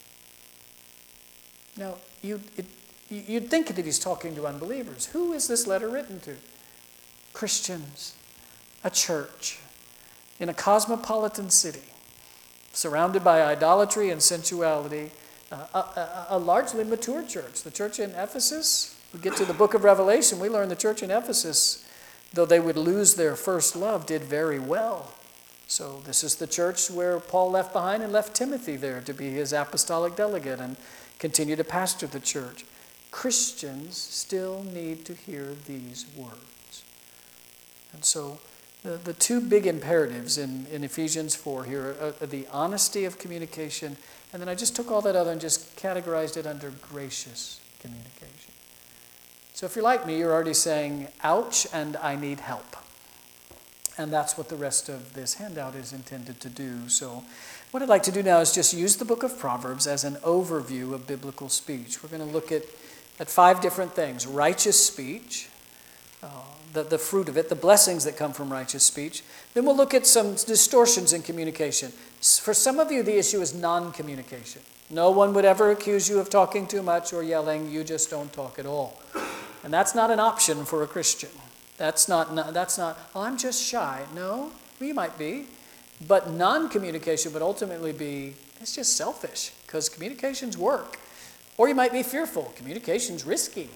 Now, 1.76 1.96
you, 2.22 2.41
it, 2.58 2.67
you'd 3.10 3.50
think 3.50 3.74
that 3.76 3.84
he's 3.84 3.98
talking 3.98 4.36
to 4.36 4.46
unbelievers. 4.46 5.08
Who 5.08 5.34
is 5.34 5.48
this 5.48 5.65
letter 5.65 5.89
written 5.89 6.20
to? 6.20 6.36
Christians, 7.34 8.15
a 8.84 8.91
church, 8.91 9.58
in 10.39 10.48
a 10.48 10.54
cosmopolitan 10.54 11.50
city, 11.50 11.89
surrounded 12.72 13.24
by 13.24 13.41
idolatry 13.41 14.12
and 14.12 14.22
sensuality, 14.22 15.10
uh, 15.52 15.65
a, 15.74 15.80
a, 15.80 16.26
a 16.30 16.38
largely 16.38 16.84
mature 16.84 17.24
church. 17.24 17.63
The 17.63 17.72
church 17.72 18.00
in 18.00 18.12
Ephesus, 18.12 18.96
we 19.13 19.19
get 19.19 19.36
to 19.38 19.45
the 19.45 19.54
book 19.54 19.74
of 19.74 19.84
Revelation, 19.84 20.39
we 20.39 20.50
learn 20.50 20.69
the 20.69 20.76
church 20.76 21.04
in 21.04 21.12
Ephesus, 21.12 21.86
though 22.34 22.45
they 22.45 22.60
would 22.60 22.78
lose 22.78 23.15
their 23.15 23.36
first 23.36 23.76
love, 23.76 24.06
did 24.06 24.24
very 24.24 24.60
well. 24.60 25.13
So, 25.67 26.02
this 26.06 26.24
is 26.24 26.36
the 26.36 26.47
church 26.47 26.89
where 26.89 27.19
Paul 27.19 27.52
left 27.52 27.71
behind 27.71 28.04
and 28.04 28.12
left 28.12 28.36
Timothy 28.36 28.76
there 28.76 29.00
to 29.02 29.13
be 29.13 29.30
his 29.30 29.54
apostolic 29.54 30.15
delegate 30.15 30.60
and 30.60 30.76
continue 31.17 31.56
to 31.56 31.63
pastor 31.63 32.08
the 32.08 32.19
church. 32.19 32.65
Christians 33.10 33.97
still 33.97 34.63
need 34.63 35.06
to 35.06 35.13
hear 35.13 35.56
these 35.67 36.06
words. 36.15 36.84
And 37.93 38.04
so, 38.04 38.39
the, 38.84 38.97
the 38.97 39.13
two 39.13 39.39
big 39.39 39.67
imperatives 39.67 40.38
in, 40.38 40.65
in 40.71 40.84
Ephesians 40.84 41.36
4 41.36 41.65
here 41.65 41.95
are, 42.02 42.13
are 42.21 42.28
the 42.28 42.47
honesty 42.52 43.06
of 43.06 43.19
communication, 43.19 43.95
and 44.34 44.41
then 44.41 44.50
I 44.50 44.56
just 44.56 44.76
took 44.76 44.91
all 44.91 45.02
that 45.02 45.15
other 45.15 45.32
and 45.32 45.39
just 45.39 45.76
categorized 45.78 46.36
it 46.38 46.47
under 46.47 46.69
gracious 46.69 47.62
communication. 47.80 48.51
So 49.54 49.66
if 49.66 49.76
you're 49.76 49.84
like 49.84 50.08
me, 50.08 50.18
you're 50.18 50.32
already 50.32 50.54
saying, 50.54 51.10
ouch, 51.24 51.68
and 51.74 51.98
I 51.98 52.16
need 52.16 52.40
help. 52.40 52.76
And 53.98 54.12
that's 54.12 54.38
what 54.38 54.50
the 54.50 54.56
rest 54.56 54.90
of 54.90 55.14
this 55.14 55.36
handout 55.36 55.76
is 55.76 55.94
intended 55.94 56.40
to 56.40 56.50
do. 56.50 56.88
So, 56.90 57.24
what 57.72 57.84
I'd 57.84 57.90
like 57.90 58.04
to 58.04 58.12
do 58.12 58.24
now 58.24 58.40
is 58.40 58.54
just 58.54 58.74
use 58.74 58.96
the 58.96 59.06
book 59.06 59.24
of 59.24 59.38
Proverbs 59.38 59.86
as 59.86 60.04
an 60.04 60.16
overview 60.16 60.94
of 60.94 61.08
biblical 61.08 61.50
speech. 61.50 62.02
We're 62.02 62.10
going 62.10 62.28
to 62.28 62.34
look 62.34 62.52
at, 62.52 62.64
at 63.20 63.30
five 63.30 63.62
different 63.62 63.94
things 63.94 64.26
righteous 64.26 64.84
speech, 64.84 65.50
uh, 66.24 66.28
the, 66.74 66.84
the 66.84 66.98
fruit 66.98 67.30
of 67.30 67.38
it, 67.38 67.50
the 67.50 67.56
blessings 67.56 68.06
that 68.06 68.18
come 68.18 68.34
from 68.34 68.52
righteous 68.52 68.84
speech. 68.84 69.24
Then 69.54 69.66
we'll 69.66 69.78
look 69.78 69.94
at 69.94 70.08
some 70.08 70.36
distortions 70.36 71.14
in 71.14 71.22
communication. 71.22 71.92
For 72.22 72.54
some 72.54 72.80
of 72.80 72.92
you, 72.92 73.04
the 73.04 73.18
issue 73.18 73.42
is 73.42 73.54
non 73.54 73.92
communication. 73.92 74.62
No 74.91 75.10
one 75.10 75.34
would 75.34 75.45
ever 75.45 75.71
accuse 75.71 76.10
you 76.10 76.19
of 76.19 76.30
talking 76.30 76.67
too 76.67 76.84
much 76.84 77.13
or 77.13 77.23
yelling, 77.23 77.71
you 77.71 77.84
just 77.84 78.10
don't 78.10 78.32
talk 78.34 78.60
at 78.60 78.65
all. 78.65 79.01
And 79.63 79.73
that's 79.73 79.95
not 79.95 80.12
an 80.12 80.19
option 80.19 80.65
for 80.65 80.84
a 80.84 80.88
Christian. 80.88 81.30
That's 81.77 82.10
not, 82.10 82.54
that's 82.54 82.77
not 82.77 82.99
oh, 83.15 83.21
I'm 83.21 83.38
just 83.38 83.63
shy. 83.63 84.04
No, 84.13 84.51
you 84.80 84.93
might 84.93 85.17
be. 85.17 85.47
But 86.08 86.32
non 86.32 86.67
communication 86.67 87.32
would 87.34 87.41
ultimately 87.41 87.93
be 87.93 88.36
it's 88.60 88.75
just 88.75 88.97
selfish 88.97 89.51
because 89.65 89.88
communications 89.88 90.58
work. 90.58 90.99
Or 91.58 91.67
you 91.67 91.75
might 91.75 91.91
be 91.91 92.04
fearful. 92.04 92.54
Communication's 92.56 93.25
risky. 93.25 93.69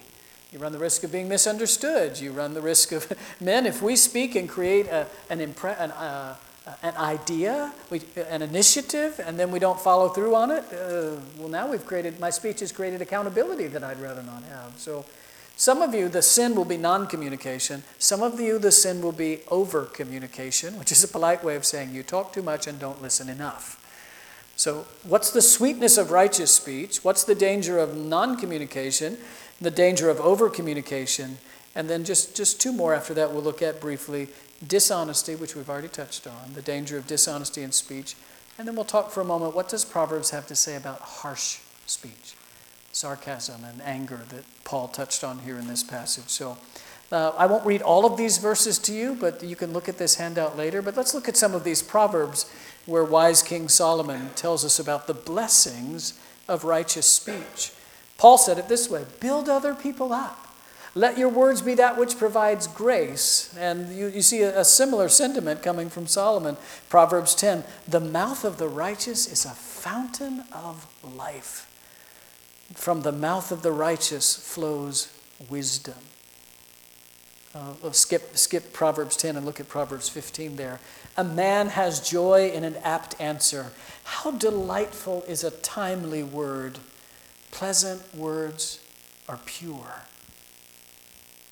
You 0.51 0.60
run 0.60 0.71
the 0.71 0.78
risk 0.78 1.04
of 1.04 1.12
being 1.12 1.28
misunderstood. 1.28 2.19
You 2.19 2.32
run 2.32 2.54
the 2.54 2.62
risk 2.62 2.91
of 2.91 3.12
men, 3.41 3.65
if 3.65 3.82
we 3.82 3.95
speak 3.95 4.36
and 4.36 4.47
create 4.47 4.88
a, 4.88 5.08
an, 5.30 5.39
impre- 5.39 5.80
an, 5.80 5.91
uh, 5.91 6.36
an 6.82 6.95
idea, 6.97 7.73
we, 7.89 8.01
an 8.30 8.41
initiative, 8.41 9.19
and 9.23 9.38
then 9.38 9.51
we 9.51 9.60
don't 9.60 9.80
follow 9.80 10.10
through 10.10 10.36
on 10.36 10.51
it, 10.51 10.63
uh, 10.73 11.19
well, 11.38 11.49
now 11.49 11.69
we've 11.69 11.86
created, 11.86 12.19
my 12.19 12.30
speech 12.30 12.62
has 12.62 12.71
created 12.71 13.01
accountability 13.01 13.67
that 13.67 13.84
I'd 13.84 13.99
rather 13.99 14.23
not 14.23 14.43
have. 14.43 14.73
So 14.78 15.06
some 15.56 15.82
of 15.82 15.93
you, 15.93 16.10
the 16.10 16.21
sin 16.21 16.56
will 16.56 16.65
be 16.65 16.78
non 16.78 17.08
communication. 17.08 17.84
Some 17.97 18.21
of 18.21 18.39
you, 18.39 18.60
the 18.60 18.71
sin 18.71 19.01
will 19.01 19.13
be 19.13 19.39
over 19.47 19.86
communication, 19.86 20.78
which 20.78 20.91
is 20.91 21.04
a 21.04 21.08
polite 21.08 21.43
way 21.43 21.56
of 21.56 21.65
saying 21.65 21.93
you 21.93 22.04
talk 22.04 22.34
too 22.34 22.41
much 22.41 22.67
and 22.67 22.80
don't 22.80 23.01
listen 23.01 23.30
enough. 23.30 23.82
So, 24.58 24.86
what's 25.04 25.32
the 25.32 25.41
sweetness 25.41 25.97
of 25.97 26.12
righteous 26.12 26.51
speech? 26.51 27.04
What's 27.04 27.23
the 27.23 27.36
danger 27.36 27.78
of 27.78 27.95
non 27.95 28.38
communication? 28.38 29.17
The 29.62 29.71
danger 29.71 30.10
of 30.10 30.19
over 30.19 30.49
communication? 30.49 31.38
And 31.73 31.89
then 31.89 32.04
just, 32.06 32.36
just 32.36 32.60
two 32.60 32.73
more 32.73 32.93
after 32.93 33.13
that, 33.13 33.34
we'll 33.34 33.43
look 33.43 33.62
at 33.62 33.80
briefly 33.80 34.30
dishonesty, 34.65 35.36
which 35.36 35.56
we've 35.56 35.70
already 35.70 35.88
touched 35.88 36.28
on, 36.28 36.54
the 36.54 36.62
danger 36.62 36.98
of 36.98 37.08
dishonesty 37.08 37.63
in 37.63 37.72
speech. 37.72 38.15
And 38.58 38.68
then 38.68 38.76
we'll 38.76 38.86
talk 38.86 39.12
for 39.12 39.22
a 39.22 39.26
moment 39.26 39.56
what 39.56 39.70
does 39.70 39.84
Proverbs 39.84 40.30
have 40.30 40.48
to 40.48 40.56
say 40.56 40.76
about 40.76 41.00
harsh 41.02 41.60
speech? 41.86 42.36
sarcasm 42.96 43.65
and 43.65 43.82
anger 43.82 44.22
that 44.30 44.45
Paul 44.64 44.88
touched 44.88 45.24
on 45.24 45.39
here 45.39 45.58
in 45.58 45.68
this 45.68 45.84
passage. 45.84 46.30
So 46.30 46.58
uh, 47.12 47.34
I 47.38 47.45
won't 47.45 47.66
read 47.66 47.82
all 47.82 48.06
of 48.06 48.16
these 48.16 48.38
verses 48.38 48.80
to 48.80 48.93
you, 48.93 49.16
but 49.20 49.43
you 49.43 49.58
can 49.58 49.74
look 49.74 49.89
at 49.89 49.97
this 49.97 50.16
handout 50.16 50.58
later. 50.58 50.82
But 50.82 50.95
let's 50.95 51.14
look 51.14 51.28
at 51.28 51.36
some 51.36 51.53
of 51.53 51.66
these 51.66 51.84
proverbs 51.84 52.49
where 52.86 53.03
wise 53.03 53.43
King 53.43 53.68
Solomon 53.68 54.30
tells 54.36 54.64
us 54.64 54.80
about 54.80 55.08
the 55.08 55.14
blessings 55.14 56.18
of 56.47 56.64
righteous 56.64 57.06
speech. 57.06 57.74
Paul 58.18 58.38
said 58.38 58.58
it 58.58 58.70
this 58.70 58.89
way 58.89 59.06
build 59.20 59.49
other 59.49 59.76
people 59.76 60.14
up. 60.14 60.45
Let 60.98 61.18
your 61.18 61.30
words 61.30 61.62
be 61.62 61.76
that 61.76 61.98
which 61.98 62.18
provides 62.18 62.68
grace. 62.68 63.54
And 63.58 63.96
you, 63.96 64.08
you 64.08 64.22
see 64.22 64.41
a, 64.41 64.62
a 64.62 64.66
similar 64.66 65.10
sentiment 65.10 65.62
coming 65.62 65.89
from 65.89 66.08
Solomon. 66.08 66.56
Proverbs 66.89 67.36
10 67.36 67.66
The 67.88 68.00
mouth 68.00 68.46
of 68.46 68.58
the 68.58 68.70
righteous 68.70 69.32
is 69.32 69.46
a 69.46 69.50
fountain 69.50 70.46
of 70.54 70.88
life 71.04 71.70
from 72.74 73.02
the 73.02 73.12
mouth 73.12 73.52
of 73.52 73.62
the 73.62 73.72
righteous 73.72 74.36
flows 74.36 75.14
wisdom. 75.50 75.96
Uh, 77.54 77.91
skip, 77.91 78.36
skip 78.36 78.74
Proverbs 78.74 79.16
10 79.16 79.38
and 79.38 79.46
look 79.46 79.60
at 79.60 79.70
Proverbs 79.70 80.10
15 80.10 80.58
there. 80.58 80.80
A 81.16 81.24
man 81.24 81.70
has 81.70 82.08
joy 82.08 82.50
in 82.50 82.64
an 82.66 82.76
apt 82.78 83.20
answer. 83.22 83.72
How 84.04 84.32
delightful 84.32 85.24
is 85.28 85.43
a 85.43 85.52
timely 85.52 86.24
word! 86.24 86.80
Pleasant 87.52 88.14
words 88.14 88.82
are 89.30 89.39
pure. 89.46 90.04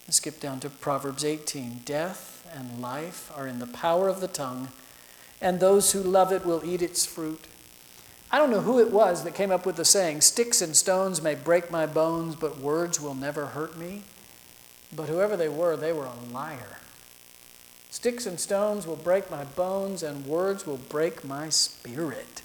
Skip 0.10 0.39
down 0.39 0.60
to 0.60 0.70
Proverbs 0.70 1.24
18. 1.24 1.82
Death 1.86 2.47
and 2.54 2.82
life 2.82 3.32
are 3.36 3.47
in 3.47 3.60
the 3.60 3.68
power 3.68 4.10
of 4.10 4.22
the 4.22 4.28
tongue, 4.28 4.70
and 5.41 5.60
those 5.60 5.93
who 5.93 6.01
love 6.01 6.32
it 6.32 6.45
will 6.45 6.62
eat 6.64 6.82
its 6.82 7.06
fruit. 7.06 7.47
I 8.32 8.38
don't 8.38 8.51
know 8.51 8.62
who 8.62 8.80
it 8.80 8.91
was 8.91 9.24
that 9.24 9.36
came 9.36 9.51
up 9.51 9.66
with 9.66 9.76
the 9.76 9.86
saying, 9.86 10.22
Sticks 10.22 10.62
and 10.62 10.76
stones 10.76 11.22
may 11.22 11.36
break 11.36 11.72
my 11.72 11.86
bones, 11.86 12.36
but 12.36 12.60
words 12.60 12.99
will 12.99 13.16
never 13.16 13.47
hurt 13.47 13.78
me. 13.78 14.04
But 14.95 15.08
whoever 15.08 15.38
they 15.38 15.49
were, 15.49 15.78
they 15.78 15.93
were 15.93 16.06
a 16.06 16.34
liar. 16.34 16.78
Sticks 17.89 18.26
and 18.26 18.39
stones 18.39 18.86
will 18.86 18.95
break 18.95 19.32
my 19.32 19.43
bones, 19.43 20.04
and 20.04 20.26
words 20.26 20.66
will 20.66 20.78
break 20.78 21.24
my 21.24 21.49
spirit. 21.49 22.41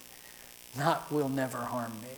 Not 0.77 1.11
will 1.11 1.29
never 1.29 1.57
harm 1.57 1.93
me. 2.01 2.17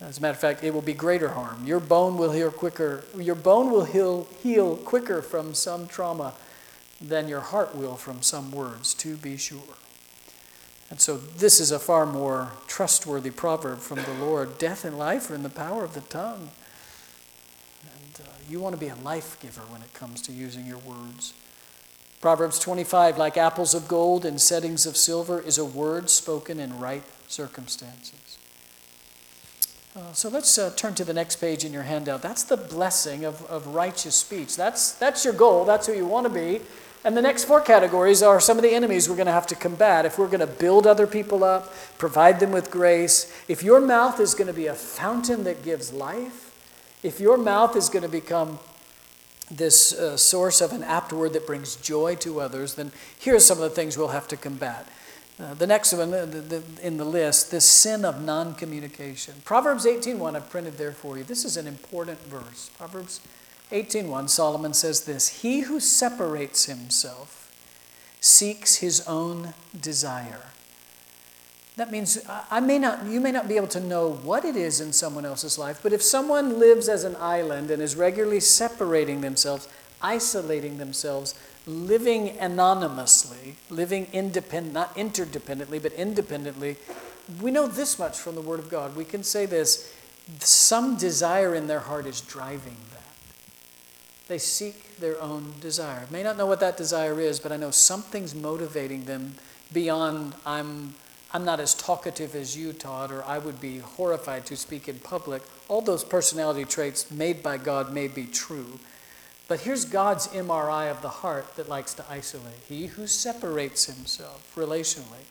As 0.00 0.16
a 0.16 0.22
matter 0.22 0.32
of 0.32 0.40
fact, 0.40 0.64
it 0.64 0.72
will 0.72 0.80
be 0.80 0.94
greater 0.94 1.28
harm. 1.30 1.66
Your 1.66 1.80
bone 1.80 2.16
will 2.16 2.32
heal 2.32 2.50
quicker. 2.50 3.04
Your 3.16 3.34
bone 3.34 3.70
will 3.70 3.84
heal, 3.84 4.26
heal 4.42 4.76
quicker 4.76 5.20
from 5.20 5.52
some 5.52 5.86
trauma 5.86 6.34
than 7.00 7.28
your 7.28 7.40
heart 7.40 7.74
will 7.74 7.96
from 7.96 8.22
some 8.22 8.50
words, 8.50 8.94
to 8.94 9.16
be 9.16 9.36
sure. 9.36 9.76
And 10.88 11.00
so, 11.00 11.16
this 11.16 11.60
is 11.60 11.70
a 11.70 11.78
far 11.78 12.06
more 12.06 12.52
trustworthy 12.66 13.30
proverb 13.30 13.78
from 13.78 14.02
the 14.02 14.14
Lord. 14.14 14.58
Death 14.58 14.84
and 14.84 14.98
life 14.98 15.30
are 15.30 15.34
in 15.34 15.42
the 15.42 15.50
power 15.50 15.84
of 15.84 15.94
the 15.94 16.00
tongue. 16.00 16.50
And 17.84 18.26
uh, 18.26 18.30
you 18.48 18.58
want 18.58 18.74
to 18.74 18.80
be 18.80 18.88
a 18.88 18.96
life 18.96 19.38
giver 19.40 19.60
when 19.68 19.82
it 19.82 19.92
comes 19.92 20.20
to 20.22 20.32
using 20.32 20.66
your 20.66 20.78
words. 20.78 21.34
Proverbs 22.20 22.58
25, 22.58 23.18
like 23.18 23.36
apples 23.36 23.74
of 23.74 23.86
gold 23.86 24.26
and 24.26 24.40
settings 24.40 24.84
of 24.84 24.96
silver, 24.96 25.40
is 25.40 25.58
a 25.58 25.64
word 25.64 26.10
spoken 26.10 26.58
in 26.58 26.78
right 26.78 27.04
circumstances. 27.28 28.38
So 30.12 30.28
let's 30.28 30.56
uh, 30.56 30.70
turn 30.76 30.94
to 30.94 31.04
the 31.04 31.12
next 31.12 31.36
page 31.36 31.64
in 31.64 31.72
your 31.72 31.82
handout. 31.82 32.22
That's 32.22 32.44
the 32.44 32.56
blessing 32.56 33.24
of, 33.24 33.44
of 33.46 33.66
righteous 33.68 34.14
speech. 34.14 34.56
That's, 34.56 34.92
that's 34.92 35.24
your 35.24 35.34
goal, 35.34 35.64
that's 35.64 35.88
who 35.88 35.94
you 35.94 36.06
want 36.06 36.26
to 36.26 36.32
be. 36.32 36.60
And 37.04 37.16
the 37.16 37.22
next 37.22 37.44
four 37.44 37.60
categories 37.60 38.22
are 38.22 38.40
some 38.40 38.56
of 38.56 38.62
the 38.62 38.72
enemies 38.72 39.08
we're 39.08 39.16
going 39.16 39.26
to 39.26 39.32
have 39.32 39.46
to 39.48 39.56
combat. 39.56 40.04
If 40.04 40.18
we're 40.18 40.28
going 40.28 40.40
to 40.40 40.46
build 40.46 40.86
other 40.86 41.06
people 41.06 41.42
up, 41.42 41.72
provide 41.98 42.38
them 42.38 42.52
with 42.52 42.70
grace, 42.70 43.34
if 43.48 43.62
your 43.62 43.80
mouth 43.80 44.20
is 44.20 44.34
going 44.34 44.48
to 44.48 44.52
be 44.52 44.66
a 44.66 44.74
fountain 44.74 45.44
that 45.44 45.64
gives 45.64 45.92
life, 45.92 46.54
if 47.02 47.18
your 47.18 47.36
mouth 47.36 47.74
is 47.74 47.88
going 47.88 48.02
to 48.02 48.08
become 48.08 48.58
this 49.50 49.92
uh, 49.92 50.16
source 50.16 50.60
of 50.60 50.72
an 50.72 50.84
apt 50.84 51.12
word 51.12 51.32
that 51.32 51.46
brings 51.46 51.74
joy 51.76 52.14
to 52.16 52.40
others, 52.40 52.74
then 52.74 52.92
here 53.18 53.34
are 53.34 53.40
some 53.40 53.56
of 53.56 53.62
the 53.62 53.70
things 53.70 53.98
we'll 53.98 54.08
have 54.08 54.28
to 54.28 54.36
combat. 54.36 54.86
Uh, 55.40 55.54
the 55.54 55.66
next 55.66 55.94
one 55.94 56.12
in 56.82 56.98
the 56.98 57.04
list, 57.04 57.50
this 57.50 57.64
sin 57.64 58.04
of 58.04 58.22
non 58.22 58.54
communication. 58.54 59.34
Proverbs 59.44 59.86
18.1, 59.86 60.36
I've 60.36 60.50
printed 60.50 60.76
there 60.76 60.92
for 60.92 61.16
you. 61.16 61.24
This 61.24 61.46
is 61.46 61.56
an 61.56 61.66
important 61.66 62.20
verse. 62.24 62.70
Proverbs 62.76 63.20
18.1, 63.72 64.28
Solomon 64.28 64.74
says 64.74 65.04
this 65.04 65.40
He 65.42 65.60
who 65.60 65.80
separates 65.80 66.66
himself 66.66 67.50
seeks 68.20 68.76
his 68.76 69.00
own 69.06 69.54
desire. 69.78 70.50
That 71.76 71.90
means 71.90 72.18
I 72.50 72.60
may 72.60 72.78
not, 72.78 73.06
you 73.06 73.20
may 73.20 73.32
not 73.32 73.48
be 73.48 73.56
able 73.56 73.68
to 73.68 73.80
know 73.80 74.12
what 74.12 74.44
it 74.44 74.56
is 74.56 74.82
in 74.82 74.92
someone 74.92 75.24
else's 75.24 75.58
life, 75.58 75.80
but 75.82 75.94
if 75.94 76.02
someone 76.02 76.58
lives 76.58 76.86
as 76.88 77.04
an 77.04 77.16
island 77.16 77.70
and 77.70 77.80
is 77.80 77.96
regularly 77.96 78.40
separating 78.40 79.22
themselves, 79.22 79.66
isolating 80.02 80.76
themselves, 80.76 81.34
living 81.70 82.36
anonymously, 82.38 83.56
living 83.70 84.08
independent, 84.12 84.74
not 84.74 84.94
interdependently, 84.96 85.80
but 85.82 85.92
independently, 85.92 86.76
we 87.40 87.50
know 87.50 87.66
this 87.66 87.98
much 87.98 88.18
from 88.18 88.34
the 88.34 88.40
Word 88.40 88.58
of 88.58 88.68
God. 88.68 88.96
We 88.96 89.04
can 89.04 89.22
say 89.22 89.46
this 89.46 89.94
some 90.38 90.96
desire 90.96 91.54
in 91.54 91.66
their 91.66 91.80
heart 91.80 92.06
is 92.06 92.20
driving 92.20 92.76
that. 92.92 93.02
They 94.28 94.38
seek 94.38 94.96
their 94.98 95.20
own 95.20 95.54
desire. 95.60 96.06
May 96.10 96.22
not 96.22 96.36
know 96.36 96.46
what 96.46 96.60
that 96.60 96.76
desire 96.76 97.18
is, 97.20 97.40
but 97.40 97.50
I 97.52 97.56
know 97.56 97.70
something's 97.70 98.34
motivating 98.34 99.04
them 99.04 99.34
beyond 99.72 100.34
I'm 100.46 100.94
I'm 101.32 101.44
not 101.44 101.60
as 101.60 101.74
talkative 101.74 102.34
as 102.34 102.56
you, 102.56 102.72
Todd, 102.72 103.12
or 103.12 103.24
I 103.24 103.38
would 103.38 103.60
be 103.60 103.78
horrified 103.78 104.46
to 104.46 104.56
speak 104.56 104.88
in 104.88 104.98
public. 104.98 105.42
All 105.68 105.80
those 105.80 106.02
personality 106.02 106.64
traits 106.64 107.08
made 107.08 107.40
by 107.40 107.56
God 107.56 107.92
may 107.92 108.08
be 108.08 108.26
true. 108.26 108.80
But 109.50 109.62
here's 109.62 109.84
God's 109.84 110.28
MRI 110.28 110.92
of 110.92 111.02
the 111.02 111.08
heart 111.08 111.56
that 111.56 111.68
likes 111.68 111.92
to 111.94 112.04
isolate. 112.08 112.60
He 112.68 112.86
who 112.86 113.08
separates 113.08 113.86
himself 113.86 114.54
relationally 114.54 115.24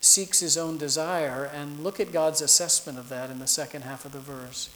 seeks 0.00 0.40
his 0.40 0.58
own 0.58 0.76
desire, 0.76 1.48
and 1.54 1.84
look 1.84 2.00
at 2.00 2.10
God's 2.10 2.42
assessment 2.42 2.98
of 2.98 3.08
that 3.10 3.30
in 3.30 3.38
the 3.38 3.46
second 3.46 3.82
half 3.82 4.04
of 4.04 4.10
the 4.10 4.18
verse. 4.18 4.70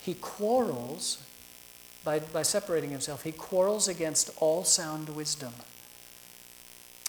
He 0.00 0.14
quarrels 0.14 1.22
by, 2.02 2.18
by 2.18 2.42
separating 2.42 2.90
himself, 2.90 3.22
he 3.22 3.30
quarrels 3.30 3.86
against 3.86 4.30
all 4.38 4.64
sound 4.64 5.10
wisdom. 5.10 5.52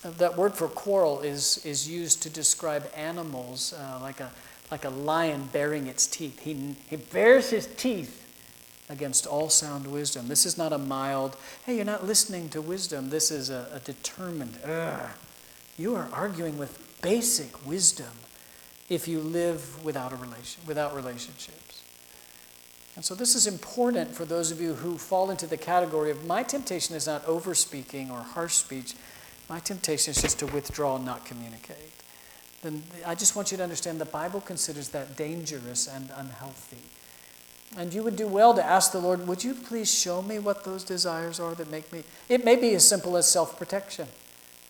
That 0.04 0.38
word 0.38 0.54
for 0.54 0.68
quarrel 0.68 1.22
is, 1.22 1.66
is 1.66 1.89
used 1.89 2.22
to 2.22 2.30
describe 2.30 2.91
animals, 2.95 3.74
uh, 3.74 3.97
like, 4.04 4.20
a, 4.20 4.32
like 4.70 4.86
a 4.86 4.91
lion 4.91 5.49
baring 5.52 5.88
its 5.88 6.06
teeth. 6.06 6.41
He, 6.41 6.76
he 6.91 6.97
bares 6.97 7.49
his 7.49 7.66
teeth 7.76 8.22
against 8.92 9.26
all 9.26 9.50
sound 9.50 9.88
wisdom. 9.88 10.28
This 10.28 10.46
is 10.46 10.58
not 10.58 10.74
a 10.74 10.78
mild, 10.78 11.38
hey, 11.66 11.76
you're 11.76 11.86
not 11.86 12.06
listening 12.06 12.50
to 12.50 12.62
wisdom. 12.62 13.10
This 13.10 13.32
is 13.32 13.50
a, 13.50 13.68
a 13.74 13.80
determined, 13.80 14.58
Ugh. 14.66 15.10
you 15.78 15.96
are 15.96 16.10
arguing 16.12 16.58
with 16.58 16.78
basic 17.02 17.66
wisdom 17.66 18.12
if 18.89 19.08
you 19.08 19.20
live 19.20 19.84
without, 19.84 20.12
a 20.12 20.18
relation, 20.18 20.62
without 20.68 20.94
relationships. 20.94 21.84
And 22.96 23.06
so 23.06 23.16
this 23.16 23.36
is 23.36 23.48
important 23.48 24.14
for 24.14 24.26
those 24.26 24.52
of 24.52 24.60
you 24.60 24.74
who 24.74 24.98
fall 24.98 25.32
into 25.32 25.48
the 25.48 25.58
category 25.58 26.12
of 26.12 26.26
my 26.26 26.44
temptation 26.44 26.94
is 26.94 27.08
not 27.08 27.26
over 27.26 27.56
speaking 27.56 28.12
or 28.12 28.20
harsh 28.20 28.56
speech. 28.56 28.96
My 29.50 29.60
temptation 29.60 30.12
is 30.12 30.22
just 30.22 30.39
to 30.39 30.48
withdraw 30.48 30.98
and 30.98 31.06
not 31.06 31.24
communicate. 31.24 31.92
Then 32.62 32.84
I 33.06 33.16
just 33.16 33.36
want 33.36 33.52
you 33.52 33.58
to 33.58 33.64
understand 33.64 34.00
the 34.00 34.06
Bible 34.06 34.42
considers 34.42 34.89
that 34.89 35.16
dangerous 35.16 35.88
and 35.88 36.12
unhealthy. 36.16 36.84
And 37.78 37.94
you 37.94 38.04
would 38.04 38.16
do 38.16 38.28
well 38.28 38.54
to 38.54 38.66
ask 38.66 38.92
the 38.92 39.00
Lord, 39.00 39.28
would 39.28 39.44
you 39.44 39.54
please 39.54 39.94
show 39.94 40.22
me 40.22 40.40
what 40.40 40.66
those 40.66 40.84
desires 40.84 41.40
are 41.40 41.56
that 41.56 41.72
make 41.72 41.92
me. 41.94 42.04
It 42.28 42.44
may 42.44 42.56
be 42.56 42.74
as 42.74 42.88
simple 42.88 43.16
as 43.16 43.30
self 43.30 43.58
protection. 43.58 44.08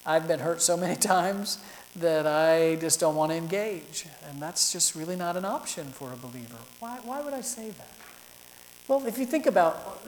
I've 0.06 0.28
been 0.28 0.39
hurt 0.39 0.62
so 0.62 0.78
many 0.78 0.95
times 1.14 1.58
that 1.95 2.26
I 2.26 2.76
just 2.76 2.99
don't 2.99 3.16
want 3.16 3.32
to 3.32 3.38
engage. 3.38 4.06
And 4.30 4.41
that's 4.41 4.72
just 4.72 4.95
really 4.95 5.16
not 5.16 5.36
an 5.36 5.45
option 5.45 5.88
for 5.88 6.12
a 6.12 6.16
believer. 6.16 6.58
Why, 6.80 6.99
why 7.04 7.22
would 7.22 7.34
I 7.34 7.41
say 7.41 7.72
that? 7.72 7.89
Well, 8.88 9.06
if 9.06 9.18
you 9.18 9.26
think 9.26 9.45
about, 9.45 10.06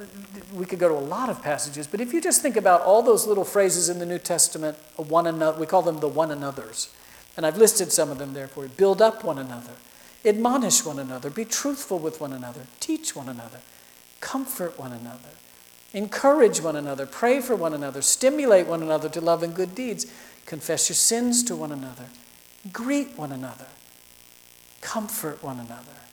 we 0.54 0.66
could 0.66 0.80
go 0.80 0.90
to 0.90 0.96
a 0.96 1.08
lot 1.08 1.30
of 1.30 1.42
passages, 1.42 1.88
but 1.88 2.02
if 2.02 2.12
you 2.12 2.20
just 2.20 2.42
think 2.42 2.58
about 2.58 2.82
all 2.82 3.02
those 3.02 3.26
little 3.26 3.46
phrases 3.46 3.88
in 3.88 4.00
the 4.00 4.06
New 4.06 4.20
Testament, 4.20 4.78
one 4.98 5.28
another, 5.28 5.60
we 5.60 5.66
call 5.66 5.82
them 5.82 6.00
the 6.00 6.08
one 6.08 6.32
another's. 6.32 6.94
And 7.38 7.46
I've 7.46 7.58
listed 7.58 7.92
some 7.92 8.12
of 8.12 8.18
them 8.18 8.34
there 8.34 8.48
for 8.48 8.64
you. 8.64 8.70
Build 8.70 9.02
up 9.02 9.24
one 9.24 9.38
another, 9.38 9.74
admonish 10.26 10.86
one 10.86 11.00
another, 11.00 11.30
be 11.30 11.46
truthful 11.46 12.00
with 12.00 12.22
one 12.22 12.34
another, 12.34 12.62
teach 12.80 13.16
one 13.16 13.30
another, 13.30 13.60
comfort 14.20 14.80
one 14.80 14.92
another, 14.92 15.30
encourage 15.94 16.62
one 16.62 16.76
another, 16.76 17.06
pray 17.06 17.42
for 17.42 17.56
one 17.56 17.74
another, 17.74 18.02
stimulate 18.02 18.68
one 18.68 18.82
another 18.82 19.10
to 19.10 19.22
love 19.22 19.44
and 19.44 19.56
good 19.56 19.76
deeds, 19.76 20.06
confess 20.46 20.90
your 20.90 20.96
sins 20.96 21.44
to 21.44 21.56
one 21.56 21.72
another, 21.72 22.06
greet 22.72 23.18
one 23.18 23.32
another, 23.32 23.68
comfort 24.82 25.44
one 25.44 25.60
another. 25.60 26.04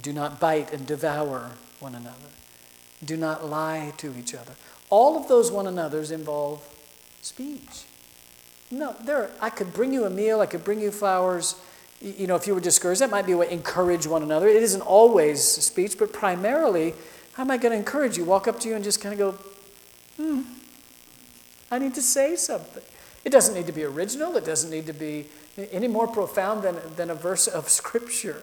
Do 0.00 0.12
not 0.12 0.38
bite 0.38 0.72
and 0.72 0.86
devour 0.86 1.52
one 1.80 1.94
another. 1.94 2.30
Do 3.04 3.16
not 3.16 3.46
lie 3.46 3.92
to 3.96 4.16
each 4.16 4.34
other. 4.34 4.52
All 4.88 5.16
of 5.16 5.28
those 5.28 5.50
one 5.50 5.66
another's 5.66 6.10
involve 6.10 6.66
speech. 7.22 7.84
No, 8.70 8.94
there. 9.02 9.30
I 9.40 9.50
could 9.50 9.72
bring 9.72 9.92
you 9.92 10.04
a 10.04 10.10
meal. 10.10 10.40
I 10.40 10.46
could 10.46 10.62
bring 10.62 10.80
you 10.80 10.90
flowers. 10.90 11.56
You 12.00 12.26
know, 12.26 12.36
if 12.36 12.46
you 12.46 12.54
were 12.54 12.60
discouraged, 12.60 13.00
that 13.02 13.10
might 13.10 13.26
be 13.26 13.34
way 13.34 13.50
encourage 13.50 14.06
one 14.06 14.22
another. 14.22 14.48
It 14.48 14.62
isn't 14.62 14.80
always 14.80 15.42
speech, 15.42 15.98
but 15.98 16.12
primarily, 16.12 16.94
how 17.34 17.42
am 17.42 17.50
I 17.50 17.58
going 17.58 17.72
to 17.72 17.78
encourage 17.78 18.16
you? 18.16 18.24
Walk 18.24 18.48
up 18.48 18.58
to 18.60 18.68
you 18.68 18.74
and 18.74 18.82
just 18.82 19.00
kind 19.00 19.12
of 19.12 19.18
go, 19.18 19.32
hmm, 20.16 20.42
I 21.70 21.78
need 21.78 21.94
to 21.94 22.02
say 22.02 22.36
something. 22.36 22.82
It 23.24 23.30
doesn't 23.30 23.54
need 23.54 23.66
to 23.66 23.72
be 23.72 23.84
original. 23.84 24.36
It 24.36 24.46
doesn't 24.46 24.70
need 24.70 24.86
to 24.86 24.94
be 24.94 25.26
any 25.72 25.88
more 25.88 26.06
profound 26.06 26.62
than, 26.62 26.76
than 26.96 27.10
a 27.10 27.14
verse 27.14 27.46
of 27.46 27.68
Scripture. 27.68 28.42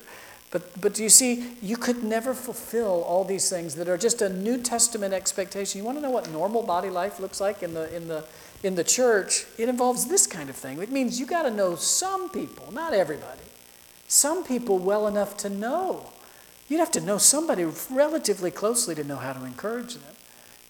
But, 0.49 0.79
but 0.79 0.93
do 0.93 1.03
you 1.03 1.09
see, 1.09 1.55
you 1.61 1.75
could 1.75 2.03
never 2.03 2.33
fulfill 2.33 3.03
all 3.03 3.25
these 3.25 3.49
things 3.49 3.75
that 3.75 3.89
are 3.89 3.97
just 3.97 4.21
a 4.21 4.29
New 4.29 4.57
Testament 4.57 5.13
expectation. 5.13 5.79
You 5.79 5.85
want 5.85 5.97
to 5.97 6.01
know 6.01 6.09
what 6.09 6.31
normal 6.31 6.63
body 6.63 6.89
life 6.89 7.19
looks 7.19 7.41
like 7.41 7.63
in 7.63 7.73
the, 7.73 7.93
in 7.93 8.07
the, 8.07 8.23
in 8.63 8.75
the 8.75 8.83
church? 8.83 9.45
It 9.57 9.67
involves 9.67 10.05
this 10.05 10.25
kind 10.25 10.49
of 10.49 10.55
thing. 10.55 10.81
It 10.81 10.91
means 10.91 11.19
you 11.19 11.25
got 11.25 11.43
to 11.43 11.51
know 11.51 11.75
some 11.75 12.29
people, 12.29 12.71
not 12.71 12.93
everybody, 12.93 13.41
some 14.07 14.43
people 14.43 14.79
well 14.79 15.07
enough 15.07 15.37
to 15.37 15.49
know. 15.49 16.11
You'd 16.67 16.79
have 16.79 16.91
to 16.91 17.01
know 17.01 17.17
somebody 17.17 17.65
relatively 17.89 18.51
closely 18.51 18.95
to 18.95 19.03
know 19.03 19.17
how 19.17 19.33
to 19.33 19.45
encourage 19.45 19.95
them. 19.95 20.15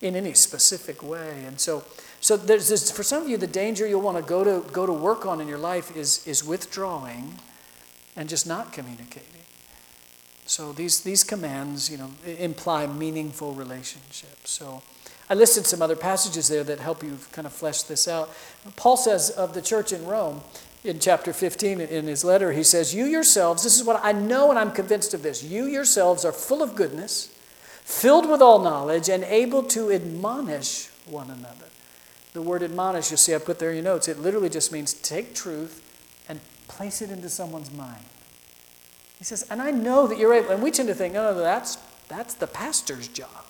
in 0.02 0.16
any 0.16 0.34
specific 0.34 1.02
way. 1.02 1.44
And 1.46 1.60
so, 1.60 1.84
so 2.22 2.38
there's 2.38 2.70
this, 2.70 2.92
for 2.92 3.04
some 3.04 3.24
of 3.24 3.30
you, 3.30 3.38
the 3.38 3.48
danger 3.48 3.88
you'll 3.88 4.02
want 4.02 4.18
to 4.18 4.24
go 4.24 4.44
to 4.44 4.68
go 4.72 4.86
to 4.86 4.94
work 4.94 5.26
on 5.26 5.42
in 5.42 5.48
your 5.48 5.58
life 5.58 5.96
is 5.96 6.26
is 6.28 6.44
withdrawing 6.44 7.40
and 8.16 8.30
just 8.30 8.46
not 8.46 8.72
communicating. 8.72 9.42
So 10.46 10.72
these 10.72 11.02
these 11.02 11.24
commands, 11.24 11.90
you 11.90 11.98
know, 11.98 12.12
imply 12.26 12.88
meaningful 12.88 13.54
relationships. 13.54 14.52
So 14.52 14.84
I 15.30 15.34
listed 15.34 15.66
some 15.66 15.82
other 15.82 15.96
passages 15.96 16.48
there 16.48 16.64
that 16.64 16.80
help 16.80 17.04
you 17.04 17.18
kind 17.32 17.46
of 17.46 17.54
flesh 17.54 17.84
this 17.84 18.08
out. 18.08 18.30
Paul 18.76 18.98
says 18.98 19.30
of 19.32 19.54
the 19.54 19.62
church 19.62 19.92
in 19.92 20.06
Rome 20.06 20.42
in 20.84 21.00
chapter 21.00 21.34
15 21.34 21.82
in 21.82 22.08
his 22.08 22.24
letter, 22.24 22.52
he 22.52 22.64
says, 22.64 22.94
You 22.94 23.06
yourselves, 23.06 23.64
this 23.64 23.80
is 23.80 23.84
what 23.86 24.00
I 24.04 24.12
know 24.12 24.50
and 24.50 24.60
I'm 24.60 24.72
convinced 24.72 25.14
of 25.14 25.24
this, 25.24 25.44
you 25.44 25.66
yourselves 25.66 26.24
are 26.24 26.32
full 26.32 26.62
of 26.62 26.76
goodness, 26.76 27.28
filled 27.84 28.30
with 28.30 28.42
all 28.42 28.60
knowledge, 28.60 29.10
and 29.10 29.24
able 29.24 29.64
to 29.64 29.92
admonish 29.92 30.88
one 31.06 31.30
another. 31.30 31.66
The 32.34 32.42
word 32.42 32.62
admonish, 32.62 33.10
you'll 33.10 33.18
see 33.18 33.34
I 33.34 33.40
put 33.40 33.60
there 33.60 33.70
in 33.70 33.78
your 33.78 33.84
notes, 33.84 34.08
it 34.08 34.20
literally 34.20 34.50
just 34.50 34.72
means 34.72 34.94
take 34.94 35.34
truth 35.34 35.84
and 36.30 36.40
place 36.68 37.02
it 37.02 37.10
into 37.10 37.30
someone's 37.30 37.72
mind. 37.72 38.04
He 39.18 39.24
says, 39.24 39.48
and 39.50 39.62
I 39.62 39.72
know 39.72 40.06
that 40.08 40.20
you're 40.20 40.34
able, 40.34 40.52
and 40.52 40.62
we 40.62 40.70
tend 40.70 40.90
to 40.90 40.94
think, 40.94 41.16
Oh, 41.16 41.34
that's, 41.34 41.78
that's 42.08 42.36
the 42.36 42.48
pastor's 42.48 43.08
job. 43.08 43.46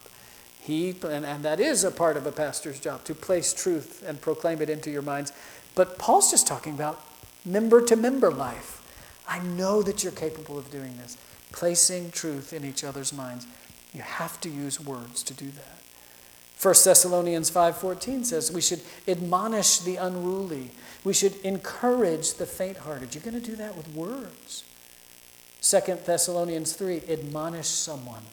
He, 0.61 0.95
and, 1.03 1.25
and 1.25 1.43
that 1.43 1.59
is 1.59 1.83
a 1.83 1.91
part 1.91 2.17
of 2.17 2.25
a 2.25 2.31
pastor's 2.31 2.79
job, 2.79 3.03
to 3.05 3.15
place 3.15 3.53
truth 3.53 4.03
and 4.05 4.19
proclaim 4.19 4.61
it 4.61 4.69
into 4.69 4.89
your 4.91 5.01
minds. 5.01 5.31
But 5.75 5.97
Paul's 5.97 6.31
just 6.31 6.47
talking 6.47 6.73
about 6.73 7.06
member 7.47 7.81
to 7.81 7.95
member 7.95 8.29
life. 8.29 8.81
I 9.27 9.39
know 9.39 9.81
that 9.81 10.03
you're 10.03 10.13
capable 10.13 10.57
of 10.57 10.69
doing 10.69 10.97
this, 10.97 11.17
placing 11.51 12.11
truth 12.11 12.53
in 12.53 12.63
each 12.63 12.83
other's 12.83 13.11
minds. 13.11 13.47
You 13.93 14.01
have 14.01 14.39
to 14.41 14.49
use 14.49 14.79
words 14.79 15.23
to 15.23 15.33
do 15.33 15.49
that. 15.51 15.81
1 16.59 16.83
Thessalonians 16.83 17.51
5:14 17.51 18.25
says 18.25 18.51
we 18.51 18.61
should 18.61 18.81
admonish 19.07 19.79
the 19.79 19.95
unruly. 19.95 20.71
We 21.03 21.13
should 21.13 21.35
encourage 21.37 22.33
the 22.33 22.45
faint-hearted. 22.45 23.13
You're 23.13 23.23
going 23.23 23.41
to 23.41 23.51
do 23.51 23.55
that 23.57 23.77
with 23.77 23.93
words. 23.93 24.63
2 25.61 25.99
Thessalonians 26.05 26.73
3 26.73 27.03
admonish 27.09 27.67
someone 27.67 28.23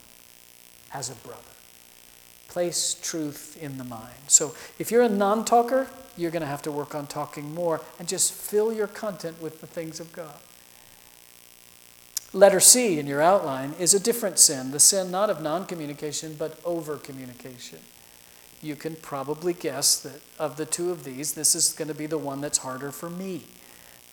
as 0.93 1.11
a 1.11 1.15
brother. 1.17 1.54
Place 2.55 2.95
truth 2.95 3.59
in 3.61 3.79
the 3.79 3.85
mind. 3.85 4.15
So 4.29 4.55
if 4.79 4.91
you're 4.91 5.03
a 5.03 5.09
non-talker, 5.09 5.89
you're 6.17 6.31
going 6.31 6.43
to 6.43 6.47
have 6.49 6.63
to 6.63 6.73
work 6.73 6.95
on 6.95 7.07
talking 7.07 7.53
more 7.53 7.81
and 7.99 8.07
just 8.07 8.33
fill 8.33 8.73
your 8.73 8.87
content 8.87 9.43
with 9.43 9.61
the 9.61 9.67
things 9.67 9.99
of 9.99 10.13
God. 10.13 10.37
Letter 12.33 12.61
C 12.61 12.99
in 12.99 13.07
your 13.07 13.21
outline 13.21 13.75
is 13.79 13.93
a 13.93 14.01
different 14.01 14.39
sin, 14.39 14.71
the 14.71 14.81
sin 14.81 15.11
not 15.11 15.31
of 15.31 15.43
non 15.43 15.67
communication, 15.67 16.35
but 16.39 16.59
over 16.65 16.97
communication 16.97 17.81
you 18.65 18.75
can 18.75 18.97
probably 18.97 19.53
guess 19.53 19.97
that 20.01 20.21
of 20.39 20.57
the 20.57 20.67
two 20.67 20.91
of 20.91 21.05
these, 21.05 21.35
this 21.35 21.55
is 21.55 21.73
going 21.73 21.89
to 21.89 21.95
be 21.95 22.07
the 22.07 22.19
one 22.19 22.41
that's 22.41 22.59
harder 22.59 22.91
for 22.91 23.11
me. 23.11 23.43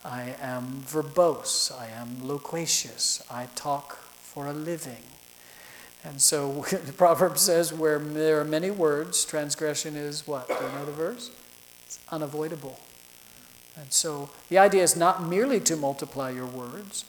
I 0.04 0.36
am 0.42 0.84
verbose, 0.86 1.72
I 1.72 1.88
am 1.88 2.28
loquacious, 2.28 3.24
I 3.32 3.48
talk 3.56 3.98
for 3.98 4.48
a 4.48 4.54
living. 4.54 5.04
And 6.04 6.22
so 6.22 6.66
the 6.86 6.94
proverb 6.94 7.38
says, 7.38 7.74
where 7.74 8.00
there 8.00 8.40
are 8.40 8.46
many 8.46 8.72
words, 8.72 9.26
transgression 9.26 9.96
is 9.96 10.28
what? 10.28 10.48
Do 10.48 10.54
you 10.54 10.72
know 10.74 10.86
the 10.86 10.92
verse? 10.92 11.32
It's 11.86 12.00
unavoidable. 12.10 12.80
And 13.78 13.92
so 13.92 14.30
the 14.50 14.58
idea 14.58 14.84
is 14.84 14.96
not 14.96 15.28
merely 15.28 15.60
to 15.62 15.76
multiply 15.76 16.30
your 16.30 16.46
words, 16.46 17.06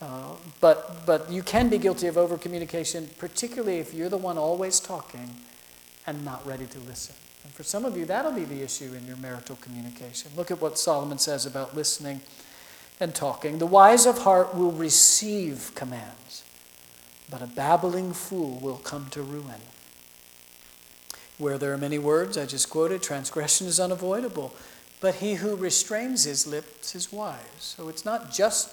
uh, 0.00 0.34
but, 0.60 1.06
but 1.06 1.30
you 1.30 1.42
can 1.42 1.68
be 1.68 1.78
guilty 1.78 2.06
of 2.06 2.18
over 2.18 2.36
communication, 2.36 3.08
particularly 3.18 3.78
if 3.78 3.94
you're 3.94 4.08
the 4.08 4.18
one 4.18 4.36
always 4.36 4.78
talking 4.80 5.30
and 6.06 6.24
not 6.24 6.46
ready 6.46 6.66
to 6.66 6.78
listen. 6.80 7.14
And 7.44 7.52
for 7.52 7.62
some 7.62 7.84
of 7.84 7.96
you, 7.96 8.04
that'll 8.04 8.32
be 8.32 8.44
the 8.44 8.62
issue 8.62 8.92
in 8.94 9.06
your 9.06 9.16
marital 9.16 9.56
communication. 9.56 10.30
Look 10.36 10.50
at 10.50 10.60
what 10.60 10.78
Solomon 10.78 11.18
says 11.18 11.46
about 11.46 11.74
listening 11.74 12.20
and 13.00 13.14
talking. 13.14 13.58
The 13.58 13.66
wise 13.66 14.06
of 14.06 14.18
heart 14.18 14.54
will 14.54 14.72
receive 14.72 15.72
commands, 15.74 16.44
but 17.32 17.40
a 17.40 17.46
babbling 17.46 18.12
fool 18.12 18.60
will 18.60 18.76
come 18.76 19.06
to 19.10 19.22
ruin. 19.22 19.62
Where 21.38 21.56
there 21.56 21.72
are 21.72 21.78
many 21.78 21.98
words, 21.98 22.36
I 22.36 22.44
just 22.44 22.68
quoted, 22.68 23.02
transgression 23.02 23.66
is 23.66 23.80
unavoidable. 23.80 24.54
But 25.00 25.16
he 25.16 25.34
who 25.34 25.56
restrains 25.56 26.24
his 26.24 26.46
lips 26.46 26.94
is 26.94 27.10
wise. 27.10 27.40
So 27.58 27.88
it's 27.88 28.04
not 28.04 28.30
just 28.30 28.70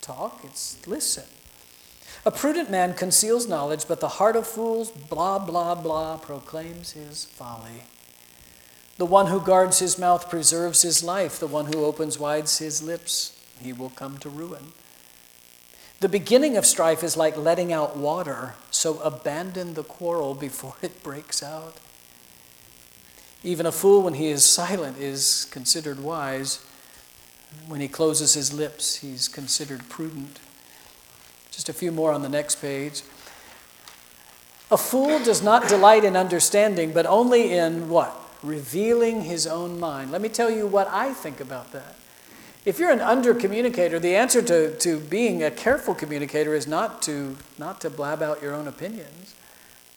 talk, 0.00 0.42
it's 0.44 0.78
listen. 0.86 1.24
A 2.24 2.30
prudent 2.30 2.70
man 2.70 2.94
conceals 2.94 3.48
knowledge, 3.48 3.88
but 3.88 3.98
the 3.98 4.08
heart 4.08 4.36
of 4.36 4.46
fools, 4.46 4.92
blah, 4.92 5.40
blah, 5.40 5.74
blah, 5.74 6.18
proclaims 6.18 6.92
his 6.92 7.24
folly. 7.24 7.82
The 8.96 9.06
one 9.06 9.26
who 9.26 9.40
guards 9.40 9.80
his 9.80 9.98
mouth 9.98 10.30
preserves 10.30 10.82
his 10.82 11.02
life. 11.02 11.40
The 11.40 11.48
one 11.48 11.66
who 11.66 11.84
opens 11.84 12.16
wide 12.16 12.48
his 12.48 12.80
lips, 12.80 13.36
he 13.60 13.72
will 13.72 13.90
come 13.90 14.18
to 14.18 14.30
ruin. 14.30 14.72
The 16.02 16.08
beginning 16.08 16.56
of 16.56 16.66
strife 16.66 17.04
is 17.04 17.16
like 17.16 17.36
letting 17.36 17.72
out 17.72 17.96
water, 17.96 18.54
so 18.72 18.98
abandon 19.02 19.74
the 19.74 19.84
quarrel 19.84 20.34
before 20.34 20.74
it 20.82 21.00
breaks 21.00 21.44
out. 21.44 21.76
Even 23.44 23.66
a 23.66 23.70
fool, 23.70 24.02
when 24.02 24.14
he 24.14 24.26
is 24.26 24.44
silent, 24.44 24.98
is 24.98 25.46
considered 25.52 26.00
wise. 26.00 26.66
When 27.68 27.80
he 27.80 27.86
closes 27.86 28.34
his 28.34 28.52
lips, 28.52 28.96
he's 28.96 29.28
considered 29.28 29.88
prudent. 29.88 30.40
Just 31.52 31.68
a 31.68 31.72
few 31.72 31.92
more 31.92 32.10
on 32.10 32.22
the 32.22 32.28
next 32.28 32.56
page. 32.56 33.02
A 34.72 34.76
fool 34.76 35.22
does 35.22 35.40
not 35.40 35.68
delight 35.68 36.02
in 36.02 36.16
understanding, 36.16 36.92
but 36.92 37.06
only 37.06 37.52
in 37.52 37.88
what? 37.88 38.12
Revealing 38.42 39.20
his 39.20 39.46
own 39.46 39.78
mind. 39.78 40.10
Let 40.10 40.20
me 40.20 40.28
tell 40.28 40.50
you 40.50 40.66
what 40.66 40.88
I 40.88 41.12
think 41.12 41.38
about 41.38 41.70
that. 41.70 41.94
If 42.64 42.78
you're 42.78 42.92
an 42.92 43.00
under 43.00 43.34
communicator, 43.34 43.98
the 43.98 44.14
answer 44.14 44.40
to, 44.42 44.76
to 44.78 45.00
being 45.00 45.42
a 45.42 45.50
careful 45.50 45.94
communicator 45.94 46.54
is 46.54 46.68
not 46.68 47.02
to, 47.02 47.36
not 47.58 47.80
to 47.80 47.90
blab 47.90 48.22
out 48.22 48.40
your 48.40 48.54
own 48.54 48.68
opinions, 48.68 49.34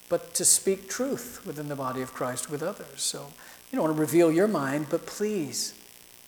but 0.09 0.34
to 0.34 0.45
speak 0.45 0.89
truth 0.89 1.45
within 1.45 1.68
the 1.68 1.76
body 1.76 2.01
of 2.01 2.13
Christ 2.13 2.49
with 2.49 2.63
others. 2.63 3.03
So 3.03 3.28
you 3.72 3.76
don't 3.76 3.86
want 3.86 3.95
to 3.95 4.01
reveal 4.01 4.32
your 4.32 4.47
mind, 4.47 4.88
but 4.89 5.05
please 5.05 5.76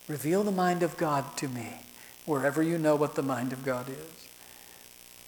reveal 0.08 0.44
the 0.44 0.52
mind 0.52 0.84
of 0.84 0.96
God 0.96 1.38
to 1.38 1.48
me, 1.48 1.82
wherever 2.26 2.62
you 2.62 2.78
know 2.78 2.96
what 2.96 3.16
the 3.16 3.24
mind 3.24 3.52
of 3.52 3.66
God 3.66 3.90
is. 3.90 4.28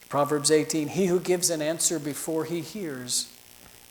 Proverbs 0.10 0.52
18 0.52 0.90
He 0.90 1.08
who 1.08 1.20
gives 1.20 1.50
an 1.50 1.62
answer 1.62 1.98
before 1.98 2.46
he 2.46 2.62
hears, 2.62 3.32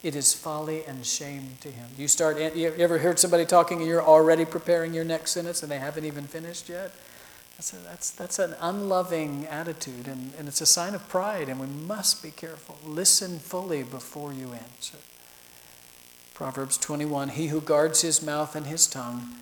it 0.05 0.15
is 0.15 0.35
folly 0.35 0.85
and 0.85 1.05
shame 1.05 1.51
to 1.61 1.71
him. 1.71 1.89
You 1.97 2.07
start, 2.07 2.39
you 2.55 2.73
ever 2.79 2.99
heard 2.99 3.19
somebody 3.19 3.45
talking 3.45 3.79
and 3.79 3.87
you're 3.89 4.03
already 4.03 4.45
preparing 4.45 4.95
your 4.95 5.05
next 5.05 5.33
sentence 5.33 5.63
and 5.63 5.71
they 5.71 5.79
haven't 5.79 6.05
even 6.05 6.25
finished 6.25 6.69
yet? 6.69 6.93
That's, 7.59 7.73
a, 7.73 7.77
that's, 7.79 8.11
that's 8.13 8.39
an 8.39 8.55
unloving 8.61 9.45
attitude 9.51 10.07
and, 10.07 10.33
and 10.39 10.47
it's 10.47 10.61
a 10.61 10.67
sign 10.67 10.95
of 10.95 11.09
pride, 11.09 11.49
and 11.49 11.59
we 11.59 11.67
must 11.67 12.23
be 12.23 12.31
careful. 12.31 12.79
Listen 12.87 13.41
fully 13.41 13.83
before 13.83 14.33
you 14.33 14.53
answer. 14.53 14.99
Proverbs 16.35 16.79
21 16.79 17.31
He 17.31 17.49
who 17.49 17.61
guards 17.61 18.03
his 18.03 18.23
mouth 18.23 18.55
and 18.55 18.67
his 18.67 18.87
tongue 18.87 19.35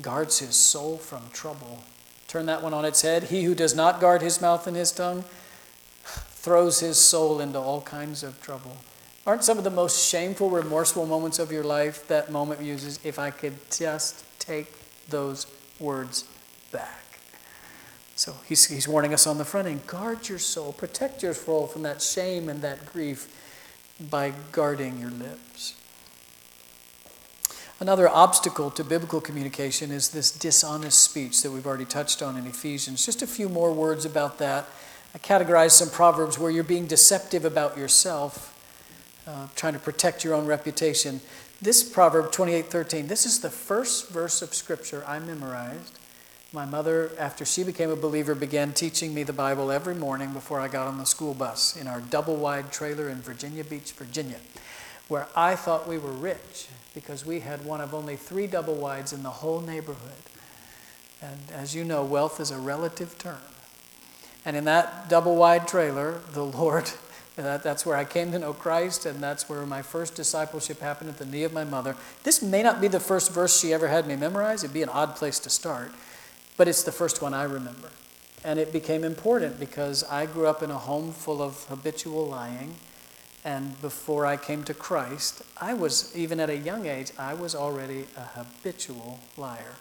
guards 0.00 0.38
his 0.38 0.56
soul 0.56 0.96
from 0.96 1.28
trouble. 1.34 1.80
Turn 2.26 2.46
that 2.46 2.62
one 2.62 2.72
on 2.72 2.86
its 2.86 3.02
head. 3.02 3.24
He 3.24 3.42
who 3.42 3.54
does 3.54 3.76
not 3.76 4.00
guard 4.00 4.22
his 4.22 4.40
mouth 4.40 4.66
and 4.66 4.74
his 4.74 4.90
tongue 4.90 5.24
throws 6.04 6.80
his 6.80 6.98
soul 6.98 7.38
into 7.38 7.58
all 7.58 7.82
kinds 7.82 8.22
of 8.22 8.40
trouble. 8.40 8.78
Aren't 9.26 9.44
some 9.44 9.58
of 9.58 9.64
the 9.64 9.70
most 9.70 10.08
shameful, 10.08 10.48
remorseful 10.48 11.04
moments 11.04 11.38
of 11.38 11.52
your 11.52 11.64
life 11.64 12.08
that 12.08 12.32
moment 12.32 12.62
uses, 12.62 12.98
if 13.04 13.18
I 13.18 13.30
could 13.30 13.70
just 13.70 14.24
take 14.40 14.72
those 15.10 15.46
words 15.78 16.24
back? 16.72 17.01
So 18.14 18.36
he's, 18.46 18.66
he's 18.66 18.86
warning 18.86 19.14
us 19.14 19.26
on 19.26 19.38
the 19.38 19.44
front 19.44 19.68
end 19.68 19.86
guard 19.86 20.28
your 20.28 20.38
soul, 20.38 20.72
protect 20.72 21.22
your 21.22 21.34
soul 21.34 21.66
from 21.66 21.82
that 21.82 22.02
shame 22.02 22.48
and 22.48 22.60
that 22.62 22.86
grief 22.92 23.28
by 24.10 24.32
guarding 24.52 24.98
your 24.98 25.10
lips. 25.10 25.74
Another 27.80 28.08
obstacle 28.08 28.70
to 28.70 28.84
biblical 28.84 29.20
communication 29.20 29.90
is 29.90 30.10
this 30.10 30.30
dishonest 30.30 31.02
speech 31.02 31.42
that 31.42 31.50
we've 31.50 31.66
already 31.66 31.84
touched 31.84 32.22
on 32.22 32.36
in 32.36 32.46
Ephesians. 32.46 33.04
Just 33.04 33.22
a 33.22 33.26
few 33.26 33.48
more 33.48 33.72
words 33.72 34.04
about 34.04 34.38
that. 34.38 34.68
I 35.14 35.18
categorized 35.18 35.72
some 35.72 35.90
proverbs 35.90 36.38
where 36.38 36.50
you're 36.50 36.62
being 36.62 36.86
deceptive 36.86 37.44
about 37.44 37.76
yourself, 37.76 38.56
uh, 39.26 39.48
trying 39.56 39.72
to 39.72 39.80
protect 39.80 40.22
your 40.22 40.34
own 40.34 40.46
reputation. 40.46 41.20
This 41.60 41.82
proverb 41.82 42.30
28:13, 42.30 43.08
this 43.08 43.26
is 43.26 43.40
the 43.40 43.50
first 43.50 44.10
verse 44.10 44.42
of 44.42 44.54
scripture 44.54 45.04
I 45.06 45.18
memorized. 45.18 45.98
My 46.54 46.66
mother, 46.66 47.10
after 47.18 47.46
she 47.46 47.64
became 47.64 47.90
a 47.90 47.96
believer, 47.96 48.34
began 48.34 48.72
teaching 48.72 49.14
me 49.14 49.22
the 49.22 49.32
Bible 49.32 49.72
every 49.72 49.94
morning 49.94 50.34
before 50.34 50.60
I 50.60 50.68
got 50.68 50.86
on 50.86 50.98
the 50.98 51.06
school 51.06 51.32
bus 51.32 51.76
in 51.76 51.86
our 51.86 52.02
double 52.02 52.36
wide 52.36 52.70
trailer 52.70 53.08
in 53.08 53.22
Virginia 53.22 53.64
Beach, 53.64 53.92
Virginia, 53.92 54.36
where 55.08 55.28
I 55.34 55.56
thought 55.56 55.88
we 55.88 55.96
were 55.96 56.12
rich 56.12 56.68
because 56.92 57.24
we 57.24 57.40
had 57.40 57.64
one 57.64 57.80
of 57.80 57.94
only 57.94 58.16
three 58.16 58.46
double 58.46 58.74
wides 58.74 59.14
in 59.14 59.22
the 59.22 59.30
whole 59.30 59.62
neighborhood. 59.62 60.12
And 61.22 61.38
as 61.54 61.74
you 61.74 61.84
know, 61.84 62.04
wealth 62.04 62.38
is 62.38 62.50
a 62.50 62.58
relative 62.58 63.16
term. 63.16 63.40
And 64.44 64.54
in 64.54 64.64
that 64.64 65.08
double 65.08 65.36
wide 65.36 65.66
trailer, 65.66 66.20
the 66.34 66.44
Lord 66.44 66.90
That, 67.36 67.62
that's 67.62 67.86
where 67.86 67.96
I 67.96 68.04
came 68.04 68.30
to 68.32 68.38
know 68.38 68.52
Christ, 68.52 69.06
and 69.06 69.22
that's 69.22 69.48
where 69.48 69.64
my 69.64 69.80
first 69.80 70.14
discipleship 70.14 70.80
happened 70.80 71.08
at 71.08 71.18
the 71.18 71.24
knee 71.24 71.44
of 71.44 71.52
my 71.52 71.64
mother. 71.64 71.96
This 72.24 72.42
may 72.42 72.62
not 72.62 72.80
be 72.80 72.88
the 72.88 73.00
first 73.00 73.32
verse 73.32 73.58
she 73.58 73.72
ever 73.72 73.88
had 73.88 74.06
me 74.06 74.16
memorize, 74.16 74.62
it'd 74.62 74.74
be 74.74 74.82
an 74.82 74.90
odd 74.90 75.16
place 75.16 75.38
to 75.40 75.50
start, 75.50 75.92
but 76.56 76.68
it's 76.68 76.82
the 76.82 76.92
first 76.92 77.22
one 77.22 77.34
I 77.34 77.44
remember. 77.44 77.90
And 78.44 78.58
it 78.58 78.72
became 78.72 79.04
important 79.04 79.60
because 79.60 80.02
I 80.04 80.26
grew 80.26 80.46
up 80.46 80.62
in 80.62 80.70
a 80.70 80.78
home 80.78 81.12
full 81.12 81.40
of 81.40 81.64
habitual 81.64 82.26
lying. 82.26 82.74
And 83.44 83.80
before 83.80 84.26
I 84.26 84.36
came 84.36 84.64
to 84.64 84.74
Christ, 84.74 85.42
I 85.60 85.74
was, 85.74 86.16
even 86.16 86.40
at 86.40 86.50
a 86.50 86.56
young 86.56 86.86
age, 86.86 87.12
I 87.18 87.34
was 87.34 87.54
already 87.54 88.06
a 88.16 88.20
habitual 88.20 89.20
liar. 89.36 89.76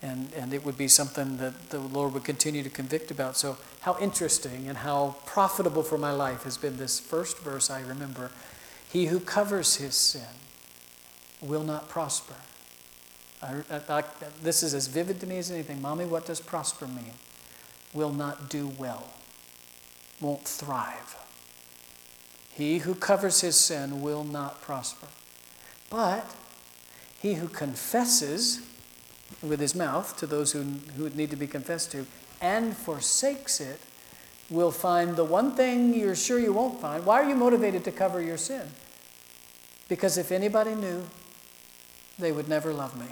And, 0.00 0.32
and 0.34 0.54
it 0.54 0.64
would 0.64 0.78
be 0.78 0.86
something 0.86 1.38
that 1.38 1.70
the 1.70 1.80
Lord 1.80 2.14
would 2.14 2.24
continue 2.24 2.62
to 2.62 2.70
convict 2.70 3.10
about. 3.10 3.36
So, 3.36 3.56
how 3.80 3.96
interesting 4.00 4.68
and 4.68 4.78
how 4.78 5.16
profitable 5.26 5.82
for 5.82 5.98
my 5.98 6.12
life 6.12 6.44
has 6.44 6.56
been 6.56 6.76
this 6.76 7.00
first 7.00 7.38
verse 7.38 7.68
I 7.68 7.80
remember 7.80 8.30
He 8.92 9.06
who 9.06 9.18
covers 9.18 9.76
his 9.76 9.96
sin 9.96 10.22
will 11.40 11.64
not 11.64 11.88
prosper. 11.88 12.34
I, 13.42 13.62
I, 13.70 13.98
I, 13.98 14.04
this 14.42 14.62
is 14.62 14.74
as 14.74 14.86
vivid 14.88 15.20
to 15.20 15.26
me 15.26 15.38
as 15.38 15.50
anything. 15.50 15.80
Mommy, 15.80 16.04
what 16.04 16.26
does 16.26 16.40
prosper 16.40 16.86
mean? 16.86 17.12
Will 17.92 18.12
not 18.12 18.48
do 18.48 18.70
well, 18.78 19.08
won't 20.20 20.46
thrive. 20.46 21.16
He 22.52 22.78
who 22.78 22.94
covers 22.94 23.40
his 23.40 23.56
sin 23.56 24.02
will 24.02 24.24
not 24.24 24.60
prosper. 24.60 25.06
But 25.90 26.34
he 27.20 27.34
who 27.34 27.48
confesses 27.48 28.60
with 29.42 29.60
his 29.60 29.74
mouth 29.74 30.16
to 30.16 30.26
those 30.26 30.52
who, 30.52 30.62
who 30.96 31.08
need 31.10 31.30
to 31.30 31.36
be 31.36 31.46
confessed 31.46 31.92
to 31.92 32.06
and 32.40 32.76
forsakes 32.76 33.60
it 33.60 33.80
will 34.50 34.70
find 34.70 35.16
the 35.16 35.24
one 35.24 35.52
thing 35.54 35.94
you're 35.94 36.16
sure 36.16 36.38
you 36.38 36.52
won't 36.52 36.80
find. 36.80 37.04
Why 37.04 37.22
are 37.22 37.28
you 37.28 37.34
motivated 37.34 37.84
to 37.84 37.92
cover 37.92 38.22
your 38.22 38.38
sin? 38.38 38.68
Because 39.88 40.16
if 40.18 40.32
anybody 40.32 40.74
knew, 40.74 41.04
they 42.18 42.32
would 42.32 42.48
never 42.48 42.72
love 42.72 42.98
me. 42.98 43.06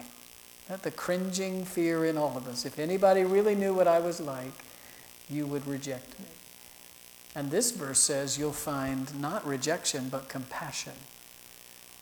That 0.69 0.83
the 0.83 0.91
cringing 0.91 1.65
fear 1.65 2.05
in 2.05 2.19
all 2.19 2.37
of 2.37 2.49
us. 2.49 2.65
If 2.65 2.79
anybody 2.79 3.25
really 3.25 3.55
knew 3.55 3.73
what 3.73 3.87
I 3.87 4.01
was 4.01 4.21
like, 4.21 4.53
you 5.29 5.47
would 5.47 5.67
reject 5.67 6.19
me. 6.19 6.27
And 7.35 7.51
this 7.51 7.71
verse 7.71 8.01
says 8.01 8.39
you'll 8.39 8.53
find 8.53 9.21
not 9.21 9.47
rejection, 9.47 10.09
but 10.09 10.29
compassion. 10.29 10.95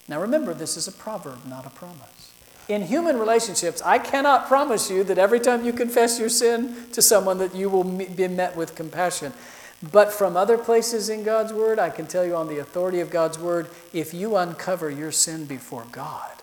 Now 0.09 0.21
remember, 0.21 0.55
this 0.55 0.77
is 0.77 0.87
a 0.87 0.93
proverb, 0.93 1.45
not 1.47 1.67
a 1.67 1.71
promise. 1.71 2.33
In 2.69 2.83
human 2.83 3.19
relationships, 3.19 3.83
I 3.83 3.99
cannot 3.99 4.47
promise 4.47 4.91
you 4.91 5.05
that 5.05 5.19
every 5.19 5.41
time 5.41 5.65
you 5.65 5.73
confess 5.73 6.19
your 6.19 6.31
sin 6.31 6.91
to 6.93 7.03
someone 7.03 7.39
that 7.39 7.55
you 7.55 7.69
will 7.69 7.85
be 7.85 8.29
met 8.29 8.57
with 8.57 8.75
compassion. 8.75 9.33
But 9.93 10.13
from 10.13 10.37
other 10.37 10.57
places 10.57 11.11
in 11.11 11.25
God's 11.25 11.53
word, 11.53 11.79
I 11.79 11.91
can 11.91 12.07
tell 12.07 12.25
you 12.25 12.35
on 12.37 12.49
the 12.49 12.59
authority 12.59 13.01
of 13.01 13.11
God's 13.11 13.39
word, 13.39 13.69
if 13.93 14.15
you 14.15 14.37
uncover 14.37 14.89
your 14.89 15.13
sin 15.13 15.45
before 15.45 15.85
God, 15.93 16.34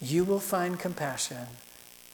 you 0.00 0.24
will 0.24 0.40
find 0.40 0.78
compassion. 0.78 1.46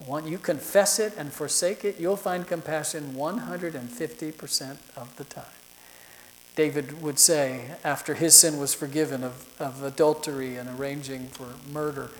When 0.04 0.26
you 0.26 0.38
confess 0.38 0.98
it 0.98 1.14
and 1.16 1.32
forsake 1.32 1.84
it, 1.84 2.00
you'll 2.00 2.16
find 2.16 2.46
compassion 2.46 3.14
150% 3.14 4.76
of 4.96 5.16
the 5.16 5.24
time. 5.24 5.44
David 6.54 7.00
would 7.02 7.18
say, 7.18 7.76
after 7.82 8.14
his 8.14 8.36
sin 8.36 8.58
was 8.58 8.74
forgiven 8.74 9.24
of, 9.24 9.48
of 9.60 9.82
adultery 9.82 10.56
and 10.56 10.68
arranging 10.68 11.28
for 11.28 11.54
murder, 11.72 12.10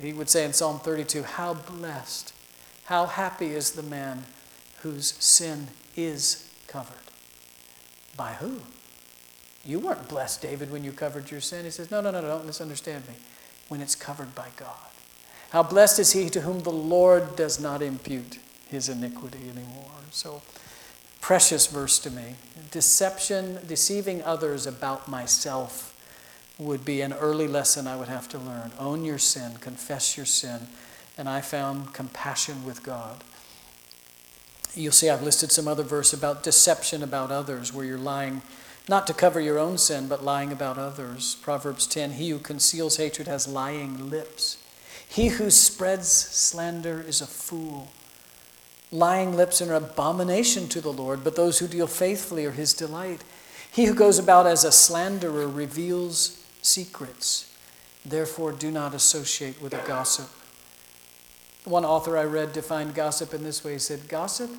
he 0.00 0.12
would 0.12 0.30
say 0.30 0.44
in 0.44 0.52
Psalm 0.52 0.78
32, 0.78 1.24
How 1.24 1.54
blessed, 1.54 2.32
how 2.84 3.06
happy 3.06 3.48
is 3.48 3.72
the 3.72 3.82
man 3.82 4.24
whose 4.80 5.12
sin 5.22 5.68
is 5.96 6.48
covered. 6.66 6.96
By 8.16 8.32
who? 8.34 8.60
You 9.64 9.78
weren't 9.78 10.08
blessed, 10.08 10.40
David, 10.40 10.70
when 10.70 10.84
you 10.84 10.92
covered 10.92 11.30
your 11.30 11.40
sin. 11.40 11.64
He 11.64 11.70
says, 11.70 11.90
No, 11.90 12.00
no, 12.00 12.10
no, 12.10 12.22
don't 12.22 12.46
misunderstand 12.46 13.06
me. 13.08 13.14
When 13.70 13.80
it's 13.80 13.94
covered 13.94 14.34
by 14.34 14.48
God. 14.56 14.76
How 15.50 15.62
blessed 15.62 15.98
is 16.00 16.12
he 16.12 16.28
to 16.30 16.42
whom 16.42 16.60
the 16.60 16.70
Lord 16.70 17.36
does 17.36 17.58
not 17.58 17.80
impute 17.80 18.38
his 18.70 18.88
iniquity 18.88 19.48
anymore. 19.48 19.90
So, 20.10 20.42
precious 21.20 21.66
verse 21.66 21.98
to 22.00 22.10
me. 22.10 22.36
Deception, 22.70 23.58
deceiving 23.66 24.22
others 24.22 24.66
about 24.66 25.08
myself 25.08 25.96
would 26.58 26.84
be 26.84 27.00
an 27.00 27.12
early 27.12 27.48
lesson 27.48 27.86
I 27.86 27.96
would 27.96 28.08
have 28.08 28.28
to 28.30 28.38
learn. 28.38 28.70
Own 28.78 29.04
your 29.04 29.18
sin, 29.18 29.56
confess 29.60 30.16
your 30.16 30.26
sin. 30.26 30.68
And 31.18 31.28
I 31.28 31.40
found 31.40 31.92
compassion 31.92 32.64
with 32.64 32.82
God. 32.82 33.24
You'll 34.74 34.92
see 34.92 35.10
I've 35.10 35.22
listed 35.22 35.50
some 35.50 35.66
other 35.66 35.82
verse 35.82 36.12
about 36.12 36.42
deception 36.42 37.02
about 37.02 37.32
others, 37.32 37.72
where 37.72 37.84
you're 37.84 37.98
lying 37.98 38.42
not 38.90 39.06
to 39.06 39.14
cover 39.14 39.40
your 39.40 39.56
own 39.56 39.78
sin, 39.78 40.08
but 40.08 40.24
lying 40.24 40.50
about 40.50 40.76
others. 40.76 41.36
Proverbs 41.36 41.86
10 41.86 42.14
He 42.14 42.30
who 42.30 42.40
conceals 42.40 42.96
hatred 42.96 43.28
has 43.28 43.46
lying 43.46 44.10
lips. 44.10 44.58
He 45.08 45.28
who 45.28 45.48
spreads 45.48 46.08
slander 46.08 47.00
is 47.00 47.20
a 47.20 47.26
fool. 47.26 47.92
Lying 48.90 49.36
lips 49.36 49.62
are 49.62 49.72
an 49.72 49.84
abomination 49.84 50.66
to 50.68 50.80
the 50.80 50.92
Lord, 50.92 51.22
but 51.22 51.36
those 51.36 51.60
who 51.60 51.68
deal 51.68 51.86
faithfully 51.86 52.44
are 52.44 52.50
his 52.50 52.74
delight. 52.74 53.22
He 53.70 53.84
who 53.84 53.94
goes 53.94 54.18
about 54.18 54.48
as 54.48 54.64
a 54.64 54.72
slanderer 54.72 55.46
reveals 55.46 56.44
secrets. 56.60 57.56
Therefore, 58.04 58.50
do 58.50 58.72
not 58.72 58.92
associate 58.92 59.62
with 59.62 59.72
a 59.72 59.86
gossip. 59.86 60.28
One 61.64 61.84
author 61.84 62.18
I 62.18 62.24
read 62.24 62.52
defined 62.52 62.96
gossip 62.96 63.34
in 63.34 63.44
this 63.44 63.62
way. 63.62 63.74
He 63.74 63.78
said, 63.78 64.08
Gossip 64.08 64.50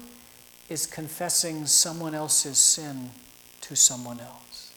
is 0.70 0.88
confessing 0.88 1.66
someone 1.66 2.16
else's 2.16 2.58
sin 2.58 3.10
to 3.62 3.76
someone 3.76 4.20
else. 4.20 4.74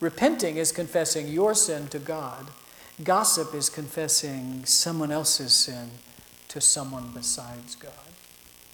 Repenting 0.00 0.56
is 0.56 0.72
confessing 0.72 1.28
your 1.28 1.54
sin 1.54 1.88
to 1.88 1.98
God. 1.98 2.46
Gossip 3.02 3.54
is 3.54 3.68
confessing 3.68 4.64
someone 4.64 5.10
else's 5.10 5.52
sin 5.52 5.90
to 6.48 6.60
someone 6.60 7.10
besides 7.14 7.74
God. 7.74 7.92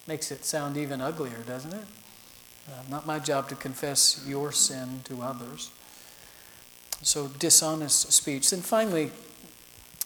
Makes 0.06 0.30
it 0.30 0.44
sound 0.44 0.76
even 0.76 1.00
uglier, 1.00 1.42
doesn't 1.46 1.72
it? 1.72 1.86
Uh, 2.68 2.82
not 2.90 3.06
my 3.06 3.18
job 3.18 3.48
to 3.48 3.54
confess 3.54 4.24
your 4.26 4.52
sin 4.52 5.00
to 5.04 5.22
others. 5.22 5.70
So, 7.02 7.28
dishonest 7.28 8.12
speech. 8.12 8.52
And 8.52 8.64
finally, 8.64 9.10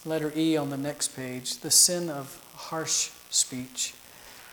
letter 0.04 0.32
E 0.36 0.56
on 0.56 0.70
the 0.70 0.76
next 0.76 1.14
page 1.14 1.58
the 1.58 1.70
sin 1.70 2.08
of 2.10 2.42
harsh 2.54 3.10
speech. 3.30 3.94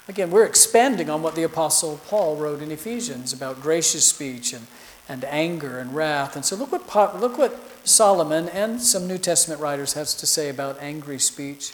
Again, 0.07 0.29
we're 0.29 0.45
expanding 0.45 1.09
on 1.09 1.21
what 1.21 1.35
the 1.35 1.43
Apostle 1.43 1.99
Paul 2.07 2.35
wrote 2.35 2.61
in 2.61 2.71
Ephesians 2.71 3.33
about 3.33 3.61
gracious 3.61 4.05
speech 4.05 4.53
and, 4.53 4.67
and 5.09 5.23
anger 5.25 5.79
and 5.79 5.95
wrath. 5.95 6.35
And 6.35 6.45
so, 6.45 6.55
look 6.55 6.71
what, 6.71 7.19
look 7.19 7.37
what 7.37 7.59
Solomon 7.87 8.47
and 8.49 8.81
some 8.81 9.07
New 9.07 9.17
Testament 9.17 9.59
writers 9.59 9.93
has 9.93 10.13
to 10.15 10.27
say 10.27 10.49
about 10.49 10.81
angry 10.81 11.19
speech. 11.19 11.73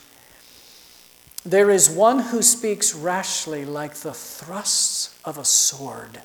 There 1.44 1.70
is 1.70 1.90
one 1.90 2.20
who 2.20 2.42
speaks 2.42 2.94
rashly 2.96 3.66
like 3.66 3.96
the 3.96 4.14
thrusts 4.14 5.20
of 5.26 5.38
a 5.38 5.46
sword, 5.46 6.22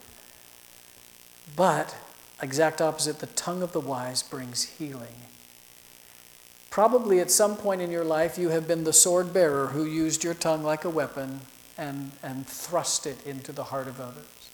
but 1.56 1.96
Exact 2.42 2.82
opposite, 2.82 3.20
the 3.20 3.26
tongue 3.28 3.62
of 3.62 3.72
the 3.72 3.80
wise 3.80 4.22
brings 4.22 4.64
healing. 4.64 5.14
Probably 6.68 7.18
at 7.20 7.30
some 7.30 7.56
point 7.56 7.80
in 7.80 7.90
your 7.90 8.04
life, 8.04 8.36
you 8.36 8.50
have 8.50 8.68
been 8.68 8.84
the 8.84 8.92
sword 8.92 9.32
bearer 9.32 9.68
who 9.68 9.86
used 9.86 10.22
your 10.22 10.34
tongue 10.34 10.62
like 10.62 10.84
a 10.84 10.90
weapon 10.90 11.40
and, 11.78 12.12
and 12.22 12.46
thrust 12.46 13.06
it 13.06 13.24
into 13.26 13.52
the 13.52 13.64
heart 13.64 13.88
of 13.88 14.00
others. 14.00 14.50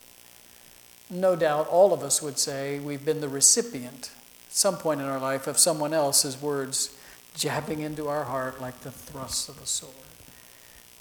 No 1.11 1.37
doubt 1.37 1.69
all 1.69 1.93
of 1.93 2.03
us 2.03 2.23
would 2.23 2.39
say 2.39 2.79
we've 2.79 3.05
been 3.05 3.21
the 3.21 3.29
recipient 3.29 4.11
at 4.47 4.53
some 4.53 4.77
point 4.77 5.01
in 5.01 5.07
our 5.07 5.21
life 5.21 5.47
of 5.47 5.59
someone 5.59 5.93
else's 5.93 6.41
words 6.41 6.97
jabbing 7.35 7.81
into 7.81 8.09
our 8.09 8.25
heart 8.25 8.61
like 8.61 8.81
the 8.81 8.91
thrusts 8.91 9.49
of 9.49 9.61
a 9.61 9.67
sword. 9.67 9.95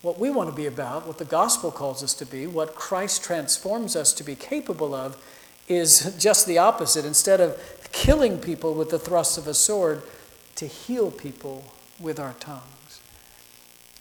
What 0.02 0.18
we 0.18 0.30
want 0.30 0.50
to 0.50 0.56
be 0.56 0.66
about, 0.66 1.06
what 1.06 1.18
the 1.18 1.26
gospel 1.26 1.72
calls 1.72 2.04
us 2.04 2.14
to 2.16 2.26
be, 2.26 2.48
what 2.48 2.76
Christ 2.76 3.24
transforms 3.24 3.96
us 3.96 4.14
to 4.14 4.24
be 4.24 4.36
capable 4.36 4.96
of, 4.96 5.22
is 5.68 6.16
just 6.20 6.48
the 6.48 6.58
opposite. 6.58 7.06
Instead 7.06 7.40
of 7.40 7.58
killing 7.92 8.40
people 8.40 8.74
with 8.74 8.90
the 8.90 8.98
thrusts 8.98 9.38
of 9.38 9.48
a 9.48 9.54
sword, 9.54 10.02
to 10.56 10.66
heal 10.66 11.12
people 11.12 11.64
with 12.00 12.20
our 12.20 12.34
tongues. 12.34 12.81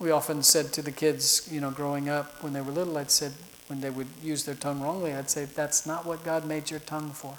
We 0.00 0.10
often 0.10 0.42
said 0.42 0.72
to 0.72 0.82
the 0.82 0.92
kids, 0.92 1.48
you 1.52 1.60
know, 1.60 1.70
growing 1.70 2.08
up 2.08 2.42
when 2.42 2.52
they 2.52 2.60
were 2.60 2.72
little, 2.72 2.96
I'd 2.96 3.10
said, 3.10 3.32
when 3.68 3.80
they 3.80 3.90
would 3.90 4.08
use 4.22 4.44
their 4.44 4.54
tongue 4.54 4.80
wrongly, 4.80 5.12
I'd 5.12 5.30
say, 5.30 5.44
that's 5.44 5.86
not 5.86 6.06
what 6.06 6.24
God 6.24 6.46
made 6.46 6.70
your 6.70 6.80
tongue 6.80 7.10
for. 7.10 7.36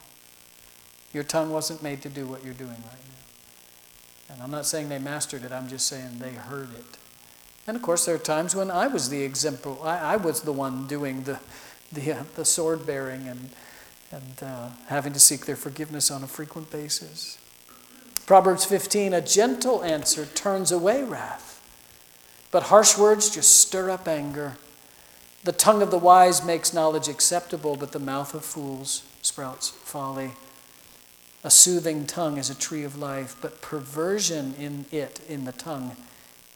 Your 1.11 1.23
tongue 1.23 1.49
wasn't 1.51 1.83
made 1.83 2.01
to 2.03 2.09
do 2.09 2.25
what 2.25 2.45
you're 2.45 2.53
doing 2.53 2.69
right 2.69 2.83
now. 2.83 4.33
And 4.33 4.43
I'm 4.43 4.51
not 4.51 4.65
saying 4.65 4.89
they 4.89 4.99
mastered 4.99 5.43
it, 5.43 5.51
I'm 5.51 5.67
just 5.67 5.87
saying 5.87 6.19
they 6.19 6.31
heard 6.31 6.73
it. 6.73 6.97
And 7.67 7.75
of 7.75 7.83
course, 7.83 8.05
there 8.05 8.15
are 8.15 8.19
times 8.19 8.55
when 8.55 8.71
I 8.71 8.87
was 8.87 9.09
the 9.09 9.23
example, 9.23 9.81
I, 9.83 10.13
I 10.13 10.15
was 10.15 10.41
the 10.41 10.53
one 10.53 10.87
doing 10.87 11.23
the, 11.23 11.39
the, 11.91 12.13
uh, 12.13 12.23
the 12.35 12.45
sword 12.45 12.85
bearing 12.85 13.27
and 13.27 13.49
and 14.11 14.43
uh, 14.43 14.69
having 14.87 15.13
to 15.13 15.19
seek 15.19 15.45
their 15.45 15.55
forgiveness 15.55 16.11
on 16.11 16.23
a 16.23 16.27
frequent 16.27 16.69
basis. 16.69 17.37
Proverbs 18.25 18.65
15 18.65 19.13
a 19.13 19.21
gentle 19.21 19.83
answer 19.83 20.25
turns 20.25 20.71
away 20.71 21.03
wrath, 21.03 21.50
but 22.51 22.63
harsh 22.63 22.97
words 22.97 23.29
just 23.29 23.59
stir 23.59 23.89
up 23.89 24.07
anger. 24.07 24.57
The 25.43 25.51
tongue 25.51 25.81
of 25.81 25.89
the 25.89 25.97
wise 25.97 26.45
makes 26.45 26.73
knowledge 26.73 27.07
acceptable, 27.07 27.75
but 27.75 27.93
the 27.93 27.99
mouth 27.99 28.35
of 28.35 28.45
fools 28.45 29.03
sprouts 29.21 29.69
folly. 29.69 30.33
A 31.43 31.49
soothing 31.49 32.05
tongue 32.05 32.37
is 32.37 32.49
a 32.51 32.55
tree 32.55 32.83
of 32.83 32.99
life, 32.99 33.35
but 33.41 33.61
perversion 33.61 34.53
in 34.59 34.85
it, 34.91 35.21
in 35.27 35.45
the 35.45 35.51
tongue, 35.51 35.95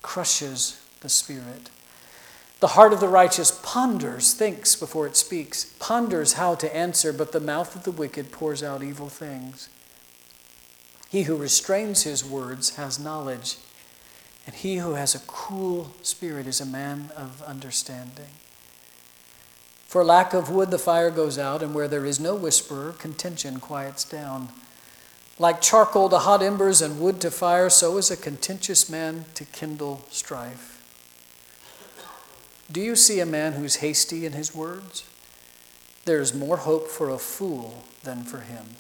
crushes 0.04 0.80
the 1.02 1.10
spirit. 1.10 1.72
The 2.60 2.68
heart 2.68 2.94
of 2.94 3.00
the 3.00 3.08
righteous 3.08 3.60
ponders, 3.64 4.34
thinks 4.34 4.76
before 4.76 5.08
it 5.08 5.16
speaks, 5.16 5.66
ponders 5.80 6.34
how 6.34 6.56
to 6.56 6.76
answer, 6.76 7.12
but 7.12 7.32
the 7.32 7.40
mouth 7.40 7.76
of 7.76 7.84
the 7.84 7.92
wicked 7.92 8.32
pours 8.32 8.62
out 8.62 8.84
evil 8.84 9.10
things. 9.10 9.70
He 11.10 11.24
who 11.24 11.36
restrains 11.36 12.04
his 12.04 12.24
words 12.24 12.76
has 12.76 13.00
knowledge, 13.00 13.58
and 14.46 14.56
he 14.56 14.78
who 14.78 14.94
has 14.94 15.16
a 15.16 15.20
cool 15.28 15.92
spirit 16.02 16.48
is 16.48 16.62
a 16.62 16.66
man 16.66 17.12
of 17.16 17.42
understanding. 17.44 18.30
For 19.88 20.04
lack 20.04 20.34
of 20.34 20.50
wood, 20.50 20.72
the 20.72 20.78
fire 20.78 21.10
goes 21.10 21.40
out, 21.40 21.64
and 21.64 21.74
where 21.74 21.88
there 21.88 22.06
is 22.06 22.20
no 22.20 22.36
whisperer, 22.36 22.94
contention 22.94 23.60
quiets 23.60 24.04
down. 24.04 24.50
Like 25.40 25.62
charcoal 25.62 26.10
to 26.10 26.20
hot 26.20 26.42
embers 26.42 26.82
and 26.82 27.00
wood 27.00 27.20
to 27.22 27.32
fire, 27.32 27.70
so 27.70 27.98
is 27.98 28.12
a 28.12 28.18
contentious 28.18 28.90
man 28.90 29.26
to 29.36 29.46
kindle 29.46 30.02
strife. 30.10 30.72
Do 32.72 32.82
you 32.82 32.96
see 32.96 33.20
a 33.20 33.26
man 33.26 33.54
who's 33.54 33.78
hasty 33.78 34.26
in 34.26 34.34
his 34.34 34.56
words? 34.56 35.06
There 36.06 36.20
is 36.20 36.34
more 36.34 36.58
hope 36.58 36.88
for 36.90 37.10
a 37.10 37.18
fool 37.18 37.84
than 38.04 38.24
for 38.24 38.40
him. 38.40 38.76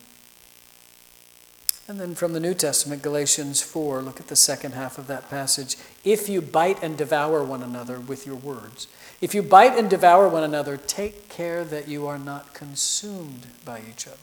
And 1.88 2.00
then 2.00 2.16
from 2.16 2.34
the 2.34 2.40
New 2.40 2.56
Testament, 2.56 3.04
Galatians 3.04 3.62
4, 3.62 4.02
look 4.02 4.20
at 4.20 4.28
the 4.28 4.36
second 4.36 4.74
half 4.74 4.98
of 4.98 5.06
that 5.06 5.30
passage. 5.30 5.78
If 6.04 6.28
you 6.28 6.42
bite 6.42 6.82
and 6.82 6.98
devour 6.98 7.44
one 7.44 7.62
another 7.62 8.00
with 8.00 8.26
your 8.26 8.38
words, 8.38 8.88
if 9.22 9.36
you 9.36 9.44
bite 9.44 9.78
and 9.78 9.88
devour 9.88 10.28
one 10.28 10.44
another, 10.44 10.78
take 10.78 11.30
care 11.30 11.64
that 11.64 11.88
you 11.88 12.08
are 12.08 12.18
not 12.18 12.56
consumed 12.56 13.48
by 13.64 13.82
each 13.88 14.08
other. 14.08 14.18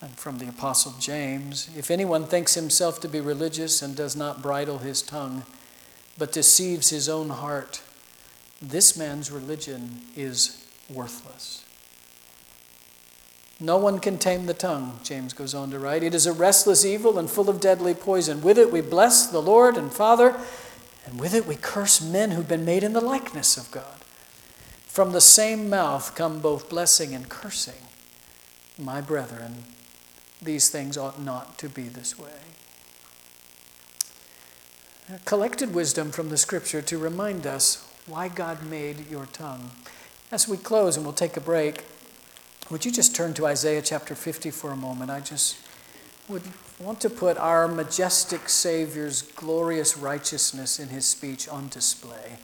And 0.00 0.16
from 0.16 0.38
the 0.38 0.48
Apostle 0.48 0.94
James, 0.98 1.68
if 1.76 1.90
anyone 1.90 2.24
thinks 2.24 2.54
himself 2.54 2.98
to 3.00 3.08
be 3.08 3.20
religious 3.20 3.82
and 3.82 3.94
does 3.94 4.16
not 4.16 4.42
bridle 4.42 4.78
his 4.78 5.02
tongue, 5.02 5.44
but 6.16 6.32
deceives 6.32 6.88
his 6.88 7.08
own 7.08 7.28
heart, 7.28 7.82
this 8.60 8.96
man's 8.96 9.30
religion 9.30 10.00
is 10.16 10.66
worthless. 10.90 11.64
No 13.62 13.76
one 13.76 14.00
can 14.00 14.18
tame 14.18 14.46
the 14.46 14.54
tongue, 14.54 14.98
James 15.04 15.32
goes 15.32 15.54
on 15.54 15.70
to 15.70 15.78
write. 15.78 16.02
It 16.02 16.14
is 16.14 16.26
a 16.26 16.32
restless 16.32 16.84
evil 16.84 17.16
and 17.16 17.30
full 17.30 17.48
of 17.48 17.60
deadly 17.60 17.94
poison. 17.94 18.42
With 18.42 18.58
it 18.58 18.72
we 18.72 18.80
bless 18.80 19.28
the 19.28 19.40
Lord 19.40 19.76
and 19.76 19.92
Father, 19.92 20.36
and 21.06 21.20
with 21.20 21.32
it 21.32 21.46
we 21.46 21.54
curse 21.54 22.00
men 22.00 22.32
who've 22.32 22.48
been 22.48 22.64
made 22.64 22.82
in 22.82 22.92
the 22.92 23.00
likeness 23.00 23.56
of 23.56 23.70
God. 23.70 24.00
From 24.84 25.12
the 25.12 25.20
same 25.20 25.70
mouth 25.70 26.16
come 26.16 26.40
both 26.40 26.68
blessing 26.68 27.14
and 27.14 27.28
cursing. 27.28 27.86
My 28.76 29.00
brethren, 29.00 29.62
these 30.42 30.68
things 30.68 30.98
ought 30.98 31.22
not 31.22 31.56
to 31.58 31.68
be 31.68 31.84
this 31.84 32.18
way. 32.18 32.30
Collected 35.24 35.72
wisdom 35.72 36.10
from 36.10 36.30
the 36.30 36.36
scripture 36.36 36.82
to 36.82 36.98
remind 36.98 37.46
us 37.46 37.88
why 38.06 38.26
God 38.26 38.64
made 38.64 39.08
your 39.08 39.26
tongue. 39.26 39.70
As 40.32 40.48
we 40.48 40.56
close 40.56 40.96
and 40.96 41.06
we'll 41.06 41.14
take 41.14 41.36
a 41.36 41.40
break, 41.40 41.84
would 42.72 42.86
you 42.86 42.90
just 42.90 43.14
turn 43.14 43.34
to 43.34 43.44
Isaiah 43.46 43.82
chapter 43.82 44.14
50 44.14 44.50
for 44.50 44.70
a 44.70 44.76
moment? 44.76 45.10
I 45.10 45.20
just 45.20 45.58
would 46.26 46.42
want 46.80 47.02
to 47.02 47.10
put 47.10 47.36
our 47.36 47.68
majestic 47.68 48.48
Savior's 48.48 49.20
glorious 49.20 49.98
righteousness 49.98 50.80
in 50.80 50.88
his 50.88 51.04
speech 51.04 51.46
on 51.50 51.68
display. 51.68 52.38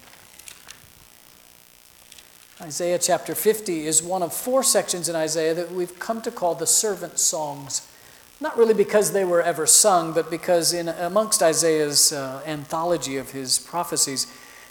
Isaiah 2.60 2.98
chapter 2.98 3.34
50 3.34 3.86
is 3.86 4.02
one 4.02 4.22
of 4.22 4.34
four 4.34 4.62
sections 4.62 5.08
in 5.08 5.16
Isaiah 5.16 5.54
that 5.54 5.72
we've 5.72 5.98
come 5.98 6.20
to 6.20 6.30
call 6.30 6.54
the 6.54 6.66
servant 6.66 7.18
songs. 7.18 7.90
Not 8.38 8.58
really 8.58 8.74
because 8.74 9.12
they 9.12 9.24
were 9.24 9.40
ever 9.40 9.66
sung, 9.66 10.12
but 10.12 10.30
because 10.30 10.74
in 10.74 10.88
amongst 10.88 11.42
Isaiah's 11.42 12.12
uh, 12.12 12.42
anthology 12.44 13.16
of 13.16 13.30
his 13.30 13.58
prophecies, 13.58 14.26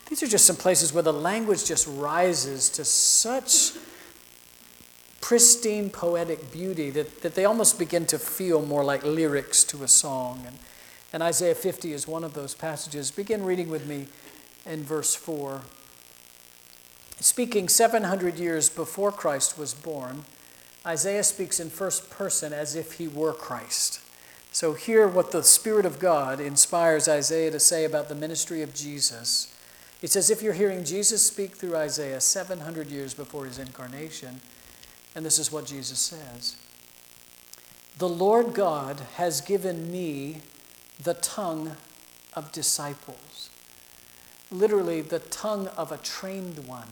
these 0.07 0.21
are 0.21 0.27
just 0.27 0.45
some 0.45 0.55
places 0.55 0.93
where 0.93 1.01
the 1.01 1.11
language 1.11 1.65
just 1.65 1.87
rises 1.87 2.69
to 2.69 2.85
such 2.85 3.71
pristine 5.22 5.89
poetic 5.89 6.51
beauty 6.51 6.89
that, 6.91 7.22
that 7.22 7.36
they 7.36 7.45
almost 7.45 7.80
begin 7.80 8.05
to 8.07 8.20
feel 8.20 8.65
more 8.65 8.84
like 8.84 9.03
lyrics 9.03 9.63
to 9.65 9.84
a 9.84 9.88
song. 9.88 10.43
And, 10.45 10.57
and 11.13 11.24
Isaiah 11.24 11.55
50 11.55 11.93
is 11.93 12.07
one 12.07 12.24
of 12.24 12.34
those 12.34 12.53
passages. 12.53 13.11
Begin 13.11 13.43
reading 13.43 13.70
with 13.70 13.88
me 13.88 14.07
in 14.65 14.84
verse 14.84 15.15
4. 15.15 15.61
Speaking 17.20 17.68
700 17.68 18.38
years 18.38 18.70
before 18.70 19.11
Christ 19.11 19.57
was 19.57 19.74
born, 19.74 20.26
Isaiah 20.86 21.24
speaks 21.24 21.59
in 21.59 21.70
first 21.70 22.09
person 22.09 22.53
as 22.53 22.76
if 22.76 22.93
he 22.93 23.07
were 23.07 23.34
Christ. 23.34 24.01
So, 24.51 24.74
hear 24.74 25.07
what 25.07 25.32
the 25.32 25.43
Spirit 25.43 25.86
of 25.86 25.99
God 25.99 26.39
inspires 26.39 27.07
Isaiah 27.07 27.51
to 27.51 27.59
say 27.59 27.84
about 27.84 28.07
the 28.07 28.15
ministry 28.15 28.61
of 28.61 28.74
Jesus. 28.74 29.53
It's 30.01 30.15
as 30.15 30.30
if 30.30 30.41
you're 30.41 30.53
hearing 30.53 30.84
Jesus 30.84 31.26
speak 31.26 31.55
through 31.55 31.76
Isaiah 31.76 32.22
700 32.22 32.89
years 32.89 33.13
before 33.13 33.45
his 33.45 33.59
incarnation. 33.59 34.41
And 35.18 35.26
this 35.26 35.39
is 35.39 35.51
what 35.51 35.65
Jesus 35.65 35.97
says 35.97 36.55
The 37.97 38.07
Lord 38.07 38.53
God 38.53 39.01
has 39.15 39.41
given 39.41 39.91
me 39.91 40.41
the 41.01 41.15
tongue 41.15 41.76
of 42.36 42.51
disciples. 42.51 43.49
Literally, 44.51 45.01
the 45.01 45.18
tongue 45.18 45.70
of 45.70 45.91
a 45.91 45.97
trained 45.97 46.68
one. 46.68 46.88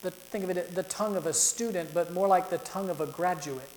The, 0.00 0.10
think 0.10 0.44
of 0.44 0.56
it, 0.56 0.74
the 0.74 0.82
tongue 0.84 1.16
of 1.16 1.26
a 1.26 1.34
student, 1.34 1.92
but 1.92 2.14
more 2.14 2.26
like 2.26 2.48
the 2.48 2.58
tongue 2.58 2.88
of 2.88 3.02
a 3.02 3.06
graduate. 3.06 3.70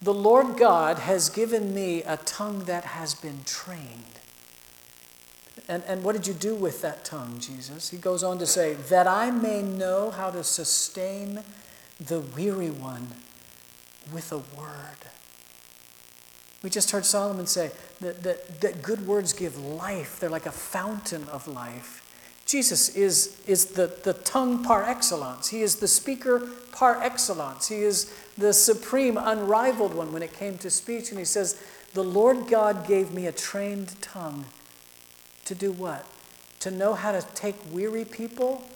The 0.00 0.14
Lord 0.14 0.56
God 0.56 1.00
has 1.00 1.28
given 1.28 1.74
me 1.74 2.02
a 2.02 2.16
tongue 2.16 2.60
that 2.60 2.84
has 2.84 3.14
been 3.14 3.40
trained. 3.44 4.20
And, 5.68 5.82
and 5.86 6.02
what 6.02 6.16
did 6.16 6.26
you 6.26 6.32
do 6.32 6.54
with 6.54 6.80
that 6.80 7.04
tongue, 7.04 7.40
Jesus? 7.40 7.90
He 7.90 7.98
goes 7.98 8.24
on 8.24 8.38
to 8.38 8.46
say, 8.46 8.72
that 8.72 9.06
I 9.06 9.30
may 9.30 9.60
know 9.60 10.10
how 10.10 10.30
to 10.30 10.42
sustain 10.42 11.42
the 12.00 12.20
weary 12.20 12.70
one 12.70 13.08
with 14.12 14.32
a 14.32 14.38
word. 14.38 14.96
We 16.62 16.70
just 16.70 16.90
heard 16.90 17.06
Solomon 17.06 17.46
say 17.46 17.70
that, 18.00 18.22
that, 18.22 18.60
that 18.60 18.82
good 18.82 19.06
words 19.06 19.32
give 19.32 19.58
life, 19.58 20.20
they're 20.20 20.30
like 20.30 20.46
a 20.46 20.52
fountain 20.52 21.24
of 21.28 21.46
life. 21.46 22.06
Jesus 22.46 22.96
is, 22.96 23.40
is 23.46 23.66
the, 23.66 23.96
the 24.02 24.12
tongue 24.12 24.64
par 24.64 24.82
excellence. 24.84 25.48
He 25.48 25.62
is 25.62 25.76
the 25.76 25.86
speaker 25.86 26.48
par 26.72 27.00
excellence. 27.00 27.68
He 27.68 27.76
is 27.76 28.12
the 28.36 28.52
supreme, 28.52 29.16
unrivaled 29.16 29.94
one 29.94 30.12
when 30.12 30.22
it 30.22 30.32
came 30.32 30.58
to 30.58 30.68
speech. 30.68 31.10
And 31.10 31.18
he 31.20 31.24
says, 31.24 31.62
The 31.94 32.02
Lord 32.02 32.48
God 32.48 32.88
gave 32.88 33.12
me 33.12 33.26
a 33.26 33.32
trained 33.32 34.00
tongue 34.02 34.46
to 35.44 35.54
do 35.54 35.70
what? 35.70 36.04
To 36.60 36.72
know 36.72 36.94
how 36.94 37.12
to 37.12 37.22
take 37.34 37.54
weary 37.70 38.04
people 38.04 38.66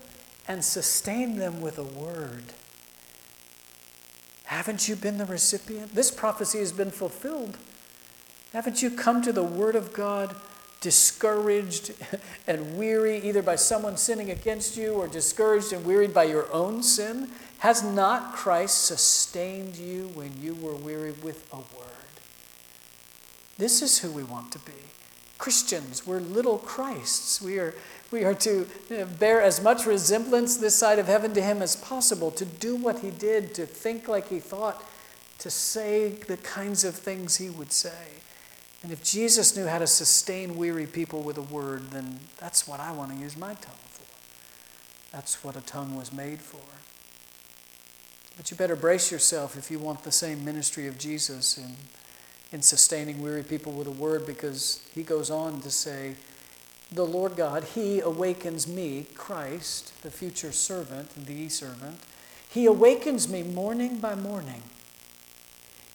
and 0.46 0.64
sustain 0.64 1.38
them 1.38 1.60
with 1.60 1.76
a 1.76 1.82
word. 1.82 2.52
Haven't 4.44 4.88
you 4.88 4.96
been 4.96 5.18
the 5.18 5.24
recipient? 5.24 5.94
This 5.94 6.10
prophecy 6.10 6.58
has 6.58 6.72
been 6.72 6.90
fulfilled. 6.90 7.58
Haven't 8.52 8.82
you 8.82 8.90
come 8.90 9.22
to 9.22 9.32
the 9.32 9.42
Word 9.42 9.74
of 9.74 9.92
God 9.92 10.36
discouraged 10.80 11.92
and 12.46 12.76
weary, 12.76 13.18
either 13.18 13.42
by 13.42 13.56
someone 13.56 13.96
sinning 13.96 14.30
against 14.30 14.76
you 14.76 14.92
or 14.92 15.08
discouraged 15.08 15.72
and 15.72 15.84
wearied 15.84 16.14
by 16.14 16.24
your 16.24 16.52
own 16.52 16.82
sin? 16.82 17.30
Has 17.60 17.82
not 17.82 18.34
Christ 18.34 18.84
sustained 18.84 19.76
you 19.76 20.10
when 20.14 20.32
you 20.40 20.54
were 20.54 20.74
weary 20.74 21.12
with 21.12 21.50
a 21.52 21.56
word? 21.56 21.94
This 23.56 23.80
is 23.80 24.00
who 24.00 24.10
we 24.10 24.22
want 24.22 24.52
to 24.52 24.58
be. 24.58 24.72
Christians, 25.38 26.06
we're 26.06 26.20
little 26.20 26.58
Christs. 26.58 27.40
We 27.40 27.58
are, 27.58 27.74
we 28.14 28.24
are 28.24 28.34
to 28.34 28.66
uh, 28.92 29.04
bear 29.18 29.42
as 29.42 29.60
much 29.60 29.86
resemblance 29.86 30.56
this 30.56 30.76
side 30.76 31.00
of 31.00 31.08
heaven 31.08 31.34
to 31.34 31.42
Him 31.42 31.60
as 31.60 31.74
possible, 31.74 32.30
to 32.30 32.44
do 32.44 32.76
what 32.76 33.00
He 33.00 33.10
did, 33.10 33.52
to 33.54 33.66
think 33.66 34.06
like 34.06 34.28
He 34.28 34.38
thought, 34.38 34.82
to 35.40 35.50
say 35.50 36.10
the 36.10 36.36
kinds 36.36 36.84
of 36.84 36.94
things 36.94 37.36
He 37.36 37.50
would 37.50 37.72
say. 37.72 38.20
And 38.84 38.92
if 38.92 39.02
Jesus 39.02 39.56
knew 39.56 39.66
how 39.66 39.80
to 39.80 39.86
sustain 39.88 40.54
weary 40.54 40.86
people 40.86 41.22
with 41.22 41.38
a 41.38 41.42
word, 41.42 41.90
then 41.90 42.20
that's 42.38 42.68
what 42.68 42.78
I 42.78 42.92
want 42.92 43.12
to 43.12 43.18
use 43.18 43.36
my 43.36 43.54
tongue 43.54 43.84
for. 43.90 44.06
That's 45.10 45.42
what 45.42 45.56
a 45.56 45.60
tongue 45.60 45.96
was 45.96 46.12
made 46.12 46.40
for. 46.40 46.62
But 48.36 48.50
you 48.50 48.56
better 48.56 48.76
brace 48.76 49.10
yourself 49.10 49.56
if 49.56 49.70
you 49.70 49.80
want 49.80 50.04
the 50.04 50.12
same 50.12 50.44
ministry 50.44 50.86
of 50.86 50.98
Jesus 50.98 51.58
in 51.58 51.74
in 52.54 52.62
sustaining 52.62 53.20
weary 53.20 53.42
people 53.42 53.72
with 53.72 53.88
a 53.88 53.90
word 53.90 54.24
because 54.24 54.80
he 54.94 55.02
goes 55.02 55.28
on 55.28 55.60
to 55.60 55.70
say, 55.72 56.14
The 56.94 57.04
Lord 57.04 57.34
God, 57.34 57.64
He 57.74 57.98
awakens 57.98 58.68
me, 58.68 59.06
Christ, 59.14 60.00
the 60.02 60.12
future 60.12 60.52
servant, 60.52 61.26
the 61.26 61.48
servant. 61.48 61.98
He 62.48 62.66
awakens 62.66 63.28
me 63.28 63.42
morning 63.42 63.98
by 63.98 64.14
morning. 64.14 64.62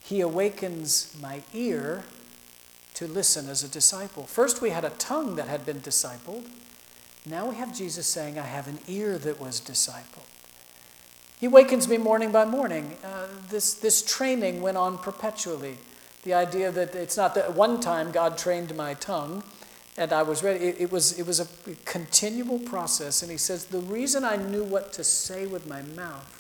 He 0.03 0.19
awakens 0.19 1.15
my 1.21 1.41
ear 1.53 2.03
to 2.95 3.07
listen 3.07 3.47
as 3.47 3.63
a 3.63 3.69
disciple. 3.69 4.23
First, 4.23 4.61
we 4.61 4.71
had 4.71 4.83
a 4.83 4.89
tongue 4.89 5.37
that 5.37 5.47
had 5.47 5.65
been 5.65 5.79
discipled. 5.79 6.45
Now 7.25 7.47
we 7.47 7.55
have 7.55 7.73
Jesus 7.73 8.05
saying, 8.05 8.37
I 8.37 8.43
have 8.43 8.67
an 8.67 8.79
ear 8.89 9.17
that 9.19 9.39
was 9.39 9.61
discipled. 9.61 10.27
He 11.39 11.47
wakens 11.47 11.87
me 11.87 11.97
morning 11.97 12.33
by 12.33 12.43
morning. 12.43 12.97
Uh, 13.05 13.27
this, 13.49 13.73
this 13.73 14.01
training 14.01 14.61
went 14.61 14.75
on 14.75 14.97
perpetually. 14.97 15.77
The 16.23 16.33
idea 16.33 16.73
that 16.73 16.93
it's 16.93 17.15
not 17.15 17.35
that 17.35 17.55
one 17.55 17.79
time 17.79 18.11
God 18.11 18.37
trained 18.37 18.75
my 18.75 18.95
tongue 18.95 19.43
and 19.99 20.13
I 20.13 20.23
was 20.23 20.41
ready. 20.41 20.63
It, 20.65 20.75
it, 20.79 20.91
was, 20.91 21.19
it 21.19 21.27
was 21.27 21.41
a 21.41 21.75
continual 21.83 22.57
process. 22.57 23.21
And 23.21 23.29
he 23.29 23.37
says, 23.37 23.65
The 23.65 23.81
reason 23.81 24.23
I 24.23 24.37
knew 24.37 24.63
what 24.63 24.93
to 24.93 25.03
say 25.03 25.45
with 25.45 25.67
my 25.67 25.81
mouth 25.81 26.37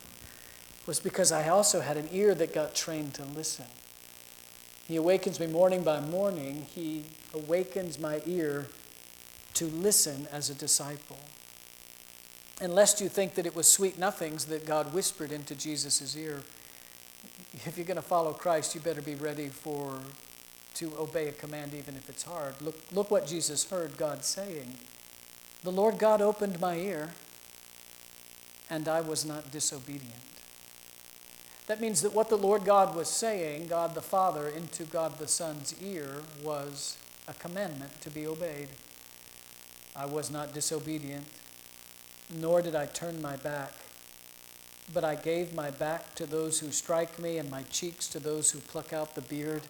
was 0.87 0.99
because 0.99 1.33
I 1.33 1.49
also 1.49 1.81
had 1.81 1.97
an 1.97 2.07
ear 2.11 2.33
that 2.35 2.53
got 2.53 2.73
trained 2.73 3.13
to 3.15 3.25
listen. 3.25 3.65
He 4.87 4.95
awakens 4.95 5.41
me 5.41 5.45
morning 5.45 5.83
by 5.83 5.99
morning. 5.99 6.67
He 6.73 7.03
awakens 7.33 7.99
my 7.99 8.21
ear 8.25 8.67
to 9.55 9.65
listen 9.65 10.27
as 10.31 10.49
a 10.49 10.55
disciple. 10.55 11.19
And 12.61 12.73
lest 12.73 13.01
you 13.01 13.09
think 13.09 13.35
that 13.35 13.45
it 13.45 13.55
was 13.55 13.69
sweet 13.69 13.99
nothings 13.99 14.45
that 14.45 14.65
God 14.65 14.93
whispered 14.93 15.33
into 15.33 15.53
Jesus' 15.53 16.15
ear, 16.15 16.43
if 17.65 17.73
you're 17.75 17.85
going 17.85 17.97
to 17.97 18.01
follow 18.01 18.31
Christ, 18.31 18.73
you 18.73 18.79
better 18.79 19.01
be 19.01 19.15
ready 19.15 19.49
for 19.49 19.99
to 20.79 20.91
obey 20.97 21.27
a 21.27 21.31
command 21.31 21.73
even 21.73 21.95
if 21.95 22.09
it's 22.09 22.23
hard. 22.23 22.55
Look, 22.61 22.75
look 22.91 23.11
what 23.11 23.27
Jesus 23.27 23.69
heard 23.69 23.97
God 23.97 24.23
saying. 24.23 24.75
The 25.63 25.71
Lord 25.71 25.97
God 25.99 26.21
opened 26.21 26.59
my 26.59 26.75
ear, 26.75 27.11
and 28.69 28.87
I 28.87 29.01
was 29.01 29.25
not 29.25 29.51
disobedient. 29.51 30.15
That 31.67 31.81
means 31.81 32.01
that 32.01 32.13
what 32.13 32.29
the 32.29 32.37
Lord 32.37 32.65
God 32.65 32.95
was 32.95 33.09
saying, 33.09 33.67
God 33.67 33.93
the 33.93 34.01
Father, 34.01 34.47
into 34.47 34.83
God 34.83 35.19
the 35.19 35.27
Son's 35.27 35.75
ear, 35.81 36.21
was 36.43 36.97
a 37.27 37.33
commandment 37.33 38.01
to 38.01 38.09
be 38.09 38.25
obeyed. 38.25 38.69
I 39.95 40.05
was 40.05 40.31
not 40.31 40.53
disobedient 40.53 41.25
nor 42.33 42.61
did 42.61 42.75
I 42.75 42.85
turn 42.85 43.21
my 43.21 43.35
back. 43.37 43.73
But 44.93 45.03
I 45.03 45.15
gave 45.15 45.53
my 45.53 45.69
back 45.69 46.15
to 46.15 46.25
those 46.25 46.59
who 46.59 46.71
strike 46.71 47.19
me, 47.19 47.37
and 47.37 47.49
my 47.49 47.63
cheeks 47.63 48.07
to 48.09 48.19
those 48.19 48.51
who 48.51 48.59
pluck 48.59 48.91
out 48.91 49.15
the 49.15 49.21
beard. 49.21 49.61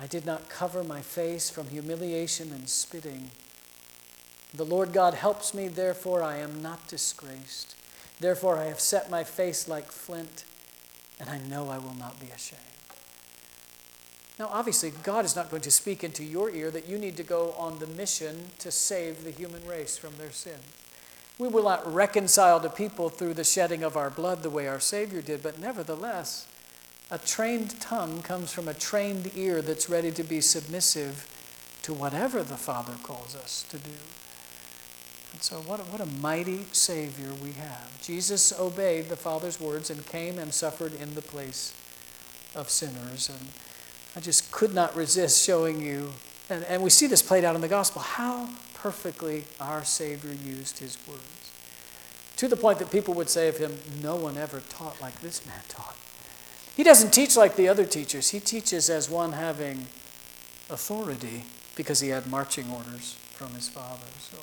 I 0.00 0.06
did 0.06 0.24
not 0.24 0.48
cover 0.48 0.84
my 0.84 1.00
face 1.00 1.50
from 1.50 1.68
humiliation 1.68 2.52
and 2.52 2.68
spitting. 2.68 3.30
The 4.54 4.64
Lord 4.64 4.92
God 4.92 5.14
helps 5.14 5.52
me, 5.52 5.68
therefore 5.68 6.22
I 6.22 6.36
am 6.36 6.62
not 6.62 6.86
disgraced. 6.86 7.74
Therefore 8.20 8.58
I 8.58 8.64
have 8.64 8.80
set 8.80 9.10
my 9.10 9.24
face 9.24 9.68
like 9.68 9.90
flint, 9.90 10.44
and 11.18 11.28
I 11.28 11.38
know 11.38 11.68
I 11.68 11.78
will 11.78 11.94
not 11.94 12.20
be 12.20 12.28
ashamed. 12.28 12.62
Now, 14.38 14.48
obviously, 14.52 14.92
God 15.02 15.24
is 15.24 15.34
not 15.34 15.50
going 15.50 15.62
to 15.62 15.70
speak 15.70 16.04
into 16.04 16.24
your 16.24 16.48
ear 16.50 16.70
that 16.70 16.88
you 16.88 16.96
need 16.96 17.16
to 17.16 17.24
go 17.24 17.52
on 17.58 17.80
the 17.80 17.88
mission 17.88 18.50
to 18.60 18.70
save 18.70 19.24
the 19.24 19.32
human 19.32 19.66
race 19.66 19.96
from 19.96 20.16
their 20.16 20.30
sin. 20.30 20.60
We 21.38 21.48
will 21.48 21.64
not 21.64 21.92
reconcile 21.92 22.60
to 22.60 22.70
people 22.70 23.08
through 23.08 23.34
the 23.34 23.44
shedding 23.44 23.82
of 23.82 23.96
our 23.96 24.10
blood 24.10 24.42
the 24.44 24.50
way 24.50 24.68
our 24.68 24.78
Savior 24.80 25.22
did, 25.22 25.42
but 25.42 25.58
nevertheless, 25.58 26.46
a 27.10 27.18
trained 27.18 27.80
tongue 27.80 28.20
comes 28.20 28.52
from 28.52 28.68
a 28.68 28.74
trained 28.74 29.30
ear 29.34 29.62
that's 29.62 29.88
ready 29.88 30.10
to 30.12 30.22
be 30.22 30.40
submissive 30.40 31.26
to 31.82 31.94
whatever 31.94 32.42
the 32.42 32.56
Father 32.56 32.94
calls 33.02 33.34
us 33.34 33.64
to 33.70 33.78
do. 33.78 33.92
And 35.32 35.42
so, 35.42 35.56
what 35.56 35.80
a, 35.80 35.84
what 35.84 36.00
a 36.02 36.20
mighty 36.20 36.66
Savior 36.72 37.32
we 37.42 37.52
have. 37.52 38.02
Jesus 38.02 38.58
obeyed 38.58 39.08
the 39.08 39.16
Father's 39.16 39.58
words 39.58 39.88
and 39.88 40.04
came 40.06 40.38
and 40.38 40.52
suffered 40.52 40.94
in 40.94 41.14
the 41.14 41.22
place 41.22 41.72
of 42.54 42.68
sinners. 42.68 43.30
And 43.30 43.48
I 44.14 44.20
just 44.20 44.50
could 44.50 44.74
not 44.74 44.94
resist 44.94 45.42
showing 45.42 45.80
you, 45.80 46.12
and, 46.50 46.62
and 46.64 46.82
we 46.82 46.90
see 46.90 47.06
this 47.06 47.22
played 47.22 47.44
out 47.44 47.54
in 47.54 47.62
the 47.62 47.68
gospel, 47.68 48.02
how 48.02 48.50
perfectly 48.74 49.44
our 49.60 49.82
Savior 49.84 50.32
used 50.32 50.78
his 50.78 50.98
words. 51.08 51.22
To 52.36 52.48
the 52.48 52.56
point 52.56 52.78
that 52.80 52.90
people 52.90 53.14
would 53.14 53.30
say 53.30 53.48
of 53.48 53.56
him, 53.56 53.78
No 54.02 54.14
one 54.14 54.36
ever 54.36 54.60
taught 54.60 55.00
like 55.00 55.20
this 55.20 55.46
man 55.46 55.60
taught. 55.68 55.96
He 56.78 56.84
doesn't 56.84 57.10
teach 57.10 57.36
like 57.36 57.56
the 57.56 57.68
other 57.68 57.84
teachers, 57.84 58.30
he 58.30 58.40
teaches 58.40 58.88
as 58.88 59.10
one 59.10 59.32
having 59.32 59.86
authority 60.70 61.44
because 61.74 62.00
he 62.00 62.08
had 62.08 62.26
marching 62.26 62.70
orders 62.70 63.16
from 63.34 63.52
his 63.52 63.68
father. 63.68 64.06
So 64.18 64.38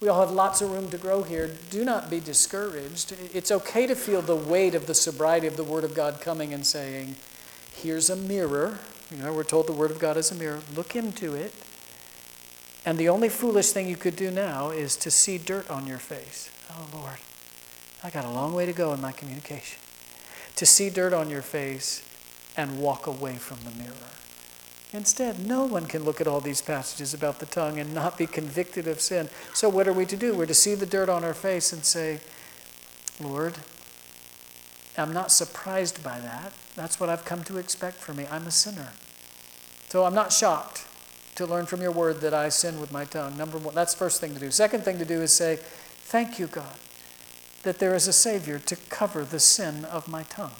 we 0.00 0.08
all 0.08 0.20
have 0.20 0.30
lots 0.30 0.60
of 0.62 0.70
room 0.70 0.88
to 0.90 0.98
grow 0.98 1.24
here. 1.24 1.50
Do 1.70 1.84
not 1.84 2.10
be 2.10 2.20
discouraged. 2.20 3.12
It's 3.34 3.50
okay 3.50 3.88
to 3.88 3.96
feel 3.96 4.22
the 4.22 4.36
weight 4.36 4.76
of 4.76 4.86
the 4.86 4.94
sobriety 4.94 5.48
of 5.48 5.56
the 5.56 5.64
Word 5.64 5.82
of 5.82 5.96
God 5.96 6.20
coming 6.20 6.52
and 6.52 6.64
saying, 6.64 7.16
Here's 7.74 8.08
a 8.08 8.16
mirror. 8.16 8.78
You 9.10 9.18
know, 9.18 9.32
we're 9.32 9.42
told 9.42 9.66
the 9.66 9.72
Word 9.72 9.90
of 9.90 9.98
God 9.98 10.16
is 10.16 10.30
a 10.30 10.36
mirror. 10.36 10.60
Look 10.76 10.94
into 10.94 11.34
it 11.34 11.52
and 12.86 12.96
the 12.98 13.08
only 13.08 13.28
foolish 13.28 13.72
thing 13.72 13.88
you 13.88 13.96
could 13.96 14.14
do 14.14 14.30
now 14.30 14.70
is 14.70 14.94
to 14.98 15.10
see 15.10 15.38
dirt 15.38 15.68
on 15.68 15.88
your 15.88 15.98
face. 15.98 16.48
Oh, 16.70 16.86
Lord, 16.94 17.18
I 18.04 18.10
got 18.10 18.24
a 18.24 18.30
long 18.30 18.52
way 18.52 18.64
to 18.64 18.72
go 18.72 18.92
in 18.92 19.00
my 19.00 19.10
communication. 19.10 19.80
To 20.56 20.66
see 20.66 20.90
dirt 20.90 21.12
on 21.12 21.30
your 21.30 21.42
face 21.42 22.02
and 22.56 22.78
walk 22.78 23.06
away 23.06 23.36
from 23.36 23.58
the 23.64 23.82
mirror. 23.82 23.94
Instead, 24.92 25.46
no 25.46 25.64
one 25.64 25.86
can 25.86 26.04
look 26.04 26.20
at 26.20 26.26
all 26.26 26.40
these 26.40 26.62
passages 26.62 27.12
about 27.12 27.38
the 27.38 27.46
tongue 27.46 27.78
and 27.78 27.92
not 27.92 28.16
be 28.16 28.26
convicted 28.26 28.86
of 28.86 29.00
sin. 29.00 29.28
So, 29.52 29.68
what 29.68 29.86
are 29.86 29.92
we 29.92 30.06
to 30.06 30.16
do? 30.16 30.34
We're 30.34 30.46
to 30.46 30.54
see 30.54 30.74
the 30.74 30.86
dirt 30.86 31.08
on 31.08 31.24
our 31.24 31.34
face 31.34 31.72
and 31.72 31.84
say, 31.84 32.20
Lord, 33.20 33.54
I'm 34.96 35.12
not 35.12 35.30
surprised 35.30 36.02
by 36.02 36.20
that. 36.20 36.52
That's 36.76 36.98
what 36.98 37.10
I've 37.10 37.24
come 37.24 37.44
to 37.44 37.58
expect 37.58 37.98
from 37.98 38.16
me. 38.16 38.26
I'm 38.30 38.46
a 38.46 38.50
sinner. 38.50 38.92
So, 39.88 40.04
I'm 40.04 40.14
not 40.14 40.32
shocked 40.32 40.86
to 41.34 41.46
learn 41.46 41.66
from 41.66 41.82
your 41.82 41.92
word 41.92 42.20
that 42.22 42.32
I 42.32 42.48
sin 42.48 42.80
with 42.80 42.92
my 42.92 43.04
tongue. 43.04 43.36
Number 43.36 43.58
one, 43.58 43.74
that's 43.74 43.94
first 43.94 44.20
thing 44.20 44.32
to 44.34 44.40
do. 44.40 44.50
Second 44.50 44.84
thing 44.84 44.98
to 44.98 45.04
do 45.04 45.20
is 45.20 45.32
say, 45.32 45.56
Thank 45.56 46.38
you, 46.38 46.46
God, 46.46 46.78
that 47.66 47.80
there 47.80 47.96
is 47.96 48.06
a 48.06 48.12
Savior 48.12 48.60
to 48.60 48.76
cover 48.76 49.24
the 49.24 49.40
sin 49.40 49.84
of 49.86 50.06
my 50.06 50.22
tongue. 50.22 50.54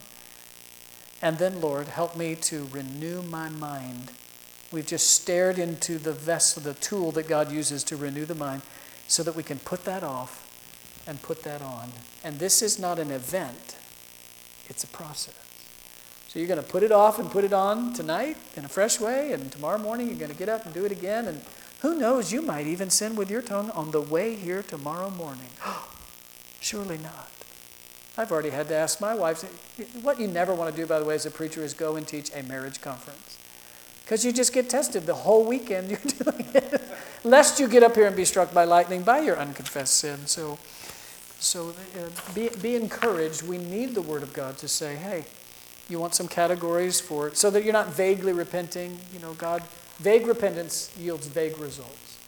And 1.22 1.38
then, 1.38 1.60
Lord, 1.60 1.86
help 1.86 2.16
me 2.16 2.34
to 2.34 2.66
renew 2.72 3.22
my 3.22 3.48
mind. 3.48 4.10
We've 4.72 4.88
just 4.88 5.12
stared 5.12 5.56
into 5.56 5.98
the 5.98 6.12
vessel, 6.12 6.64
the 6.64 6.74
tool 6.74 7.12
that 7.12 7.28
God 7.28 7.52
uses 7.52 7.84
to 7.84 7.96
renew 7.96 8.24
the 8.24 8.34
mind, 8.34 8.62
so 9.06 9.22
that 9.22 9.36
we 9.36 9.44
can 9.44 9.60
put 9.60 9.84
that 9.84 10.02
off 10.02 10.42
and 11.06 11.22
put 11.22 11.44
that 11.44 11.62
on. 11.62 11.92
And 12.24 12.40
this 12.40 12.60
is 12.60 12.76
not 12.76 12.98
an 12.98 13.12
event, 13.12 13.76
it's 14.68 14.82
a 14.82 14.88
process. 14.88 15.34
So 16.26 16.40
you're 16.40 16.48
going 16.48 16.60
to 16.60 16.68
put 16.68 16.82
it 16.82 16.90
off 16.90 17.20
and 17.20 17.30
put 17.30 17.44
it 17.44 17.52
on 17.52 17.92
tonight 17.92 18.36
in 18.56 18.64
a 18.64 18.68
fresh 18.68 18.98
way, 18.98 19.30
and 19.30 19.52
tomorrow 19.52 19.78
morning 19.78 20.08
you're 20.08 20.18
going 20.18 20.32
to 20.32 20.36
get 20.36 20.48
up 20.48 20.64
and 20.64 20.74
do 20.74 20.84
it 20.84 20.90
again. 20.90 21.28
And 21.28 21.40
who 21.82 22.00
knows, 22.00 22.32
you 22.32 22.42
might 22.42 22.66
even 22.66 22.90
sin 22.90 23.14
with 23.14 23.30
your 23.30 23.42
tongue 23.42 23.70
on 23.70 23.92
the 23.92 24.00
way 24.00 24.34
here 24.34 24.64
tomorrow 24.64 25.10
morning. 25.10 25.50
Oh, 25.64 25.88
Surely 26.66 26.98
not. 26.98 27.30
I've 28.18 28.32
already 28.32 28.50
had 28.50 28.66
to 28.70 28.74
ask 28.74 29.00
my 29.00 29.14
wife. 29.14 29.44
What 30.02 30.18
you 30.18 30.26
never 30.26 30.52
want 30.52 30.74
to 30.74 30.76
do, 30.76 30.84
by 30.84 30.98
the 30.98 31.04
way, 31.04 31.14
as 31.14 31.24
a 31.24 31.30
preacher, 31.30 31.62
is 31.62 31.74
go 31.74 31.94
and 31.94 32.04
teach 32.04 32.32
a 32.34 32.42
marriage 32.42 32.80
conference. 32.80 33.38
Because 34.02 34.24
you 34.24 34.32
just 34.32 34.52
get 34.52 34.68
tested 34.68 35.06
the 35.06 35.14
whole 35.14 35.44
weekend 35.44 35.90
you're 35.90 36.00
doing 36.00 36.48
it. 36.54 36.82
Lest 37.22 37.60
you 37.60 37.68
get 37.68 37.84
up 37.84 37.94
here 37.94 38.08
and 38.08 38.16
be 38.16 38.24
struck 38.24 38.52
by 38.52 38.64
lightning 38.64 39.04
by 39.04 39.20
your 39.20 39.38
unconfessed 39.38 39.94
sin. 39.94 40.26
So, 40.26 40.58
so 41.38 41.72
uh, 41.96 42.08
be, 42.34 42.48
be 42.60 42.74
encouraged. 42.74 43.44
We 43.44 43.58
need 43.58 43.94
the 43.94 44.02
Word 44.02 44.24
of 44.24 44.32
God 44.32 44.58
to 44.58 44.66
say, 44.66 44.96
hey, 44.96 45.26
you 45.88 46.00
want 46.00 46.16
some 46.16 46.26
categories 46.26 47.00
for 47.00 47.28
it 47.28 47.36
so 47.36 47.48
that 47.50 47.62
you're 47.62 47.72
not 47.72 47.94
vaguely 47.94 48.32
repenting. 48.32 48.98
You 49.12 49.20
know, 49.20 49.34
God, 49.34 49.62
vague 49.98 50.26
repentance 50.26 50.90
yields 50.98 51.28
vague 51.28 51.60
results. 51.60 52.18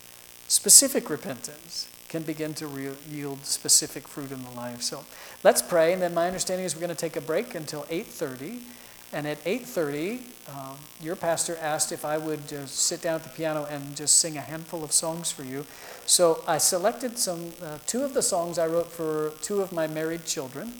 Specific 0.46 1.10
repentance 1.10 1.88
can 2.08 2.22
begin 2.22 2.54
to 2.54 2.66
re- 2.66 2.96
yield 3.10 3.44
specific 3.44 4.08
fruit 4.08 4.32
in 4.32 4.42
the 4.42 4.50
life. 4.50 4.82
So 4.82 5.04
let's 5.44 5.62
pray, 5.62 5.92
and 5.92 6.00
then 6.00 6.14
my 6.14 6.26
understanding 6.26 6.64
is 6.64 6.74
we're 6.74 6.80
going 6.80 6.90
to 6.90 6.96
take 6.96 7.16
a 7.16 7.20
break 7.20 7.54
until 7.54 7.84
8:30. 7.84 8.62
And 9.10 9.26
at 9.26 9.42
8:30, 9.44 10.20
um, 10.48 10.76
your 11.00 11.16
pastor 11.16 11.56
asked 11.60 11.92
if 11.92 12.04
I 12.04 12.18
would 12.18 12.46
just 12.46 12.74
sit 12.76 13.00
down 13.00 13.16
at 13.16 13.22
the 13.22 13.30
piano 13.30 13.66
and 13.70 13.96
just 13.96 14.16
sing 14.16 14.36
a 14.36 14.42
handful 14.42 14.84
of 14.84 14.92
songs 14.92 15.30
for 15.30 15.44
you. 15.44 15.64
So 16.04 16.42
I 16.46 16.58
selected 16.58 17.18
some 17.18 17.52
uh, 17.62 17.78
two 17.86 18.02
of 18.02 18.12
the 18.12 18.22
songs 18.22 18.58
I 18.58 18.66
wrote 18.66 18.90
for 18.90 19.30
two 19.40 19.62
of 19.62 19.72
my 19.72 19.86
married 19.86 20.26
children. 20.26 20.74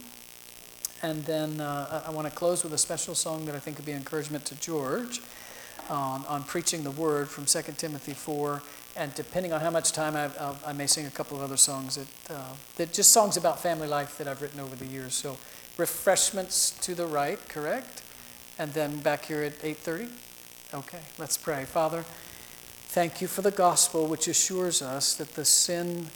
And 1.01 1.25
then 1.25 1.61
uh, 1.61 2.03
I 2.07 2.11
want 2.11 2.27
to 2.27 2.35
close 2.35 2.65
with 2.65 2.73
a 2.73 2.79
special 2.79 3.15
song 3.15 3.45
that 3.47 3.55
I 3.55 3.61
think 3.61 3.77
would 3.77 3.87
be 3.87 3.93
encouragement 3.93 4.45
to 4.47 4.57
George 4.57 5.21
on, 5.89 6.25
on 6.27 6.43
preaching 6.43 6.83
the 6.83 6.91
word 6.91 7.29
from 7.29 7.45
2 7.45 7.63
Timothy 7.77 8.15
4. 8.15 8.63
And 8.99 9.15
depending 9.15 9.53
on 9.53 9.61
how 9.61 9.71
much 9.71 9.93
time 9.93 10.17
I, 10.17 10.29
I'll, 10.41 10.59
i 10.67 10.73
may 10.73 10.89
sing 10.89 11.07
a 11.07 11.11
couple 11.11 11.37
of 11.37 11.45
other 11.45 11.57
songs 11.57 11.95
that, 11.95 12.35
uh, 12.35 12.55
that 12.77 12.93
just 12.93 13.13
songs 13.13 13.37
about 13.37 13.61
family 13.61 13.87
life 13.87 14.19
that 14.19 14.27
I've 14.27 14.43
written 14.43 14.59
over 14.59 14.75
the 14.75 14.87
years. 14.87 15.15
So 15.15 15.39
refreshments 15.77 16.73
to 16.81 16.97
the 16.97 17.07
right, 17.07 17.39
correct? 17.49 18.03
And 18.59 18.73
then 18.73 18.99
back 18.99 19.27
here 19.27 19.45
at 19.45 19.63
8:30. 19.63 20.11
Okay, 20.75 20.99
let's 21.17 21.39
pray. 21.39 21.65
Father, 21.65 22.05
thank 22.89 23.21
you 23.21 23.29
for 23.29 23.41
the 23.41 23.53
gospel 23.53 24.09
which 24.09 24.27
assures 24.27 24.83
us 24.83 25.15
that 25.15 25.35
the 25.37 25.45
sin 25.45 26.09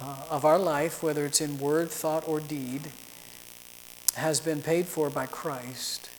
uh, 0.00 0.24
of 0.28 0.44
our 0.44 0.58
life, 0.58 1.04
whether 1.04 1.24
it's 1.24 1.40
in 1.40 1.56
word, 1.58 1.88
thought, 1.88 2.26
or 2.26 2.40
deed, 2.40 2.90
has 4.16 4.40
been 4.40 4.60
paid 4.60 4.88
for 4.88 5.08
by 5.08 5.26
Christ. 5.26 6.10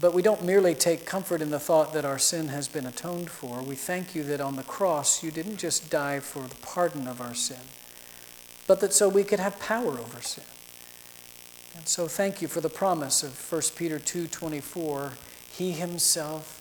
But 0.00 0.12
we 0.12 0.20
don't 0.20 0.44
merely 0.44 0.74
take 0.74 1.06
comfort 1.06 1.40
in 1.40 1.50
the 1.50 1.58
thought 1.58 1.94
that 1.94 2.04
our 2.04 2.18
sin 2.18 2.48
has 2.48 2.68
been 2.68 2.84
atoned 2.84 3.30
for. 3.30 3.62
We 3.62 3.74
thank 3.74 4.14
you 4.14 4.22
that 4.24 4.40
on 4.40 4.56
the 4.56 4.62
cross 4.62 5.22
you 5.22 5.30
didn't 5.30 5.56
just 5.56 5.88
die 5.88 6.20
for 6.20 6.42
the 6.42 6.54
pardon 6.56 7.08
of 7.08 7.22
our 7.22 7.34
sin, 7.34 7.60
but 8.66 8.80
that 8.80 8.92
so 8.92 9.08
we 9.08 9.24
could 9.24 9.40
have 9.40 9.58
power 9.58 9.98
over 9.98 10.20
sin. 10.20 10.44
And 11.74 11.88
so 11.88 12.06
thank 12.06 12.42
you 12.42 12.48
for 12.48 12.60
the 12.60 12.68
promise 12.68 13.22
of 13.22 13.32
1 13.38 13.76
Peter 13.76 13.98
2:24. 13.98 15.16
He 15.50 15.72
himself 15.72 16.60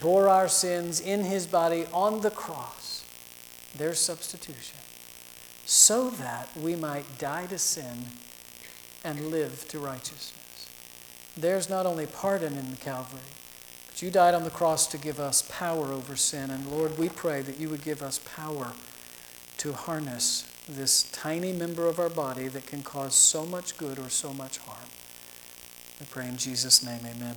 bore 0.00 0.28
our 0.28 0.48
sins 0.48 1.00
in 1.00 1.24
his 1.24 1.46
body 1.46 1.86
on 1.92 2.20
the 2.20 2.30
cross, 2.30 3.02
their 3.74 3.94
substitution, 3.94 4.78
so 5.66 6.10
that 6.10 6.48
we 6.56 6.76
might 6.76 7.18
die 7.18 7.46
to 7.46 7.58
sin 7.58 8.12
and 9.02 9.30
live 9.30 9.66
to 9.68 9.80
righteousness. 9.80 10.37
There's 11.38 11.70
not 11.70 11.86
only 11.86 12.06
pardon 12.06 12.58
in 12.58 12.74
Calvary, 12.80 13.20
but 13.86 14.02
you 14.02 14.10
died 14.10 14.34
on 14.34 14.42
the 14.42 14.50
cross 14.50 14.88
to 14.88 14.98
give 14.98 15.20
us 15.20 15.48
power 15.48 15.92
over 15.92 16.16
sin. 16.16 16.50
And 16.50 16.66
Lord, 16.68 16.98
we 16.98 17.08
pray 17.08 17.42
that 17.42 17.60
you 17.60 17.68
would 17.68 17.84
give 17.84 18.02
us 18.02 18.18
power 18.34 18.72
to 19.58 19.72
harness 19.72 20.50
this 20.68 21.04
tiny 21.12 21.52
member 21.52 21.86
of 21.86 22.00
our 22.00 22.08
body 22.08 22.48
that 22.48 22.66
can 22.66 22.82
cause 22.82 23.14
so 23.14 23.46
much 23.46 23.78
good 23.78 24.00
or 24.00 24.08
so 24.10 24.32
much 24.32 24.58
harm. 24.58 24.88
We 26.00 26.06
pray 26.06 26.26
in 26.26 26.38
Jesus' 26.38 26.82
name, 26.82 27.02
amen. 27.06 27.36